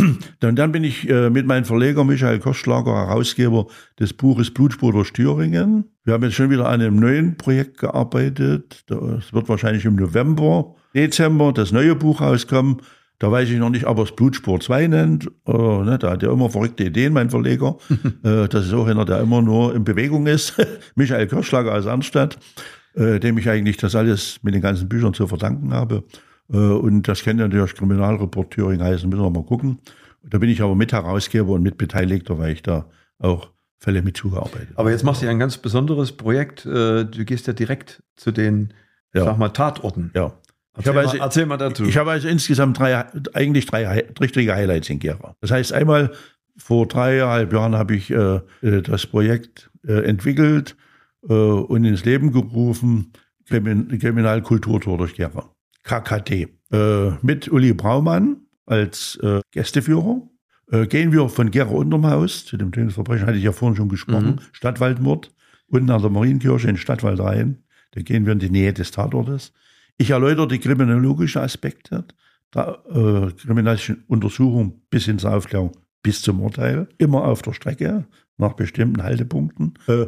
Und 0.43 0.55
dann 0.55 0.71
bin 0.71 0.83
ich 0.83 1.07
äh, 1.09 1.29
mit 1.29 1.45
meinem 1.45 1.65
Verleger 1.65 2.03
Michael 2.03 2.39
Kostschlager, 2.39 2.95
Herausgeber 2.95 3.67
des 3.99 4.13
Buches 4.13 4.51
Blutspur 4.51 4.93
durch 4.93 5.13
Thüringen. 5.13 5.85
Wir 6.03 6.13
haben 6.13 6.23
jetzt 6.23 6.35
schon 6.35 6.49
wieder 6.49 6.67
an 6.67 6.81
einem 6.81 6.99
neuen 6.99 7.37
Projekt 7.37 7.77
gearbeitet. 7.77 8.83
Das 8.87 9.31
wird 9.31 9.47
wahrscheinlich 9.47 9.85
im 9.85 9.95
November, 9.95 10.75
Dezember 10.95 11.53
das 11.53 11.71
neue 11.71 11.95
Buch 11.95 12.21
rauskommen. 12.21 12.77
Da 13.19 13.29
weiß 13.29 13.49
ich 13.49 13.59
noch 13.59 13.69
nicht, 13.69 13.85
ob 13.85 13.97
er 13.97 14.05
es 14.05 14.13
Blutspur 14.13 14.61
2 14.61 14.87
nennt. 14.87 15.27
Äh, 15.45 15.51
ne, 15.51 15.97
da 15.99 16.11
hat 16.11 16.23
er 16.23 16.31
immer 16.31 16.49
verrückte 16.49 16.85
Ideen, 16.85 17.11
mein 17.11 17.29
Verleger. 17.29 17.77
äh, 18.23 18.47
das 18.47 18.65
ist 18.65 18.73
auch 18.73 18.87
einer, 18.87 19.03
der 19.03 19.19
immer 19.19 19.41
nur 19.41 19.75
in 19.75 19.83
Bewegung 19.83 20.25
ist. 20.25 20.55
Michael 20.95 21.27
Kirschlager 21.27 21.73
aus 21.75 21.85
Arnstadt, 21.85 22.39
äh, 22.99 23.19
dem 23.19 23.37
ich 23.37 23.49
eigentlich 23.49 23.77
das 23.77 23.95
alles 23.95 24.39
mit 24.43 24.53
den 24.53 24.61
ganzen 24.61 24.87
Büchern 24.89 25.13
zu 25.13 25.25
verdanken 25.27 25.73
habe. 25.73 26.03
Äh, 26.51 26.57
und 26.57 27.07
das 27.07 27.23
kennt 27.23 27.39
natürlich 27.39 27.73
Kriminalreport 27.75 28.51
Thüringen 28.51 28.83
heißen, 28.83 29.09
müssen 29.09 29.21
wir 29.23 29.29
mal 29.29 29.43
gucken. 29.43 29.79
Da 30.23 30.37
bin 30.37 30.49
ich 30.49 30.61
aber 30.61 30.75
mit 30.75 30.91
Herausgeber 30.91 31.51
und 31.53 31.63
mit 31.63 31.77
Beteiligter, 31.77 32.37
weil 32.37 32.51
ich 32.53 32.61
da 32.61 32.85
auch 33.19 33.49
Fälle 33.79 34.01
mit 34.01 34.17
zugearbeitet 34.17 34.69
habe. 34.71 34.77
Aber 34.79 34.91
jetzt 34.91 35.03
machst 35.03 35.21
du 35.21 35.25
ja 35.25 35.31
ein 35.31 35.39
ganz 35.39 35.57
besonderes 35.57 36.11
Projekt. 36.11 36.65
Äh, 36.65 37.05
Du 37.05 37.23
gehst 37.25 37.47
ja 37.47 37.53
direkt 37.53 38.03
zu 38.17 38.31
den, 38.31 38.73
Ja. 39.13 39.23
sag 39.23 39.37
mal, 39.37 39.49
Tatorten. 39.49 40.11
Ja. 40.13 40.33
Erzähl, 40.75 40.93
habe 40.93 41.05
mal, 41.05 41.09
also- 41.11 41.17
erzähl 41.23 41.45
mal 41.45 41.57
dazu. 41.57 41.83
Ich 41.85 41.97
habe 41.97 42.11
also 42.11 42.27
insgesamt 42.27 42.77
drei, 42.79 43.05
eigentlich 43.33 43.65
drei 43.65 44.05
richtige 44.19 44.53
Highlights 44.53 44.89
in 44.89 44.99
Gera. 44.99 45.35
Das 45.41 45.51
heißt, 45.51 45.73
einmal 45.73 46.11
vor 46.57 46.87
dreieinhalb 46.87 47.53
Jahren 47.53 47.75
habe 47.75 47.95
ich 47.95 48.11
äh, 48.11 48.41
äh, 48.61 48.81
das 48.81 49.05
Projekt 49.07 49.69
äh, 49.87 50.03
entwickelt 50.05 50.75
äh, 51.27 51.33
und 51.33 51.83
ins 51.85 52.05
Leben 52.05 52.31
gerufen, 52.31 53.11
Krimin 53.45 53.87
Kriminalkulturtour 53.99 54.97
durch 54.97 55.15
Gera, 55.15 55.49
KKT. 55.83 56.49
Äh, 56.71 57.11
mit 57.21 57.51
Uli 57.51 57.73
Braumann 57.73 58.37
als 58.65 59.17
äh, 59.23 59.41
Gästeführer. 59.51 60.21
Äh, 60.71 60.85
gehen 60.85 61.11
wir 61.11 61.27
von 61.29 61.49
Gera 61.49 61.71
unterm 61.71 62.05
Haus, 62.05 62.45
zu 62.45 62.57
dem 62.57 62.71
Tötungsverbrechen 62.71 63.25
hatte 63.25 63.37
ich 63.37 63.43
ja 63.43 63.51
vorhin 63.51 63.75
schon 63.75 63.89
gesprochen, 63.89 64.35
Mhm. 64.35 64.39
Stadtwaldmord, 64.51 65.33
unten 65.67 65.89
an 65.89 66.01
der 66.01 66.11
Marienkirche 66.11 66.69
in 66.69 66.77
Stadtwald 66.77 67.19
rein. 67.19 67.63
Da 67.91 68.01
gehen 68.01 68.25
wir 68.27 68.33
in 68.33 68.39
die 68.39 68.51
Nähe 68.51 68.71
des 68.71 68.91
Tatortes. 68.91 69.51
Ich 69.97 70.11
erläutere 70.11 70.47
die 70.47 70.59
kriminologischen 70.59 71.41
Aspekte 71.41 72.05
der 72.53 72.83
äh, 72.89 73.31
kriminalischen 73.33 74.03
Untersuchung 74.07 74.81
bis 74.91 75.05
hin 75.05 75.17
zur 75.17 75.33
Aufklärung, 75.33 75.71
bis 76.03 76.21
zum 76.21 76.39
Urteil. 76.41 76.87
Immer 76.99 77.23
auf 77.25 77.41
der 77.41 77.53
Strecke, 77.53 78.05
nach 78.37 78.53
bestimmten 78.53 79.03
Haltepunkten. 79.03 79.73
Äh, 79.87 80.05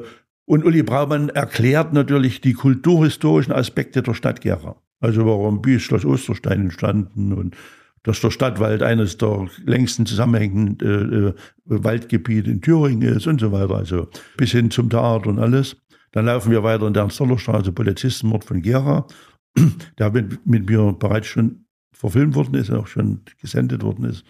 und 0.52 0.66
Uli 0.66 0.84
Braumann 0.84 1.30
erklärt 1.30 1.94
natürlich 1.94 2.42
die 2.42 2.52
kulturhistorischen 2.52 3.54
Aspekte 3.54 4.04
der 4.04 4.14
Stadt 4.14 4.42
Gera. 4.42 4.76
Also 5.00 5.26
warum 5.26 5.62
Büß 5.62 5.82
Schloss 5.82 6.04
Osterstein 6.04 6.64
entstanden 6.64 7.32
und 7.32 7.56
dass 8.04 8.20
der 8.20 8.32
Stadtwald 8.32 8.84
eines 8.84 9.18
der 9.18 9.48
längsten 9.64 10.06
zusammenhängenden 10.06 10.78
äh, 10.82 11.30
äh, 11.30 11.34
Waldgebiete 11.64 12.52
in 12.52 12.60
Thüringen 12.60 13.16
ist 13.16 13.28
und 13.28 13.40
so 13.40 13.54
weiter. 13.54 13.78
Also 13.78 14.10
bis 14.36 14.52
hin 14.52 14.70
zum 14.72 14.90
Theater 14.90 15.30
und 15.30 15.40
alles. 15.40 15.78
Dann 16.12 16.26
laufen 16.26 16.52
wir 16.52 16.64
weiter 16.64 16.86
in 16.86 16.96
der 16.96 17.04
Ernst-Doller-Straße, 17.04 17.72
Polizistenmord 17.72 18.44
von 18.44 18.62
Gera, 18.62 19.08
der 20.00 20.12
mit, 20.12 20.46
mit 20.46 20.70
mir 20.70 20.92
bereits 21.00 21.28
schon 21.28 21.64
verfilmt 21.94 22.36
worden 22.36 22.56
ist, 22.56 22.72
auch 22.72 22.88
schon 22.88 23.22
gesendet 23.40 23.84
worden 23.84 24.04
ist 24.04 24.26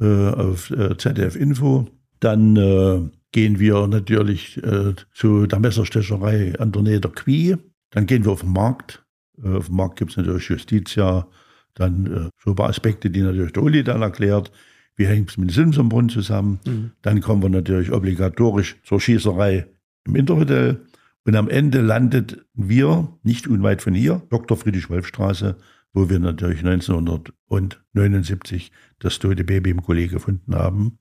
äh, 0.00 0.28
auf 0.28 0.70
äh, 0.70 0.96
ZDF 0.96 1.34
Info. 1.34 1.88
Dann 2.20 2.54
äh, 2.54 3.10
gehen 3.34 3.58
wir 3.58 3.86
natürlich 3.88 4.62
äh, 4.62 4.94
zu 5.12 5.48
der 5.48 5.58
Messerstecherei 5.58 6.54
an 6.60 6.70
der 6.70 6.82
Nähe 6.82 7.00
der 7.00 7.10
Qui. 7.10 7.56
Dann 7.90 8.06
gehen 8.06 8.24
wir 8.24 8.30
auf 8.30 8.42
den 8.42 8.52
Markt. 8.52 9.04
Äh, 9.42 9.56
auf 9.56 9.66
dem 9.66 9.74
Markt 9.74 9.98
gibt 9.98 10.12
es 10.12 10.16
natürlich 10.16 10.48
Justitia, 10.48 11.26
dann 11.74 12.06
äh, 12.06 12.28
so 12.42 12.50
ein 12.50 12.54
paar 12.54 12.68
Aspekte, 12.68 13.10
die 13.10 13.22
natürlich 13.22 13.52
der 13.52 13.64
Uli 13.64 13.82
dann 13.82 14.02
erklärt. 14.02 14.52
Wie 14.94 15.08
hängt 15.08 15.30
es 15.30 15.36
mit 15.36 15.50
dem 15.50 15.54
Simsonbrunnen 15.54 16.10
zusammen? 16.10 16.60
Mhm. 16.64 16.92
Dann 17.02 17.20
kommen 17.20 17.42
wir 17.42 17.48
natürlich 17.48 17.90
obligatorisch 17.90 18.76
zur 18.84 19.00
Schießerei 19.00 19.66
im 20.06 20.14
Interhotel. 20.14 20.86
Und 21.24 21.34
am 21.34 21.48
Ende 21.48 21.80
landet 21.80 22.46
wir, 22.54 23.18
nicht 23.24 23.48
unweit 23.48 23.82
von 23.82 23.94
hier, 23.94 24.22
Dr. 24.30 24.56
Friedrich-Wolf-Straße, 24.56 25.56
wo 25.92 26.08
wir 26.08 26.20
natürlich 26.20 26.60
1979 26.60 28.70
das 29.00 29.18
tote 29.18 29.42
Baby 29.42 29.70
im 29.70 29.82
Kolleg 29.82 30.12
gefunden 30.12 30.54
haben, 30.54 30.98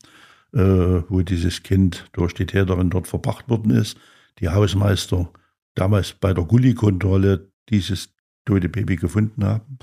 äh, 0.54 1.04
wo 1.10 1.22
dieses 1.22 1.64
Kind 1.64 2.06
durch 2.14 2.34
die 2.34 2.46
Täterin 2.46 2.90
dort 2.90 3.08
verbracht 3.08 3.50
worden 3.50 3.72
ist. 3.72 3.98
Die 4.40 4.50
Hausmeister 4.50 5.32
damals 5.76 6.14
bei 6.14 6.34
der 6.34 6.44
Gully-Kontrolle 6.44 7.52
dieses 7.70 8.14
tote 8.46 8.70
Baby 8.70 8.96
gefunden 8.96 9.44
haben. 9.44 9.78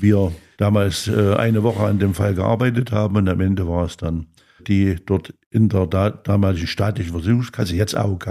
Wir 0.00 0.32
damals 0.56 1.06
äh, 1.06 1.34
eine 1.34 1.62
Woche 1.62 1.84
an 1.84 1.98
dem 1.98 2.14
Fall 2.14 2.34
gearbeitet 2.34 2.92
haben 2.92 3.16
und 3.16 3.28
am 3.28 3.40
Ende 3.40 3.68
war 3.68 3.84
es 3.84 3.96
dann 3.96 4.26
die 4.68 4.96
dort 5.04 5.34
in 5.50 5.68
der 5.68 5.86
da, 5.86 6.10
damaligen 6.10 6.66
staatlichen 6.66 7.12
Versicherungskasse, 7.12 7.74
jetzt 7.74 7.96
AOK, 7.96 8.26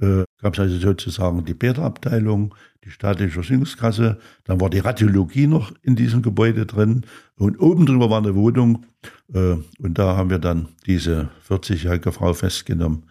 äh, 0.00 0.24
gab 0.40 0.54
es 0.54 0.60
also 0.60 0.78
sozusagen 0.78 1.44
die 1.44 1.54
Beta-Abteilung, 1.54 2.54
die 2.84 2.90
staatliche 2.90 3.32
Versicherungskasse, 3.32 4.18
dann 4.44 4.60
war 4.60 4.70
die 4.70 4.80
Radiologie 4.80 5.46
noch 5.46 5.72
in 5.82 5.96
diesem 5.96 6.22
Gebäude 6.22 6.66
drin. 6.66 7.06
Und 7.36 7.60
oben 7.60 7.86
drüber 7.86 8.10
war 8.10 8.18
eine 8.18 8.34
Wohnung. 8.34 8.86
Äh, 9.32 9.56
und 9.78 9.98
da 9.98 10.16
haben 10.16 10.30
wir 10.30 10.38
dann 10.38 10.68
diese 10.86 11.30
40-jährige 11.48 12.12
Frau 12.12 12.34
festgenommen, 12.34 13.04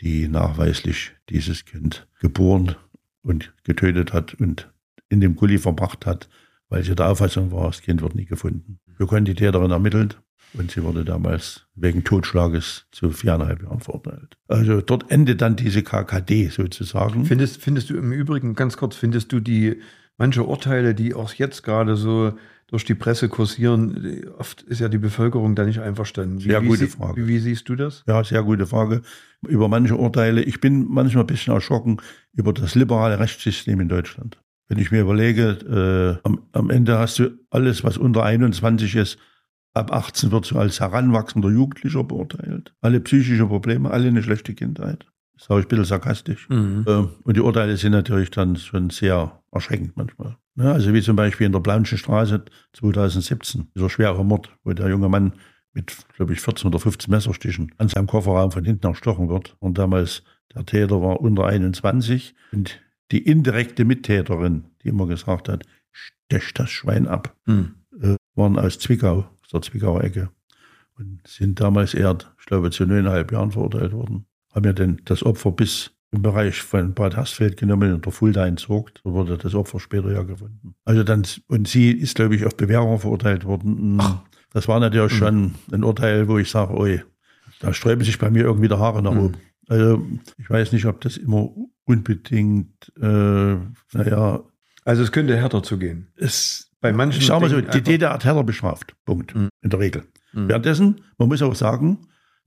die 0.00 0.28
nachweislich 0.28 1.12
dieses 1.30 1.64
Kind 1.64 2.06
geboren 2.20 2.76
und 3.22 3.52
getötet 3.64 4.12
hat 4.12 4.34
und 4.34 4.70
in 5.08 5.20
dem 5.20 5.34
Gully 5.34 5.58
verbracht 5.58 6.06
hat, 6.06 6.28
weil 6.68 6.84
sie 6.84 6.94
der 6.94 7.08
Auffassung 7.08 7.50
war, 7.50 7.66
das 7.68 7.80
Kind 7.80 8.02
wird 8.02 8.14
nie 8.14 8.26
gefunden. 8.26 8.78
Wir 8.98 9.06
konnten 9.06 9.24
die 9.24 9.34
Täterin 9.34 9.70
ermittelt 9.70 10.20
und 10.54 10.70
sie 10.70 10.82
wurde 10.82 11.04
damals 11.04 11.66
wegen 11.74 12.04
Totschlages 12.04 12.86
zu 12.92 13.10
viereinhalb 13.10 13.62
Jahren 13.62 13.80
verurteilt. 13.80 14.36
Also 14.48 14.80
dort 14.80 15.10
endet 15.10 15.40
dann 15.42 15.56
diese 15.56 15.82
KKD 15.82 16.48
sozusagen. 16.48 17.24
Findest, 17.24 17.62
findest 17.62 17.90
du 17.90 17.96
im 17.96 18.12
Übrigen, 18.12 18.54
ganz 18.54 18.76
kurz, 18.76 18.96
findest 18.96 19.32
du 19.32 19.40
die 19.40 19.80
manche 20.16 20.42
Urteile, 20.44 20.94
die 20.94 21.14
auch 21.14 21.32
jetzt 21.34 21.62
gerade 21.62 21.96
so 21.96 22.32
durch 22.66 22.84
die 22.84 22.94
Presse 22.94 23.28
kursieren, 23.30 24.26
oft 24.36 24.60
ist 24.62 24.80
ja 24.80 24.88
die 24.90 24.98
Bevölkerung 24.98 25.54
da 25.54 25.64
nicht 25.64 25.80
einverstanden. 25.80 26.38
Wie, 26.40 26.48
Sehr 26.50 26.62
wie, 26.62 26.66
gute 26.66 26.80
sie- 26.80 26.88
Frage. 26.88 27.22
Wie, 27.22 27.28
wie 27.28 27.38
siehst 27.38 27.68
du 27.68 27.76
das? 27.76 28.04
Ja, 28.06 28.22
sehr 28.24 28.42
gute 28.42 28.66
Frage. 28.66 29.00
Über 29.46 29.68
manche 29.68 29.96
Urteile. 29.96 30.42
Ich 30.42 30.60
bin 30.60 30.86
manchmal 30.86 31.24
ein 31.24 31.28
bisschen 31.28 31.54
erschrocken 31.54 31.98
über 32.34 32.52
das 32.52 32.74
liberale 32.74 33.18
Rechtssystem 33.18 33.80
in 33.80 33.88
Deutschland. 33.88 34.38
Wenn 34.68 34.78
ich 34.78 34.90
mir 34.90 35.00
überlege, 35.00 36.18
äh, 36.22 36.26
am, 36.28 36.42
am 36.52 36.68
Ende 36.68 36.98
hast 36.98 37.18
du 37.20 37.30
alles, 37.48 37.84
was 37.84 37.96
unter 37.96 38.22
21 38.24 38.96
ist, 38.96 39.18
ab 39.78 39.92
18 39.92 40.30
wird 40.32 40.44
so 40.44 40.58
als 40.58 40.80
heranwachsender 40.80 41.50
Jugendlicher 41.50 42.04
beurteilt. 42.04 42.74
Alle 42.80 43.00
psychische 43.00 43.46
Probleme, 43.46 43.90
alle 43.90 44.08
eine 44.08 44.22
schlechte 44.22 44.54
Kindheit. 44.54 45.06
Das 45.34 45.46
sage 45.46 45.60
ich 45.60 45.66
ein 45.66 45.68
bisschen 45.68 45.84
sarkastisch. 45.84 46.48
Mhm. 46.48 46.84
Ähm, 46.88 47.08
Und 47.22 47.36
die 47.36 47.40
Urteile 47.40 47.76
sind 47.76 47.92
natürlich 47.92 48.30
dann 48.30 48.56
schon 48.56 48.90
sehr 48.90 49.40
erschreckend 49.52 49.96
manchmal. 49.96 50.36
Ja, 50.56 50.72
also 50.72 50.92
wie 50.92 51.00
zum 51.02 51.14
Beispiel 51.16 51.46
in 51.46 51.52
der 51.52 51.60
Blaunschen 51.60 51.96
Straße 51.98 52.44
2017, 52.72 53.68
dieser 53.74 53.88
schwere 53.90 54.24
Mord, 54.24 54.50
wo 54.64 54.72
der 54.72 54.88
junge 54.88 55.08
Mann 55.08 55.32
mit, 55.72 55.96
glaube 56.16 56.32
ich, 56.32 56.40
14 56.40 56.66
oder 56.68 56.78
15 56.80 57.10
Messerstichen 57.10 57.72
an 57.78 57.88
seinem 57.88 58.06
Kofferraum 58.08 58.50
von 58.50 58.64
hinten 58.64 58.86
erstochen 58.86 59.28
wird. 59.28 59.56
Und 59.60 59.78
damals 59.78 60.22
der 60.54 60.64
Täter 60.66 61.00
war 61.02 61.20
unter 61.20 61.46
21 61.46 62.34
und 62.52 62.80
die 63.12 63.18
indirekte 63.22 63.84
Mittäterin, 63.84 64.64
die 64.82 64.88
immer 64.88 65.06
gesagt 65.06 65.48
hat, 65.48 65.64
stech 65.92 66.52
das 66.54 66.70
Schwein 66.70 67.06
ab, 67.06 67.34
Mhm. 67.46 67.74
äh, 68.02 68.16
waren 68.34 68.58
aus 68.58 68.78
Zwickau, 68.78 69.26
der 69.52 69.62
Zwickauer 69.62 70.02
Ecke. 70.04 70.30
Und 70.98 71.20
sind 71.26 71.60
damals 71.60 71.94
eher, 71.94 72.16
ich 72.40 72.46
glaube, 72.46 72.70
zu 72.70 72.84
neuneinhalb 72.84 73.30
Jahren 73.32 73.52
verurteilt 73.52 73.92
worden. 73.92 74.26
Haben 74.52 74.64
ja 74.64 74.72
denn 74.72 75.00
das 75.04 75.22
Opfer 75.24 75.52
bis 75.52 75.92
im 76.10 76.22
Bereich 76.22 76.62
von 76.62 76.94
Bad 76.94 77.16
Hersfeld 77.16 77.56
genommen 77.58 77.92
und 77.92 78.04
der 78.06 78.12
Fulda 78.12 78.46
entsorgt. 78.46 79.02
Da 79.04 79.12
wurde 79.12 79.36
das 79.38 79.54
Opfer 79.54 79.78
später 79.78 80.10
ja 80.10 80.22
gefunden. 80.22 80.74
Also 80.84 81.04
dann, 81.04 81.24
und 81.48 81.68
sie 81.68 81.90
ist, 81.92 82.14
glaube 82.16 82.34
ich, 82.34 82.46
auf 82.46 82.56
Bewährung 82.56 82.98
verurteilt 82.98 83.44
worden. 83.44 84.00
Das 84.52 84.66
war 84.68 84.80
natürlich 84.80 85.12
schon 85.12 85.54
ein 85.70 85.84
Urteil, 85.84 86.26
wo 86.26 86.38
ich 86.38 86.50
sage, 86.50 86.74
oi, 86.74 87.02
da 87.60 87.72
sträuben 87.74 88.04
sich 88.04 88.18
bei 88.18 88.30
mir 88.30 88.44
irgendwie 88.44 88.68
die 88.68 88.74
Haare 88.78 89.02
nach 89.02 89.12
Mhm. 89.12 89.20
oben. 89.20 89.34
Also 89.68 90.02
ich 90.38 90.48
weiß 90.48 90.72
nicht, 90.72 90.86
ob 90.86 91.00
das 91.02 91.18
immer 91.18 91.50
unbedingt, 91.84 92.90
äh, 93.00 93.56
naja, 93.92 94.42
Also 94.84 95.02
es 95.02 95.12
könnte 95.12 95.36
härter 95.36 95.62
zugehen. 95.62 96.08
es, 96.16 96.67
Bei 96.80 96.92
manchen 96.92 97.20
ich 97.20 97.26
sage 97.26 97.40
mal 97.40 97.50
so, 97.50 97.60
die 97.60 97.82
DDR 97.82 98.12
hat 98.12 98.24
härter 98.24 98.44
bestraft. 98.44 98.94
Punkt. 99.04 99.34
Mhm. 99.34 99.48
In 99.62 99.70
der 99.70 99.80
Regel. 99.80 100.04
Mhm. 100.32 100.48
Währenddessen, 100.48 101.00
man 101.18 101.28
muss 101.28 101.42
auch 101.42 101.54
sagen, 101.54 101.98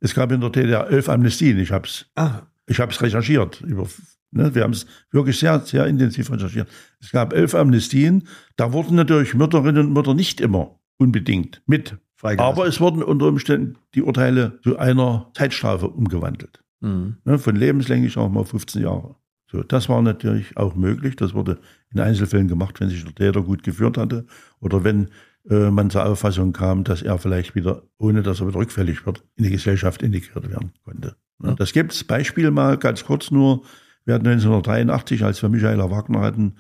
Es 0.03 0.15
gab 0.15 0.31
in 0.31 0.41
der 0.41 0.49
DDR 0.49 0.89
elf 0.89 1.09
Amnestien. 1.09 1.59
Ich 1.59 1.71
habe 1.71 1.87
es 1.87 2.07
Ah, 2.15 2.41
ich 2.65 2.79
hab's 2.79 3.01
recherchiert. 3.01 3.61
Über, 3.61 3.87
ne, 4.31 4.55
wir 4.55 4.63
haben 4.63 4.73
es 4.73 4.87
wirklich 5.11 5.37
sehr, 5.37 5.59
sehr 5.59 5.85
intensiv 5.85 6.31
recherchiert. 6.31 6.67
Es 6.99 7.11
gab 7.11 7.33
elf 7.33 7.53
Amnestien. 7.53 8.27
Da 8.55 8.73
wurden 8.73 8.95
natürlich 8.95 9.35
Mütterinnen 9.35 9.87
und 9.87 9.93
Mütter 9.93 10.13
nicht 10.15 10.41
immer 10.41 10.79
unbedingt 10.97 11.61
mit. 11.67 11.97
Aber 12.23 12.67
es 12.67 12.79
wurden 12.79 13.01
unter 13.03 13.27
Umständen 13.27 13.77
die 13.95 14.03
Urteile 14.03 14.59
zu 14.63 14.77
einer 14.77 15.29
Zeitstrafe 15.35 15.87
umgewandelt. 15.87 16.63
Mhm. 16.79 17.17
Ne, 17.25 17.37
von 17.37 17.55
lebenslänglich 17.55 18.17
auch 18.17 18.29
mal 18.29 18.43
15 18.45 18.81
Jahre. 18.81 19.15
So, 19.51 19.63
das 19.63 19.89
war 19.89 20.01
natürlich 20.01 20.55
auch 20.55 20.75
möglich. 20.75 21.17
Das 21.17 21.33
wurde 21.33 21.59
in 21.93 21.99
Einzelfällen 21.99 22.47
gemacht, 22.47 22.79
wenn 22.79 22.89
sich 22.89 23.03
der 23.03 23.13
Täter 23.13 23.41
gut 23.41 23.63
geführt 23.63 23.97
hatte 23.97 24.25
oder 24.61 24.85
wenn 24.85 25.09
äh, 25.49 25.69
man 25.69 25.89
zur 25.89 26.05
Auffassung 26.05 26.53
kam, 26.53 26.85
dass 26.85 27.01
er 27.01 27.17
vielleicht 27.17 27.53
wieder, 27.53 27.83
ohne 27.97 28.23
dass 28.23 28.39
er 28.39 28.47
wieder 28.47 28.59
rückfällig 28.59 29.05
wird, 29.05 29.25
in 29.35 29.43
die 29.43 29.49
Gesellschaft 29.49 30.03
integriert 30.03 30.49
werden 30.49 30.71
konnte. 30.85 31.15
Ne, 31.39 31.55
das 31.57 31.73
gibt 31.73 31.91
es. 31.91 32.03
Beispiel 32.05 32.49
mal 32.49 32.77
ganz 32.77 33.03
kurz 33.03 33.29
nur. 33.29 33.63
Wir 34.05 34.15
hatten 34.15 34.27
1983, 34.27 35.25
als 35.25 35.41
wir 35.41 35.49
Michaela 35.49 35.91
Wagner 35.91 36.21
hatten, 36.21 36.55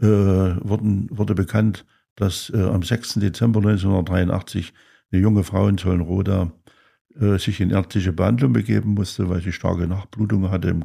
äh, 0.00 0.06
wurden, 0.06 1.08
wurde 1.10 1.34
bekannt, 1.34 1.84
dass 2.14 2.50
äh, 2.54 2.62
am 2.62 2.82
6. 2.82 3.14
Dezember 3.14 3.58
1983 3.58 4.72
eine 5.10 5.20
junge 5.20 5.42
Frau 5.42 5.66
in 5.66 5.78
Zollenroda 5.78 6.52
äh, 7.18 7.38
sich 7.38 7.60
in 7.60 7.70
ärztliche 7.70 8.12
Behandlung 8.12 8.52
begeben 8.52 8.94
musste, 8.94 9.28
weil 9.28 9.40
sie 9.40 9.52
starke 9.52 9.88
Nachblutungen 9.88 10.50
hatte 10.50 10.68
im 10.68 10.84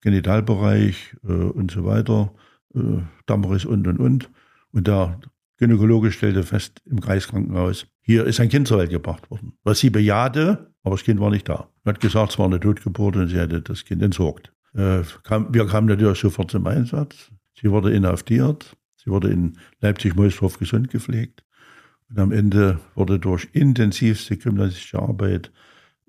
Genitalbereich 0.00 1.16
äh, 1.24 1.32
und 1.32 1.70
so 1.70 1.84
weiter, 1.84 2.32
äh, 2.74 3.02
Dammriss 3.26 3.64
und 3.64 3.86
und 3.86 3.98
und. 3.98 4.30
Und 4.72 4.86
der 4.86 5.20
Gynäkologe 5.58 6.10
stellte 6.10 6.42
fest 6.42 6.80
im 6.86 7.00
Kreiskrankenhaus, 7.00 7.86
hier 8.00 8.24
ist 8.24 8.40
ein 8.40 8.48
Kind 8.48 8.66
zur 8.66 8.78
Welt 8.78 8.90
gebracht 8.90 9.30
worden. 9.30 9.52
Was 9.62 9.78
sie 9.80 9.90
bejahte, 9.90 10.72
aber 10.82 10.96
das 10.96 11.04
Kind 11.04 11.20
war 11.20 11.30
nicht 11.30 11.48
da. 11.48 11.68
Er 11.84 11.92
hat 11.92 12.00
gesagt, 12.00 12.32
es 12.32 12.38
war 12.38 12.46
eine 12.46 12.60
Totgeburt 12.60 13.16
und 13.16 13.28
sie 13.28 13.38
hätte 13.38 13.60
das 13.60 13.84
Kind 13.84 14.02
entsorgt. 14.02 14.52
Äh, 14.74 15.02
kam, 15.22 15.52
wir 15.52 15.66
kamen 15.66 15.88
natürlich 15.88 16.18
sofort 16.18 16.50
zum 16.50 16.66
Einsatz. 16.66 17.30
Sie 17.60 17.70
wurde 17.70 17.92
inhaftiert. 17.92 18.76
Sie 18.96 19.10
wurde 19.10 19.30
in 19.30 19.58
Leipzig-Moosdorf 19.80 20.58
gesund 20.58 20.90
gepflegt. 20.90 21.44
Und 22.08 22.18
am 22.18 22.32
Ende 22.32 22.80
wurde 22.94 23.18
durch 23.18 23.48
intensivste 23.52 24.36
kriminalistische 24.36 24.98
Arbeit 24.98 25.52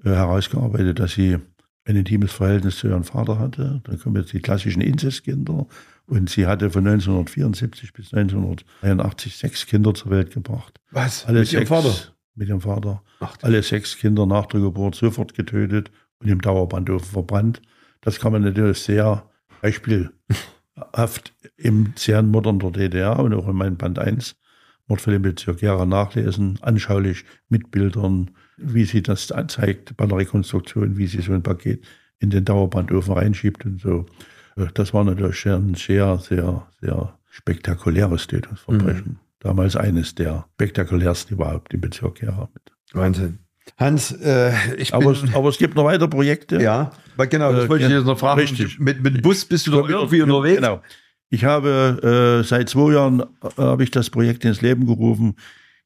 äh, 0.03 0.09
herausgearbeitet, 0.09 0.99
dass 0.99 1.13
sie 1.13 1.37
ein 1.85 1.95
intimes 1.95 2.31
Verhältnis 2.31 2.77
zu 2.77 2.87
ihrem 2.87 3.03
Vater 3.03 3.39
hatte. 3.39 3.81
Dann 3.83 3.99
kommen 3.99 4.15
jetzt 4.15 4.33
die 4.33 4.39
klassischen 4.41 4.81
Inzestkinder. 4.81 5.67
Und 6.05 6.29
sie 6.29 6.45
hatte 6.45 6.69
von 6.69 6.85
1974 6.85 7.93
bis 7.93 8.13
1981 8.13 9.37
sechs 9.37 9.65
Kinder 9.65 9.93
zur 9.93 10.11
Welt 10.11 10.31
gebracht. 10.31 10.79
Was? 10.91 11.25
Alle 11.25 11.39
Mit 11.39 11.51
ihrem 11.51 11.59
sechs, 11.61 11.69
Vater? 11.69 11.95
Mit 12.35 12.49
ihrem 12.49 12.61
Vater. 12.61 13.03
Ach, 13.19 13.37
Alle 13.41 13.63
sechs 13.63 13.97
Kinder 13.97 14.25
nach 14.25 14.45
der 14.47 14.59
Geburt 14.59 14.95
sofort 14.95 15.33
getötet 15.33 15.91
und 16.19 16.27
im 16.27 16.41
Dauerbrandofen 16.41 17.09
verbrannt. 17.11 17.61
Das 18.01 18.19
kann 18.19 18.31
man 18.31 18.43
natürlich 18.43 18.79
sehr 18.79 19.29
beispielhaft 19.61 21.33
im 21.57 21.93
Serienmordern 21.95 22.59
der 22.59 22.71
DDR 22.71 23.19
und 23.19 23.33
auch 23.33 23.47
in 23.47 23.55
meinem 23.55 23.77
Band 23.77 23.99
1 23.99 24.35
Mordfälle 24.91 25.15
im 25.15 25.21
Bezirk 25.21 25.59
Gera 25.59 25.85
nachlesen, 25.85 26.59
anschaulich 26.61 27.23
mit 27.47 27.71
Bildern, 27.71 28.31
wie 28.57 28.83
sie 28.83 29.01
das 29.01 29.27
zeigt 29.47 29.95
bei 29.95 30.05
der 30.05 30.17
Rekonstruktion, 30.17 30.97
wie 30.97 31.07
sie 31.07 31.21
so 31.21 31.31
ein 31.31 31.41
Paket 31.43 31.81
in 32.19 32.29
den 32.29 32.43
Dauerbrandofen 32.43 33.13
reinschiebt 33.13 33.65
und 33.65 33.79
so. 33.79 34.05
Äh, 34.57 34.67
Das 34.73 34.93
war 34.93 35.05
natürlich 35.05 35.45
ein 35.47 35.75
sehr, 35.75 36.17
sehr, 36.17 36.67
sehr 36.81 37.17
spektakuläres 37.29 38.27
Tötungsverbrechen. 38.27 39.19
Damals 39.39 39.75
eines 39.77 40.13
der 40.13 40.45
spektakulärsten 40.55 41.37
überhaupt 41.37 41.73
im 41.73 41.79
Bezirk 41.81 42.15
Gera. 42.19 42.49
Wahnsinn. 42.93 43.39
Hans, 43.77 44.11
äh, 44.11 44.51
ich 44.77 44.91
bin, 44.91 45.01
Aber, 45.01 45.11
es, 45.13 45.23
aber 45.33 45.47
es 45.49 45.57
gibt 45.57 45.75
noch 45.75 45.85
weitere 45.85 46.09
Projekte. 46.09 46.61
ja, 46.61 46.91
genau, 47.29 47.53
das 47.53 47.65
Äh, 47.65 47.69
wollte 47.69 47.85
ich 47.85 47.91
jetzt 47.91 48.05
noch 48.05 48.19
fragen. 48.19 48.41
richtig. 48.41 48.77
Mit, 48.79 49.01
mit 49.01 49.15
dem 49.15 49.21
Bus 49.21 49.45
bist 49.45 49.67
du 49.67 49.71
doch 49.71 49.87
irgendwie 49.87 50.21
unterwegs? 50.21 50.57
Genau. 50.57 50.81
Ich 51.31 51.45
habe 51.45 52.41
äh, 52.41 52.47
seit 52.47 52.69
zwei 52.69 52.93
Jahren 52.93 53.21
äh, 53.21 53.25
habe 53.57 53.83
ich 53.83 53.89
das 53.89 54.09
Projekt 54.09 54.43
ins 54.45 54.61
Leben 54.61 54.85
gerufen, 54.85 55.35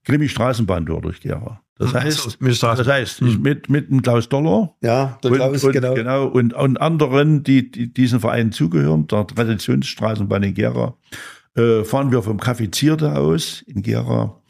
Krimi 0.04 0.28
Straßenbahntour 0.28 1.02
durch 1.02 1.22
Gera. 1.22 1.62
Das 1.78 1.94
heißt, 1.94 2.38
so, 2.40 2.68
das 2.68 2.88
heißt, 2.88 3.22
ich 3.22 3.38
mit, 3.38 3.70
mit 3.70 3.90
dem 3.90 4.02
Klaus 4.02 4.30
Dollar 4.30 4.76
Ja, 4.82 5.20
der 5.24 5.32
und, 5.32 5.38
Klaus, 5.38 5.64
und, 5.64 5.74
genau. 5.74 5.94
genau, 5.94 6.26
und, 6.28 6.54
und 6.54 6.78
anderen, 6.78 7.44
die, 7.44 7.70
die 7.70 7.94
diesem 7.94 8.22
Verein 8.22 8.52
zugehören, 8.54 9.08
der 9.08 9.28
Traditionsstraßenbahn 9.28 10.44
in 10.44 10.54
Gera, 10.54 10.98
äh, 11.56 11.84
fahren 11.84 12.12
wir 12.12 12.24
vom 12.24 12.40
Café 12.40 12.72
Zierde 12.72 13.16
aus 13.16 13.62
in 13.68 13.82
Gera, 13.82 14.42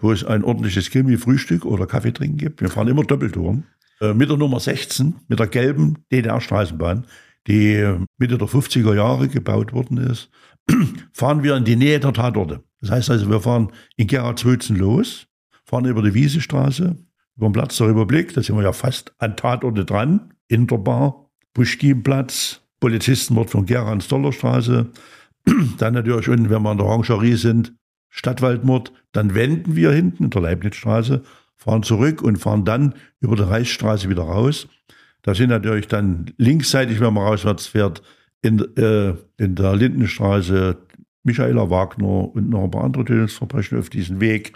wo 0.00 0.12
es 0.12 0.22
ein 0.22 0.44
ordentliches 0.44 0.90
Krimi-Frühstück 0.90 1.64
oder 1.64 1.86
Kaffee 1.86 2.12
trinken 2.12 2.36
gibt. 2.36 2.60
Wir 2.60 2.68
fahren 2.68 2.88
immer 2.88 3.04
Doppeltouren 3.04 3.64
äh, 4.00 4.12
mit 4.12 4.28
der 4.28 4.36
Nummer 4.36 4.60
16, 4.60 5.14
mit 5.28 5.38
der 5.38 5.46
gelben 5.48 6.04
DDR-Straßenbahn, 6.12 7.06
die 7.46 7.98
Mitte 8.18 8.38
der 8.38 8.48
50er 8.48 8.94
Jahre 8.94 9.28
gebaut 9.28 9.72
worden 9.72 9.98
ist, 9.98 10.30
fahren 11.12 11.42
wir 11.42 11.56
in 11.56 11.64
die 11.64 11.76
Nähe 11.76 12.00
der 12.00 12.12
Tatorte. 12.12 12.62
Das 12.80 12.90
heißt 12.90 13.10
also, 13.10 13.30
wir 13.30 13.40
fahren 13.40 13.72
in 13.96 14.06
Gera-Zwötzen 14.06 14.76
los, 14.76 15.26
fahren 15.64 15.84
über 15.84 16.02
die 16.02 16.14
Wiesestraße, 16.14 16.96
über 17.36 17.48
den 17.48 17.52
Platz 17.52 17.76
der 17.76 17.88
Republik, 17.88 18.34
da 18.34 18.42
sind 18.42 18.56
wir 18.56 18.62
ja 18.62 18.72
fast 18.72 19.14
an 19.18 19.36
Tatorte 19.36 19.84
dran, 19.84 20.34
Interbar, 20.48 21.30
Buschkienplatz, 21.54 22.60
Polizistenmord 22.80 23.50
von 23.50 23.66
Gera 23.66 23.88
ans 23.88 24.08
Dollerstraße, 24.08 24.90
dann 25.78 25.94
natürlich 25.94 26.28
unten, 26.28 26.50
wenn 26.50 26.62
wir 26.62 26.70
an 26.70 26.78
der 26.78 26.86
Orangerie 26.86 27.34
sind, 27.34 27.74
Stadtwaldmord, 28.08 28.92
dann 29.12 29.34
wenden 29.34 29.76
wir 29.76 29.92
hinten 29.92 30.24
in 30.24 30.30
der 30.30 30.42
Leibnizstraße, 30.42 31.22
fahren 31.56 31.82
zurück 31.82 32.22
und 32.22 32.38
fahren 32.38 32.64
dann 32.64 32.94
über 33.20 33.36
die 33.36 33.42
Reichsstraße 33.42 34.08
wieder 34.08 34.22
raus. 34.22 34.68
Da 35.26 35.34
sind 35.34 35.50
natürlich 35.50 35.88
dann 35.88 36.26
linksseitig, 36.36 37.00
wenn 37.00 37.12
man 37.12 37.24
rauswärts 37.24 37.66
fährt, 37.66 38.00
in, 38.42 38.60
äh, 38.76 39.14
in 39.38 39.56
der 39.56 39.74
Lindenstraße 39.74 40.76
Michaela 41.24 41.68
Wagner 41.68 42.32
und 42.32 42.48
noch 42.48 42.62
ein 42.62 42.70
paar 42.70 42.84
andere 42.84 43.04
Tötungsverbrechen 43.04 43.76
auf 43.76 43.90
diesem 43.90 44.20
Weg 44.20 44.52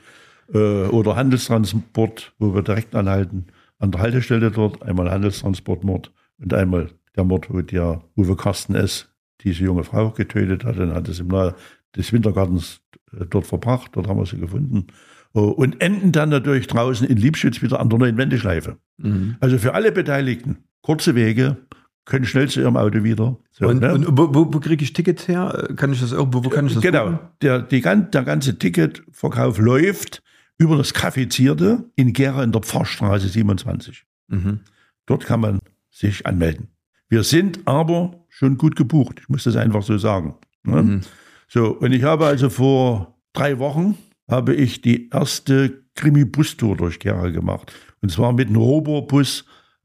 äh, 0.55 0.85
oder 0.87 1.17
Handelstransport, 1.17 2.35
wo 2.39 2.55
wir 2.55 2.63
direkt 2.63 2.95
anhalten, 2.95 3.47
an 3.81 3.91
der 3.91 4.01
Haltestelle 4.01 4.53
dort, 4.53 4.81
einmal 4.85 5.11
Handelstransportmord 5.11 6.13
und 6.39 6.55
einmal 6.55 6.91
der 7.17 7.25
Mord, 7.25 7.51
wo 7.51 7.63
der 7.63 8.05
Uwe 8.17 8.37
Carsten 8.37 8.77
S. 8.77 9.09
diese 9.41 9.65
junge 9.65 9.83
Frau 9.83 10.11
getötet 10.13 10.65
hat 10.65 10.77
und 10.77 10.95
hat 10.95 11.09
es 11.09 11.19
im 11.19 11.27
Nahe 11.27 11.57
des 11.97 12.13
Wintergartens 12.13 12.81
äh, 13.13 13.27
dort 13.29 13.47
verbracht, 13.49 13.91
dort 13.97 14.07
haben 14.07 14.21
wir 14.21 14.27
sie 14.27 14.39
gefunden. 14.39 14.87
Oh, 15.33 15.43
Und 15.43 15.81
enden 15.81 16.11
dann 16.13 16.29
natürlich 16.29 16.67
draußen 16.67 17.07
in 17.07 17.17
Liebschütz 17.17 17.63
wieder 17.63 17.79
an 17.79 17.89
der 17.89 17.99
neuen 17.99 18.17
Wendeschleife. 18.17 18.79
Mhm. 18.99 19.37
Also 19.41 19.59
für 19.59 19.75
alle 19.75 19.93
Beteiligten 19.93 20.59
kurze 20.83 21.15
Wege, 21.15 21.57
können 22.05 22.25
schnell 22.25 22.49
zu 22.49 22.61
ihrem 22.61 22.77
Auto 22.77 23.05
wieder. 23.05 23.37
So, 23.53 23.69
Und, 23.69 23.81
ne? 23.81 23.95
und 23.95 24.07
wo, 24.19 24.35
wo, 24.35 24.53
wo 24.53 24.61
kriege 24.61 24.83
ich 24.83 24.93
Tickets 24.93 25.29
her? 25.29 25.69
Kann 25.77 25.93
ich 25.93 26.01
das 26.01 26.13
irgendwo, 26.13 26.45
wo 26.45 26.49
kann 26.49 26.67
ich 26.67 26.75
das 26.75 26.83
genau. 26.83 27.21
Der, 27.43 27.61
die, 27.61 27.81
der 27.81 28.23
ganze 28.25 28.59
Ticketverkauf 28.59 29.59
läuft 29.59 30.23
über 30.59 30.77
das 30.77 30.95
Café 30.95 31.29
Zierde 31.31 31.85
in 31.95 32.13
Gera 32.13 32.43
in 32.43 32.53
der 32.53 32.63
Pfarrstraße 32.63 33.29
27. 33.29 34.05
Mhm. 34.29 34.61
Dort 35.07 35.25
kann 35.25 35.41
man 35.41 35.61
sich 35.91 36.27
anmelden. 36.27 36.69
Wir 37.09 37.23
sind 37.23 37.61
aber 37.67 38.25
schon 38.29 38.57
gut 38.57 38.77
gebucht. 38.77 39.19
Ich 39.21 39.29
muss 39.29 39.45
das 39.45 39.57
einfach 39.57 39.83
so 39.83 39.97
sagen. 39.99 40.35
Ne? 40.65 40.83
Mhm. 40.83 41.01
So, 41.49 41.77
und 41.79 41.93
ich 41.93 42.03
habe 42.03 42.27
also 42.27 42.51
vor 42.51 43.19
drei 43.33 43.59
Wochen 43.59 43.97
habe 44.31 44.55
ich 44.55 44.81
die 44.81 45.11
erste 45.11 45.83
Krimi-Bustour 45.95 46.77
durch 46.77 46.99
Gera 46.99 47.29
gemacht. 47.31 47.73
Und 48.01 48.11
zwar 48.11 48.33
mit 48.33 48.49
einem 48.49 48.57
Robobus 48.57 49.45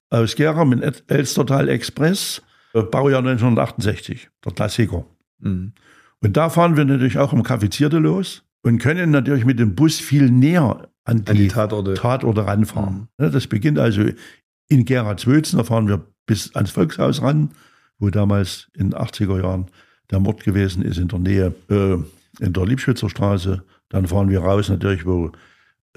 aus 0.10 0.36
Gera, 0.36 0.66
mit 0.66 1.04
Elstertal 1.08 1.68
Express, 1.70 2.42
äh, 2.74 2.82
Baujahr 2.82 3.22
1968, 3.22 4.30
der 4.46 4.54
Klassiker. 4.54 5.06
Mhm. 5.40 5.74
Und 6.22 6.38
da 6.38 6.50
fahren 6.50 6.78
wir 6.78 6.86
natürlich 6.86 7.18
auch 7.18 7.34
am 7.34 7.42
Café 7.42 7.70
Zierde 7.70 8.00
los 8.00 8.44
und 8.62 8.80
können 8.80 9.12
natürlich 9.12 9.46
mit 9.46 9.60
dem 9.60 9.76
Bus 9.76 10.00
viel 10.00 10.30
näher 10.30 10.88
an 11.04 11.24
die, 11.24 11.32
An 11.32 11.38
die 11.38 11.48
Tatorte. 11.48 11.94
Tatorte 11.94 12.46
ranfahren. 12.46 13.10
Ne, 13.18 13.30
Das 13.30 13.48
beginnt 13.48 13.78
also 13.78 14.04
in 14.68 14.86
Gera-Zwölzen, 14.86 15.58
da 15.58 15.64
fahren 15.64 15.88
wir 15.88 16.06
bis 16.26 16.56
ans 16.56 16.72
Volkshaus 16.72 17.22
ran, 17.22 17.52
wo 18.00 18.10
damals 18.10 18.68
in 18.74 18.90
den 18.90 19.00
80er 19.00 19.42
Jahren 19.42 19.68
der 20.10 20.20
Mord 20.20 20.44
gewesen 20.44 20.82
ist, 20.84 20.98
in 20.98 21.08
der 21.08 21.20
Nähe, 21.20 21.56
äh, 21.70 21.98
in 22.44 22.54
der 22.54 22.66
Liebschützer 22.66 23.10
Straße. 23.10 23.64
Dann 23.90 24.08
fahren 24.08 24.30
wir 24.30 24.42
raus 24.42 24.70
natürlich, 24.70 25.06
wo 25.06 25.32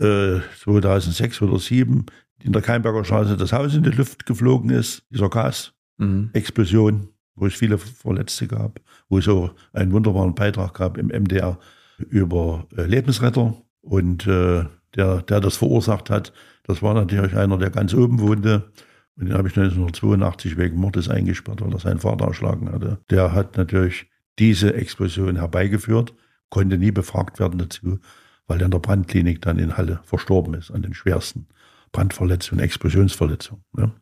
äh, 0.00 0.40
2006 0.62 1.42
oder 1.42 1.52
2007 1.58 2.06
in 2.42 2.52
der 2.52 2.62
Keimberger 2.62 3.04
Straße 3.04 3.36
das 3.36 3.52
Haus 3.52 3.74
in 3.74 3.82
die 3.82 3.90
Luft 3.90 4.26
geflogen 4.26 4.70
ist, 4.70 5.02
dieser 5.10 5.28
Gasexplosion, 5.28 6.94
Mhm. 6.94 7.08
wo 7.34 7.46
es 7.46 7.54
viele 7.54 7.78
Verletzte 7.78 8.46
gab, 8.46 8.80
wo 9.08 9.18
es 9.18 9.28
auch 9.28 9.54
einen 9.72 9.92
wunderbaren 9.92 10.34
Beitrag 10.34 10.74
gab 10.74 10.98
im 10.98 11.08
MDR 11.08 11.58
über 11.98 12.66
äh, 12.76 12.82
Lebensretter. 12.82 13.54
Und 13.80 14.26
äh, 14.26 14.64
der, 14.96 15.22
der 15.22 15.40
das 15.40 15.56
verursacht 15.56 16.10
hat, 16.10 16.32
das 16.64 16.82
war 16.82 16.94
natürlich 16.94 17.34
einer, 17.36 17.58
der 17.58 17.70
ganz 17.70 17.94
oben 17.94 18.20
wohnte. 18.20 18.70
Und 19.16 19.26
den 19.28 19.34
habe 19.36 19.48
ich 19.48 19.56
1982 19.56 20.56
wegen 20.56 20.76
Mordes 20.76 21.08
eingesperrt, 21.08 21.60
weil 21.60 21.72
er 21.72 21.78
seinen 21.80 21.98
Vater 21.98 22.26
erschlagen 22.26 22.70
hatte. 22.70 22.98
Der 23.10 23.32
hat 23.32 23.56
natürlich 23.56 24.06
diese 24.38 24.74
Explosion 24.74 25.36
herbeigeführt, 25.36 26.14
konnte 26.50 26.78
nie 26.78 26.90
befragt 26.90 27.38
werden 27.38 27.58
dazu, 27.58 27.98
weil 28.46 28.60
er 28.60 28.66
in 28.66 28.70
der 28.70 28.78
Brandklinik 28.78 29.42
dann 29.42 29.58
in 29.58 29.76
Halle 29.76 30.00
verstorben 30.04 30.54
ist 30.54 30.70
an 30.70 30.82
den 30.82 30.94
schwersten 30.94 31.46
Brandverletzung, 31.92 32.58
Explosionsverletzung. 32.58 33.62
Ne? 33.72 33.92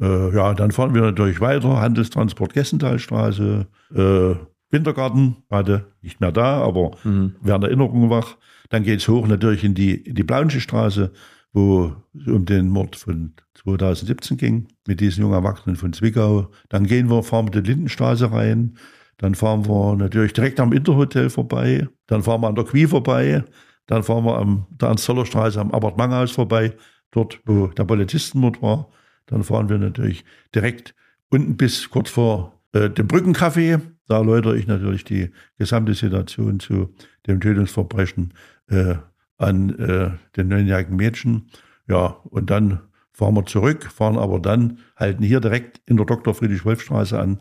Äh, 0.00 0.34
ja, 0.34 0.54
dann 0.54 0.72
fahren 0.72 0.94
wir 0.94 1.02
natürlich 1.02 1.40
weiter, 1.40 1.80
Handelstransport 1.80 2.52
Gessentalstraße, 2.52 3.66
äh, 3.94 4.34
Wintergarten, 4.70 5.36
gerade 5.48 5.92
nicht 6.02 6.20
mehr 6.20 6.32
da, 6.32 6.60
aber 6.62 6.92
mhm. 7.04 7.36
werden 7.40 7.62
Erinnerungen 7.62 8.10
wach. 8.10 8.36
Dann 8.70 8.82
geht's 8.82 9.06
hoch 9.06 9.26
natürlich 9.26 9.62
in 9.62 9.74
die, 9.74 9.94
in 9.94 10.14
die 10.14 10.24
Blauensche 10.24 10.60
Straße, 10.60 11.12
wo 11.52 11.94
es 12.18 12.26
um 12.26 12.44
den 12.44 12.68
Mord 12.68 12.96
von 12.96 13.34
2017 13.54 14.36
ging, 14.36 14.68
mit 14.86 15.00
diesen 15.00 15.22
jungen 15.22 15.34
Erwachsenen 15.34 15.76
von 15.76 15.92
Zwickau. 15.92 16.50
Dann 16.68 16.86
gehen 16.86 17.08
wir, 17.08 17.22
fahren 17.22 17.46
wir 17.52 17.62
die 17.62 17.70
Lindenstraße 17.70 18.32
rein. 18.32 18.76
Dann 19.18 19.34
fahren 19.34 19.66
wir 19.66 19.96
natürlich 19.96 20.32
direkt 20.32 20.60
am 20.60 20.72
Interhotel 20.72 21.30
vorbei. 21.30 21.88
Dann 22.06 22.22
fahren 22.22 22.40
wir 22.40 22.48
an 22.48 22.54
der 22.54 22.64
Qui 22.64 22.86
vorbei. 22.86 23.44
Dann 23.86 24.02
fahren 24.02 24.24
wir 24.24 24.38
am, 24.38 24.66
der 24.70 24.90
Anzoller 24.90 25.26
Straße 25.26 25.60
am 25.60 25.72
Albert 25.72 25.98
Manghaus 25.98 26.32
vorbei, 26.32 26.74
dort, 27.10 27.40
wo 27.44 27.68
der 27.68 27.84
Polizistenmord 27.84 28.62
war. 28.62 28.88
Dann 29.26 29.44
fahren 29.44 29.68
wir 29.68 29.78
natürlich 29.78 30.24
direkt 30.54 30.94
unten 31.30 31.56
bis 31.56 31.90
kurz 31.90 32.10
vor 32.10 32.60
äh, 32.72 32.90
dem 32.90 33.08
Brückencafé. 33.08 33.80
Da 34.06 34.18
erläutere 34.18 34.56
ich 34.56 34.66
natürlich 34.66 35.04
die 35.04 35.30
gesamte 35.58 35.94
Situation 35.94 36.60
zu 36.60 36.94
dem 37.26 37.40
Tötungsverbrechen 37.40 38.34
äh, 38.68 38.96
an 39.38 39.78
äh, 39.78 40.10
den 40.36 40.48
neunjährigen 40.48 40.96
Mädchen. 40.96 41.50
Ja, 41.88 42.16
und 42.24 42.50
dann 42.50 42.80
fahren 43.12 43.34
wir 43.34 43.46
zurück, 43.46 43.84
fahren 43.84 44.18
aber 44.18 44.40
dann, 44.40 44.78
halten 44.96 45.22
hier 45.22 45.40
direkt 45.40 45.80
in 45.88 45.96
der 45.96 46.06
Dr. 46.06 46.34
Friedrich-Wolf-Straße 46.34 47.18
an. 47.18 47.38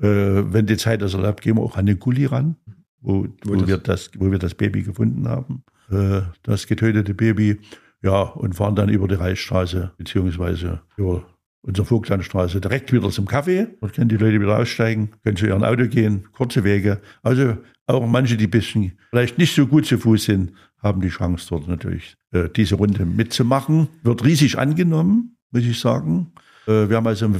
Äh, 0.00 0.52
wenn 0.52 0.66
die 0.66 0.76
Zeit 0.76 1.02
das 1.02 1.14
erlaubt, 1.14 1.40
gehen 1.40 1.56
wir 1.56 1.62
auch 1.62 1.76
an 1.76 1.86
den 1.86 1.98
Gully 1.98 2.26
ran, 2.26 2.56
wo, 3.00 3.26
wo, 3.44 3.54
wo 3.54 3.66
wir, 3.66 3.78
das, 3.78 4.10
wo 4.16 4.30
wir 4.30 4.38
das 4.38 4.54
Baby 4.54 4.82
gefunden 4.82 5.28
haben. 5.28 5.62
Äh, 5.90 6.22
das 6.42 6.66
getötete 6.66 7.14
Baby. 7.14 7.58
Ja, 8.02 8.22
und 8.22 8.54
fahren 8.54 8.76
dann 8.76 8.88
über 8.88 9.08
die 9.08 9.14
Reichsstraße, 9.14 9.92
beziehungsweise 9.96 10.82
über 10.96 11.24
unsere 11.62 11.86
Vogtlandstraße 11.86 12.60
direkt 12.60 12.92
wieder 12.92 13.10
zum 13.10 13.26
Kaffee. 13.26 13.68
Dort 13.80 13.94
können 13.94 14.08
die 14.08 14.16
Leute 14.16 14.40
wieder 14.40 14.58
aussteigen, 14.58 15.10
können 15.24 15.36
zu 15.36 15.46
ihrem 15.46 15.64
Auto 15.64 15.88
gehen, 15.88 16.28
kurze 16.32 16.62
Wege. 16.62 17.00
Also 17.22 17.56
auch 17.86 18.06
manche, 18.06 18.36
die 18.36 18.46
ein 18.46 18.50
bisschen 18.50 18.92
vielleicht 19.10 19.38
nicht 19.38 19.54
so 19.54 19.66
gut 19.66 19.86
zu 19.86 19.98
Fuß 19.98 20.24
sind, 20.24 20.52
haben 20.82 21.00
die 21.00 21.08
Chance 21.08 21.46
dort 21.48 21.66
natürlich 21.66 22.16
äh, 22.32 22.48
diese 22.54 22.76
Runde 22.76 23.06
mitzumachen. 23.06 23.88
Wird 24.02 24.24
riesig 24.24 24.58
angenommen, 24.58 25.36
muss 25.50 25.64
ich 25.64 25.80
sagen. 25.80 26.32
Wir 26.66 26.96
haben 26.96 27.06
also 27.06 27.30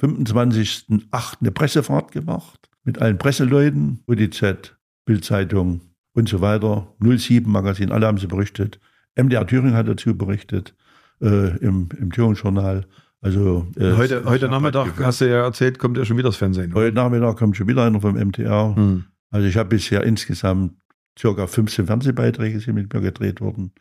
25.08. 0.00 1.40
eine 1.40 1.50
Pressefahrt 1.50 2.12
gemacht 2.12 2.68
mit 2.84 3.00
allen 3.00 3.18
Presseleuten, 3.18 4.00
UDZ, 4.06 4.76
Bildzeitung 5.04 5.80
und 6.12 6.28
so 6.28 6.40
weiter. 6.40 6.94
07 7.00 7.50
Magazin, 7.50 7.92
alle 7.92 8.06
haben 8.06 8.18
sie 8.18 8.26
berichtet. 8.26 8.78
MDR 9.16 9.46
Thüringen 9.46 9.74
hat 9.74 9.88
dazu 9.88 10.16
berichtet 10.16 10.74
äh, 11.20 11.56
im, 11.58 11.88
im 11.98 12.10
Thüringen-Journal. 12.10 12.86
Also, 13.20 13.66
äh, 13.76 13.92
heute 13.92 14.24
heute 14.26 14.48
Nachmittag, 14.48 14.92
hast 14.98 15.22
du 15.22 15.30
ja 15.30 15.44
erzählt, 15.44 15.78
kommt 15.78 15.96
ja 15.96 16.04
schon 16.04 16.18
wieder 16.18 16.28
das 16.28 16.36
Fernsehen. 16.36 16.74
Heute 16.74 16.94
Nachmittag 16.94 17.38
kommt 17.38 17.56
schon 17.56 17.68
wieder 17.68 17.84
einer 17.84 18.00
vom 18.00 18.16
MTR. 18.16 18.76
Hm. 18.76 19.04
Also 19.30 19.48
ich 19.48 19.56
habe 19.56 19.70
bisher 19.70 20.04
insgesamt 20.04 20.74
circa 21.18 21.46
15 21.46 21.86
Fernsehbeiträge 21.86 22.60
sind 22.60 22.74
mit 22.74 22.92
mir 22.92 23.00
gedreht 23.00 23.40
worden. 23.40 23.72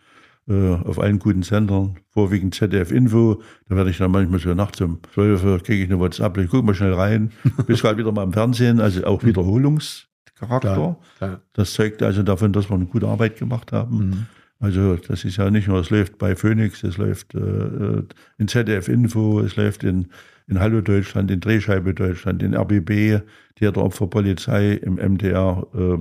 Äh, 0.45 0.75
auf 0.75 0.99
allen 0.99 1.19
guten 1.19 1.41
Sendern, 1.41 1.99
vorwiegend 2.09 2.53
ZDF 2.53 2.91
Info. 2.91 3.41
Da 3.69 3.77
werde 3.77 3.91
ich 3.91 3.97
dann 3.97 4.11
manchmal 4.11 4.39
so 4.39 4.53
nachts 4.53 4.81
um 4.81 4.99
12 5.13 5.43
Uhr 5.45 5.59
kriege 5.59 5.83
ich 5.83 5.89
eine 5.89 5.99
WhatsApp, 5.99 6.37
ich 6.37 6.49
gucke 6.49 6.65
mal 6.65 6.75
schnell 6.75 6.93
rein. 6.93 7.31
Bist 7.67 7.85
halt 7.85 7.97
wieder 7.97 8.11
mal 8.11 8.23
im 8.23 8.33
Fernsehen, 8.33 8.81
also 8.81 9.05
auch. 9.05 9.23
Wiederholungscharakter. 9.23 10.75
Klar, 10.75 10.99
klar. 11.17 11.41
Das 11.53 11.73
zeigt 11.73 12.03
also 12.03 12.23
davon, 12.23 12.51
dass 12.51 12.69
wir 12.69 12.75
eine 12.75 12.87
gute 12.87 13.07
Arbeit 13.07 13.37
gemacht 13.37 13.71
haben. 13.71 13.97
Mhm. 13.97 14.25
Also 14.59 14.97
das 14.97 15.23
ist 15.23 15.37
ja 15.37 15.49
nicht 15.49 15.69
nur, 15.69 15.79
es 15.79 15.89
läuft 15.89 16.17
bei 16.17 16.35
Phoenix, 16.35 16.83
es 16.83 16.97
läuft 16.97 17.35
äh, 17.35 17.39
äh 17.39 18.03
in 18.37 18.49
ZDF 18.49 18.89
Info, 18.89 19.39
es 19.39 19.55
läuft 19.55 19.85
in, 19.85 20.07
in 20.47 20.59
Hallo 20.59 20.81
Deutschland, 20.81 21.31
in 21.31 21.39
Drehscheibe 21.39 21.93
Deutschland, 21.93 22.43
in 22.43 22.53
RBB, 22.53 23.21
Theater 23.55 23.83
Opferpolizei, 23.83 24.73
im 24.73 24.95
MDR, 24.95 25.65
äh, 25.73 25.97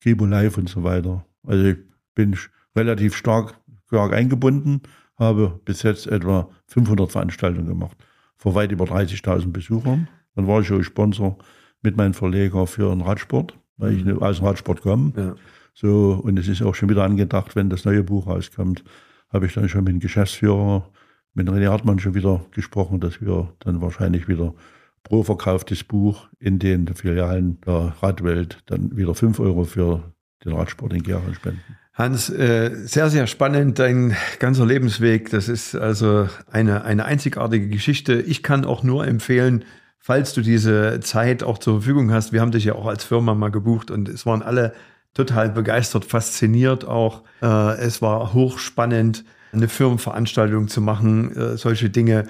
Kribo 0.00 0.26
Live 0.26 0.58
und 0.58 0.68
so 0.68 0.84
weiter. 0.84 1.24
Also 1.44 1.64
ich 1.64 1.76
bin 2.14 2.36
relativ 2.76 3.16
stark, 3.16 3.54
stark 3.86 4.12
eingebunden, 4.12 4.82
habe 5.16 5.60
bis 5.64 5.82
jetzt 5.82 6.06
etwa 6.06 6.48
500 6.66 7.10
Veranstaltungen 7.10 7.68
gemacht, 7.68 7.96
vor 8.36 8.54
weit 8.54 8.72
über 8.72 8.84
30.000 8.84 9.52
Besuchern. 9.52 10.08
Dann 10.34 10.46
war 10.46 10.60
ich 10.60 10.72
auch 10.72 10.82
Sponsor 10.82 11.38
mit 11.82 11.96
meinem 11.96 12.14
Verleger 12.14 12.66
für 12.66 12.90
den 12.90 13.02
Radsport, 13.02 13.56
weil 13.76 13.92
ich 13.94 14.04
mhm. 14.04 14.22
aus 14.22 14.38
dem 14.38 14.46
Radsport 14.46 14.82
komme. 14.82 15.12
Ja. 15.16 15.34
So, 15.74 16.20
und 16.22 16.38
es 16.38 16.48
ist 16.48 16.62
auch 16.62 16.74
schon 16.74 16.88
wieder 16.88 17.04
angedacht, 17.04 17.56
wenn 17.56 17.68
das 17.68 17.84
neue 17.84 18.02
Buch 18.02 18.26
rauskommt, 18.26 18.84
habe 19.32 19.46
ich 19.46 19.54
dann 19.54 19.68
schon 19.68 19.84
mit 19.84 19.92
dem 19.94 20.00
Geschäftsführer, 20.00 20.88
mit 21.34 21.48
René 21.48 21.68
Hartmann 21.68 21.98
schon 21.98 22.14
wieder 22.14 22.44
gesprochen, 22.52 23.00
dass 23.00 23.20
wir 23.20 23.52
dann 23.58 23.80
wahrscheinlich 23.80 24.28
wieder 24.28 24.54
pro 25.02 25.22
verkauftes 25.24 25.82
Buch 25.82 26.28
in 26.38 26.58
den 26.58 26.86
Filialen 26.94 27.60
der 27.62 27.94
Radwelt 28.00 28.62
dann 28.66 28.96
wieder 28.96 29.14
5 29.14 29.40
Euro 29.40 29.64
für 29.64 30.14
den 30.44 30.52
Radsport 30.52 30.92
in 30.92 31.02
Gera 31.02 31.34
spenden. 31.34 31.76
Hans, 31.94 32.28
äh, 32.28 32.72
sehr, 32.86 33.08
sehr 33.08 33.28
spannend, 33.28 33.78
dein 33.78 34.16
ganzer 34.40 34.66
Lebensweg. 34.66 35.30
Das 35.30 35.48
ist 35.48 35.76
also 35.76 36.28
eine, 36.50 36.84
eine 36.84 37.04
einzigartige 37.04 37.68
Geschichte. 37.68 38.14
Ich 38.14 38.42
kann 38.42 38.64
auch 38.64 38.82
nur 38.82 39.06
empfehlen, 39.06 39.64
falls 40.00 40.32
du 40.34 40.40
diese 40.40 40.98
Zeit 41.00 41.44
auch 41.44 41.58
zur 41.58 41.74
Verfügung 41.74 42.10
hast. 42.10 42.32
Wir 42.32 42.40
haben 42.40 42.50
dich 42.50 42.64
ja 42.64 42.74
auch 42.74 42.86
als 42.86 43.04
Firma 43.04 43.34
mal 43.34 43.52
gebucht 43.52 43.92
und 43.92 44.08
es 44.08 44.26
waren 44.26 44.42
alle 44.42 44.74
total 45.14 45.50
begeistert, 45.50 46.04
fasziniert 46.04 46.84
auch. 46.84 47.22
Äh, 47.40 47.78
es 47.78 48.02
war 48.02 48.34
hochspannend, 48.34 49.24
eine 49.52 49.68
Firmenveranstaltung 49.68 50.66
zu 50.66 50.80
machen, 50.80 51.36
äh, 51.36 51.56
solche 51.56 51.90
Dinge. 51.90 52.26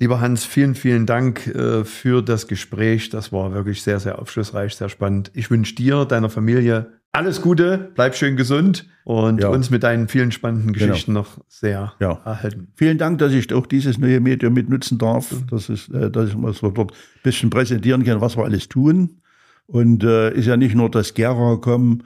Lieber 0.00 0.20
Hans, 0.20 0.44
vielen, 0.44 0.74
vielen 0.74 1.06
Dank 1.06 1.46
äh, 1.46 1.84
für 1.84 2.20
das 2.20 2.48
Gespräch. 2.48 3.10
Das 3.10 3.32
war 3.32 3.52
wirklich 3.52 3.82
sehr, 3.82 4.00
sehr 4.00 4.18
aufschlussreich, 4.18 4.74
sehr 4.74 4.88
spannend. 4.88 5.30
Ich 5.34 5.52
wünsche 5.52 5.76
dir, 5.76 6.04
deiner 6.04 6.30
Familie 6.30 6.97
alles 7.12 7.40
Gute, 7.42 7.90
bleib 7.94 8.14
schön 8.14 8.36
gesund 8.36 8.86
und 9.04 9.40
ja. 9.40 9.48
uns 9.48 9.70
mit 9.70 9.82
deinen 9.82 10.08
vielen 10.08 10.30
spannenden 10.30 10.72
genau. 10.72 10.88
Geschichten 10.88 11.14
genau. 11.14 11.22
noch 11.22 11.38
sehr 11.48 11.94
ja. 12.00 12.20
erhalten. 12.24 12.68
Vielen 12.74 12.98
Dank, 12.98 13.18
dass 13.18 13.32
ich 13.32 13.52
auch 13.52 13.66
dieses 13.66 13.98
neue 13.98 14.20
Medium 14.20 14.52
mitnutzen 14.52 14.98
darf, 14.98 15.34
dass, 15.50 15.68
es, 15.68 15.88
äh, 15.88 16.10
dass 16.10 16.34
wir 16.34 16.70
dort 16.70 16.92
ein 16.92 17.22
bisschen 17.22 17.50
präsentieren 17.50 18.04
können, 18.04 18.20
was 18.20 18.36
wir 18.36 18.44
alles 18.44 18.68
tun. 18.68 19.20
Und 19.66 20.02
äh, 20.04 20.32
ist 20.32 20.46
ja 20.46 20.56
nicht 20.56 20.74
nur 20.74 20.90
das 20.90 21.14
Gera 21.14 21.56
kommen, 21.56 22.04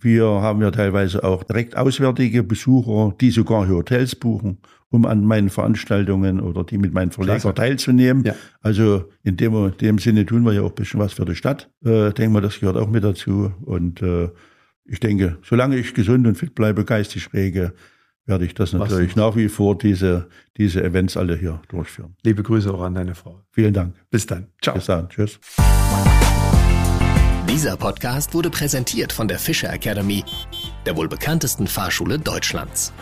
wir 0.00 0.26
haben 0.26 0.60
ja 0.60 0.70
teilweise 0.70 1.22
auch 1.22 1.44
direkt 1.44 1.76
auswärtige 1.76 2.42
Besucher, 2.42 3.14
die 3.20 3.30
sogar 3.30 3.68
Hotels 3.68 4.16
buchen, 4.16 4.58
um 4.94 5.04
an 5.06 5.24
meinen 5.24 5.50
Veranstaltungen 5.50 6.40
oder 6.40 6.62
die 6.62 6.78
mit 6.78 6.94
meinen 6.94 7.10
Verleger 7.10 7.52
teilzunehmen. 7.54 8.22
Ja. 8.24 8.34
Also 8.60 9.10
in 9.24 9.36
dem, 9.36 9.76
dem 9.78 9.98
Sinne 9.98 10.24
tun 10.24 10.44
wir 10.44 10.52
ja 10.52 10.62
auch 10.62 10.70
ein 10.70 10.74
bisschen 10.76 11.00
was 11.00 11.14
für 11.14 11.24
die 11.24 11.34
Stadt. 11.34 11.68
Äh, 11.84 12.12
denken 12.12 12.32
wir, 12.32 12.40
das 12.40 12.60
gehört 12.60 12.76
auch 12.76 12.88
mit 12.88 13.02
dazu. 13.02 13.52
Und 13.62 14.00
äh, 14.02 14.30
ich 14.84 15.00
denke, 15.00 15.38
solange 15.42 15.76
ich 15.76 15.94
gesund 15.94 16.26
und 16.26 16.36
fit 16.36 16.54
bleibe, 16.54 16.84
geistig 16.84 17.32
rege, 17.34 17.72
werde 18.26 18.44
ich 18.46 18.54
das 18.54 18.72
natürlich 18.72 19.10
was 19.10 19.16
nach 19.16 19.36
wie 19.36 19.48
vor 19.48 19.76
diese, 19.76 20.28
diese 20.56 20.82
Events 20.82 21.16
alle 21.16 21.36
hier 21.36 21.60
durchführen. 21.68 22.14
Liebe 22.22 22.42
Grüße 22.42 22.72
auch 22.72 22.82
an 22.82 22.94
deine 22.94 23.16
Frau. 23.16 23.42
Vielen 23.50 23.74
Dank. 23.74 23.94
Bis 24.10 24.26
dann. 24.26 24.46
Ciao. 24.62 24.76
Bis 24.76 24.86
dann. 24.86 25.08
Tschüss. 25.08 25.40
Dieser 27.48 27.76
Podcast 27.76 28.32
wurde 28.32 28.50
präsentiert 28.50 29.12
von 29.12 29.28
der 29.28 29.38
Fischer 29.38 29.72
Academy, 29.72 30.24
der 30.86 30.96
wohl 30.96 31.08
bekanntesten 31.08 31.66
Fahrschule 31.66 32.18
Deutschlands. 32.18 32.92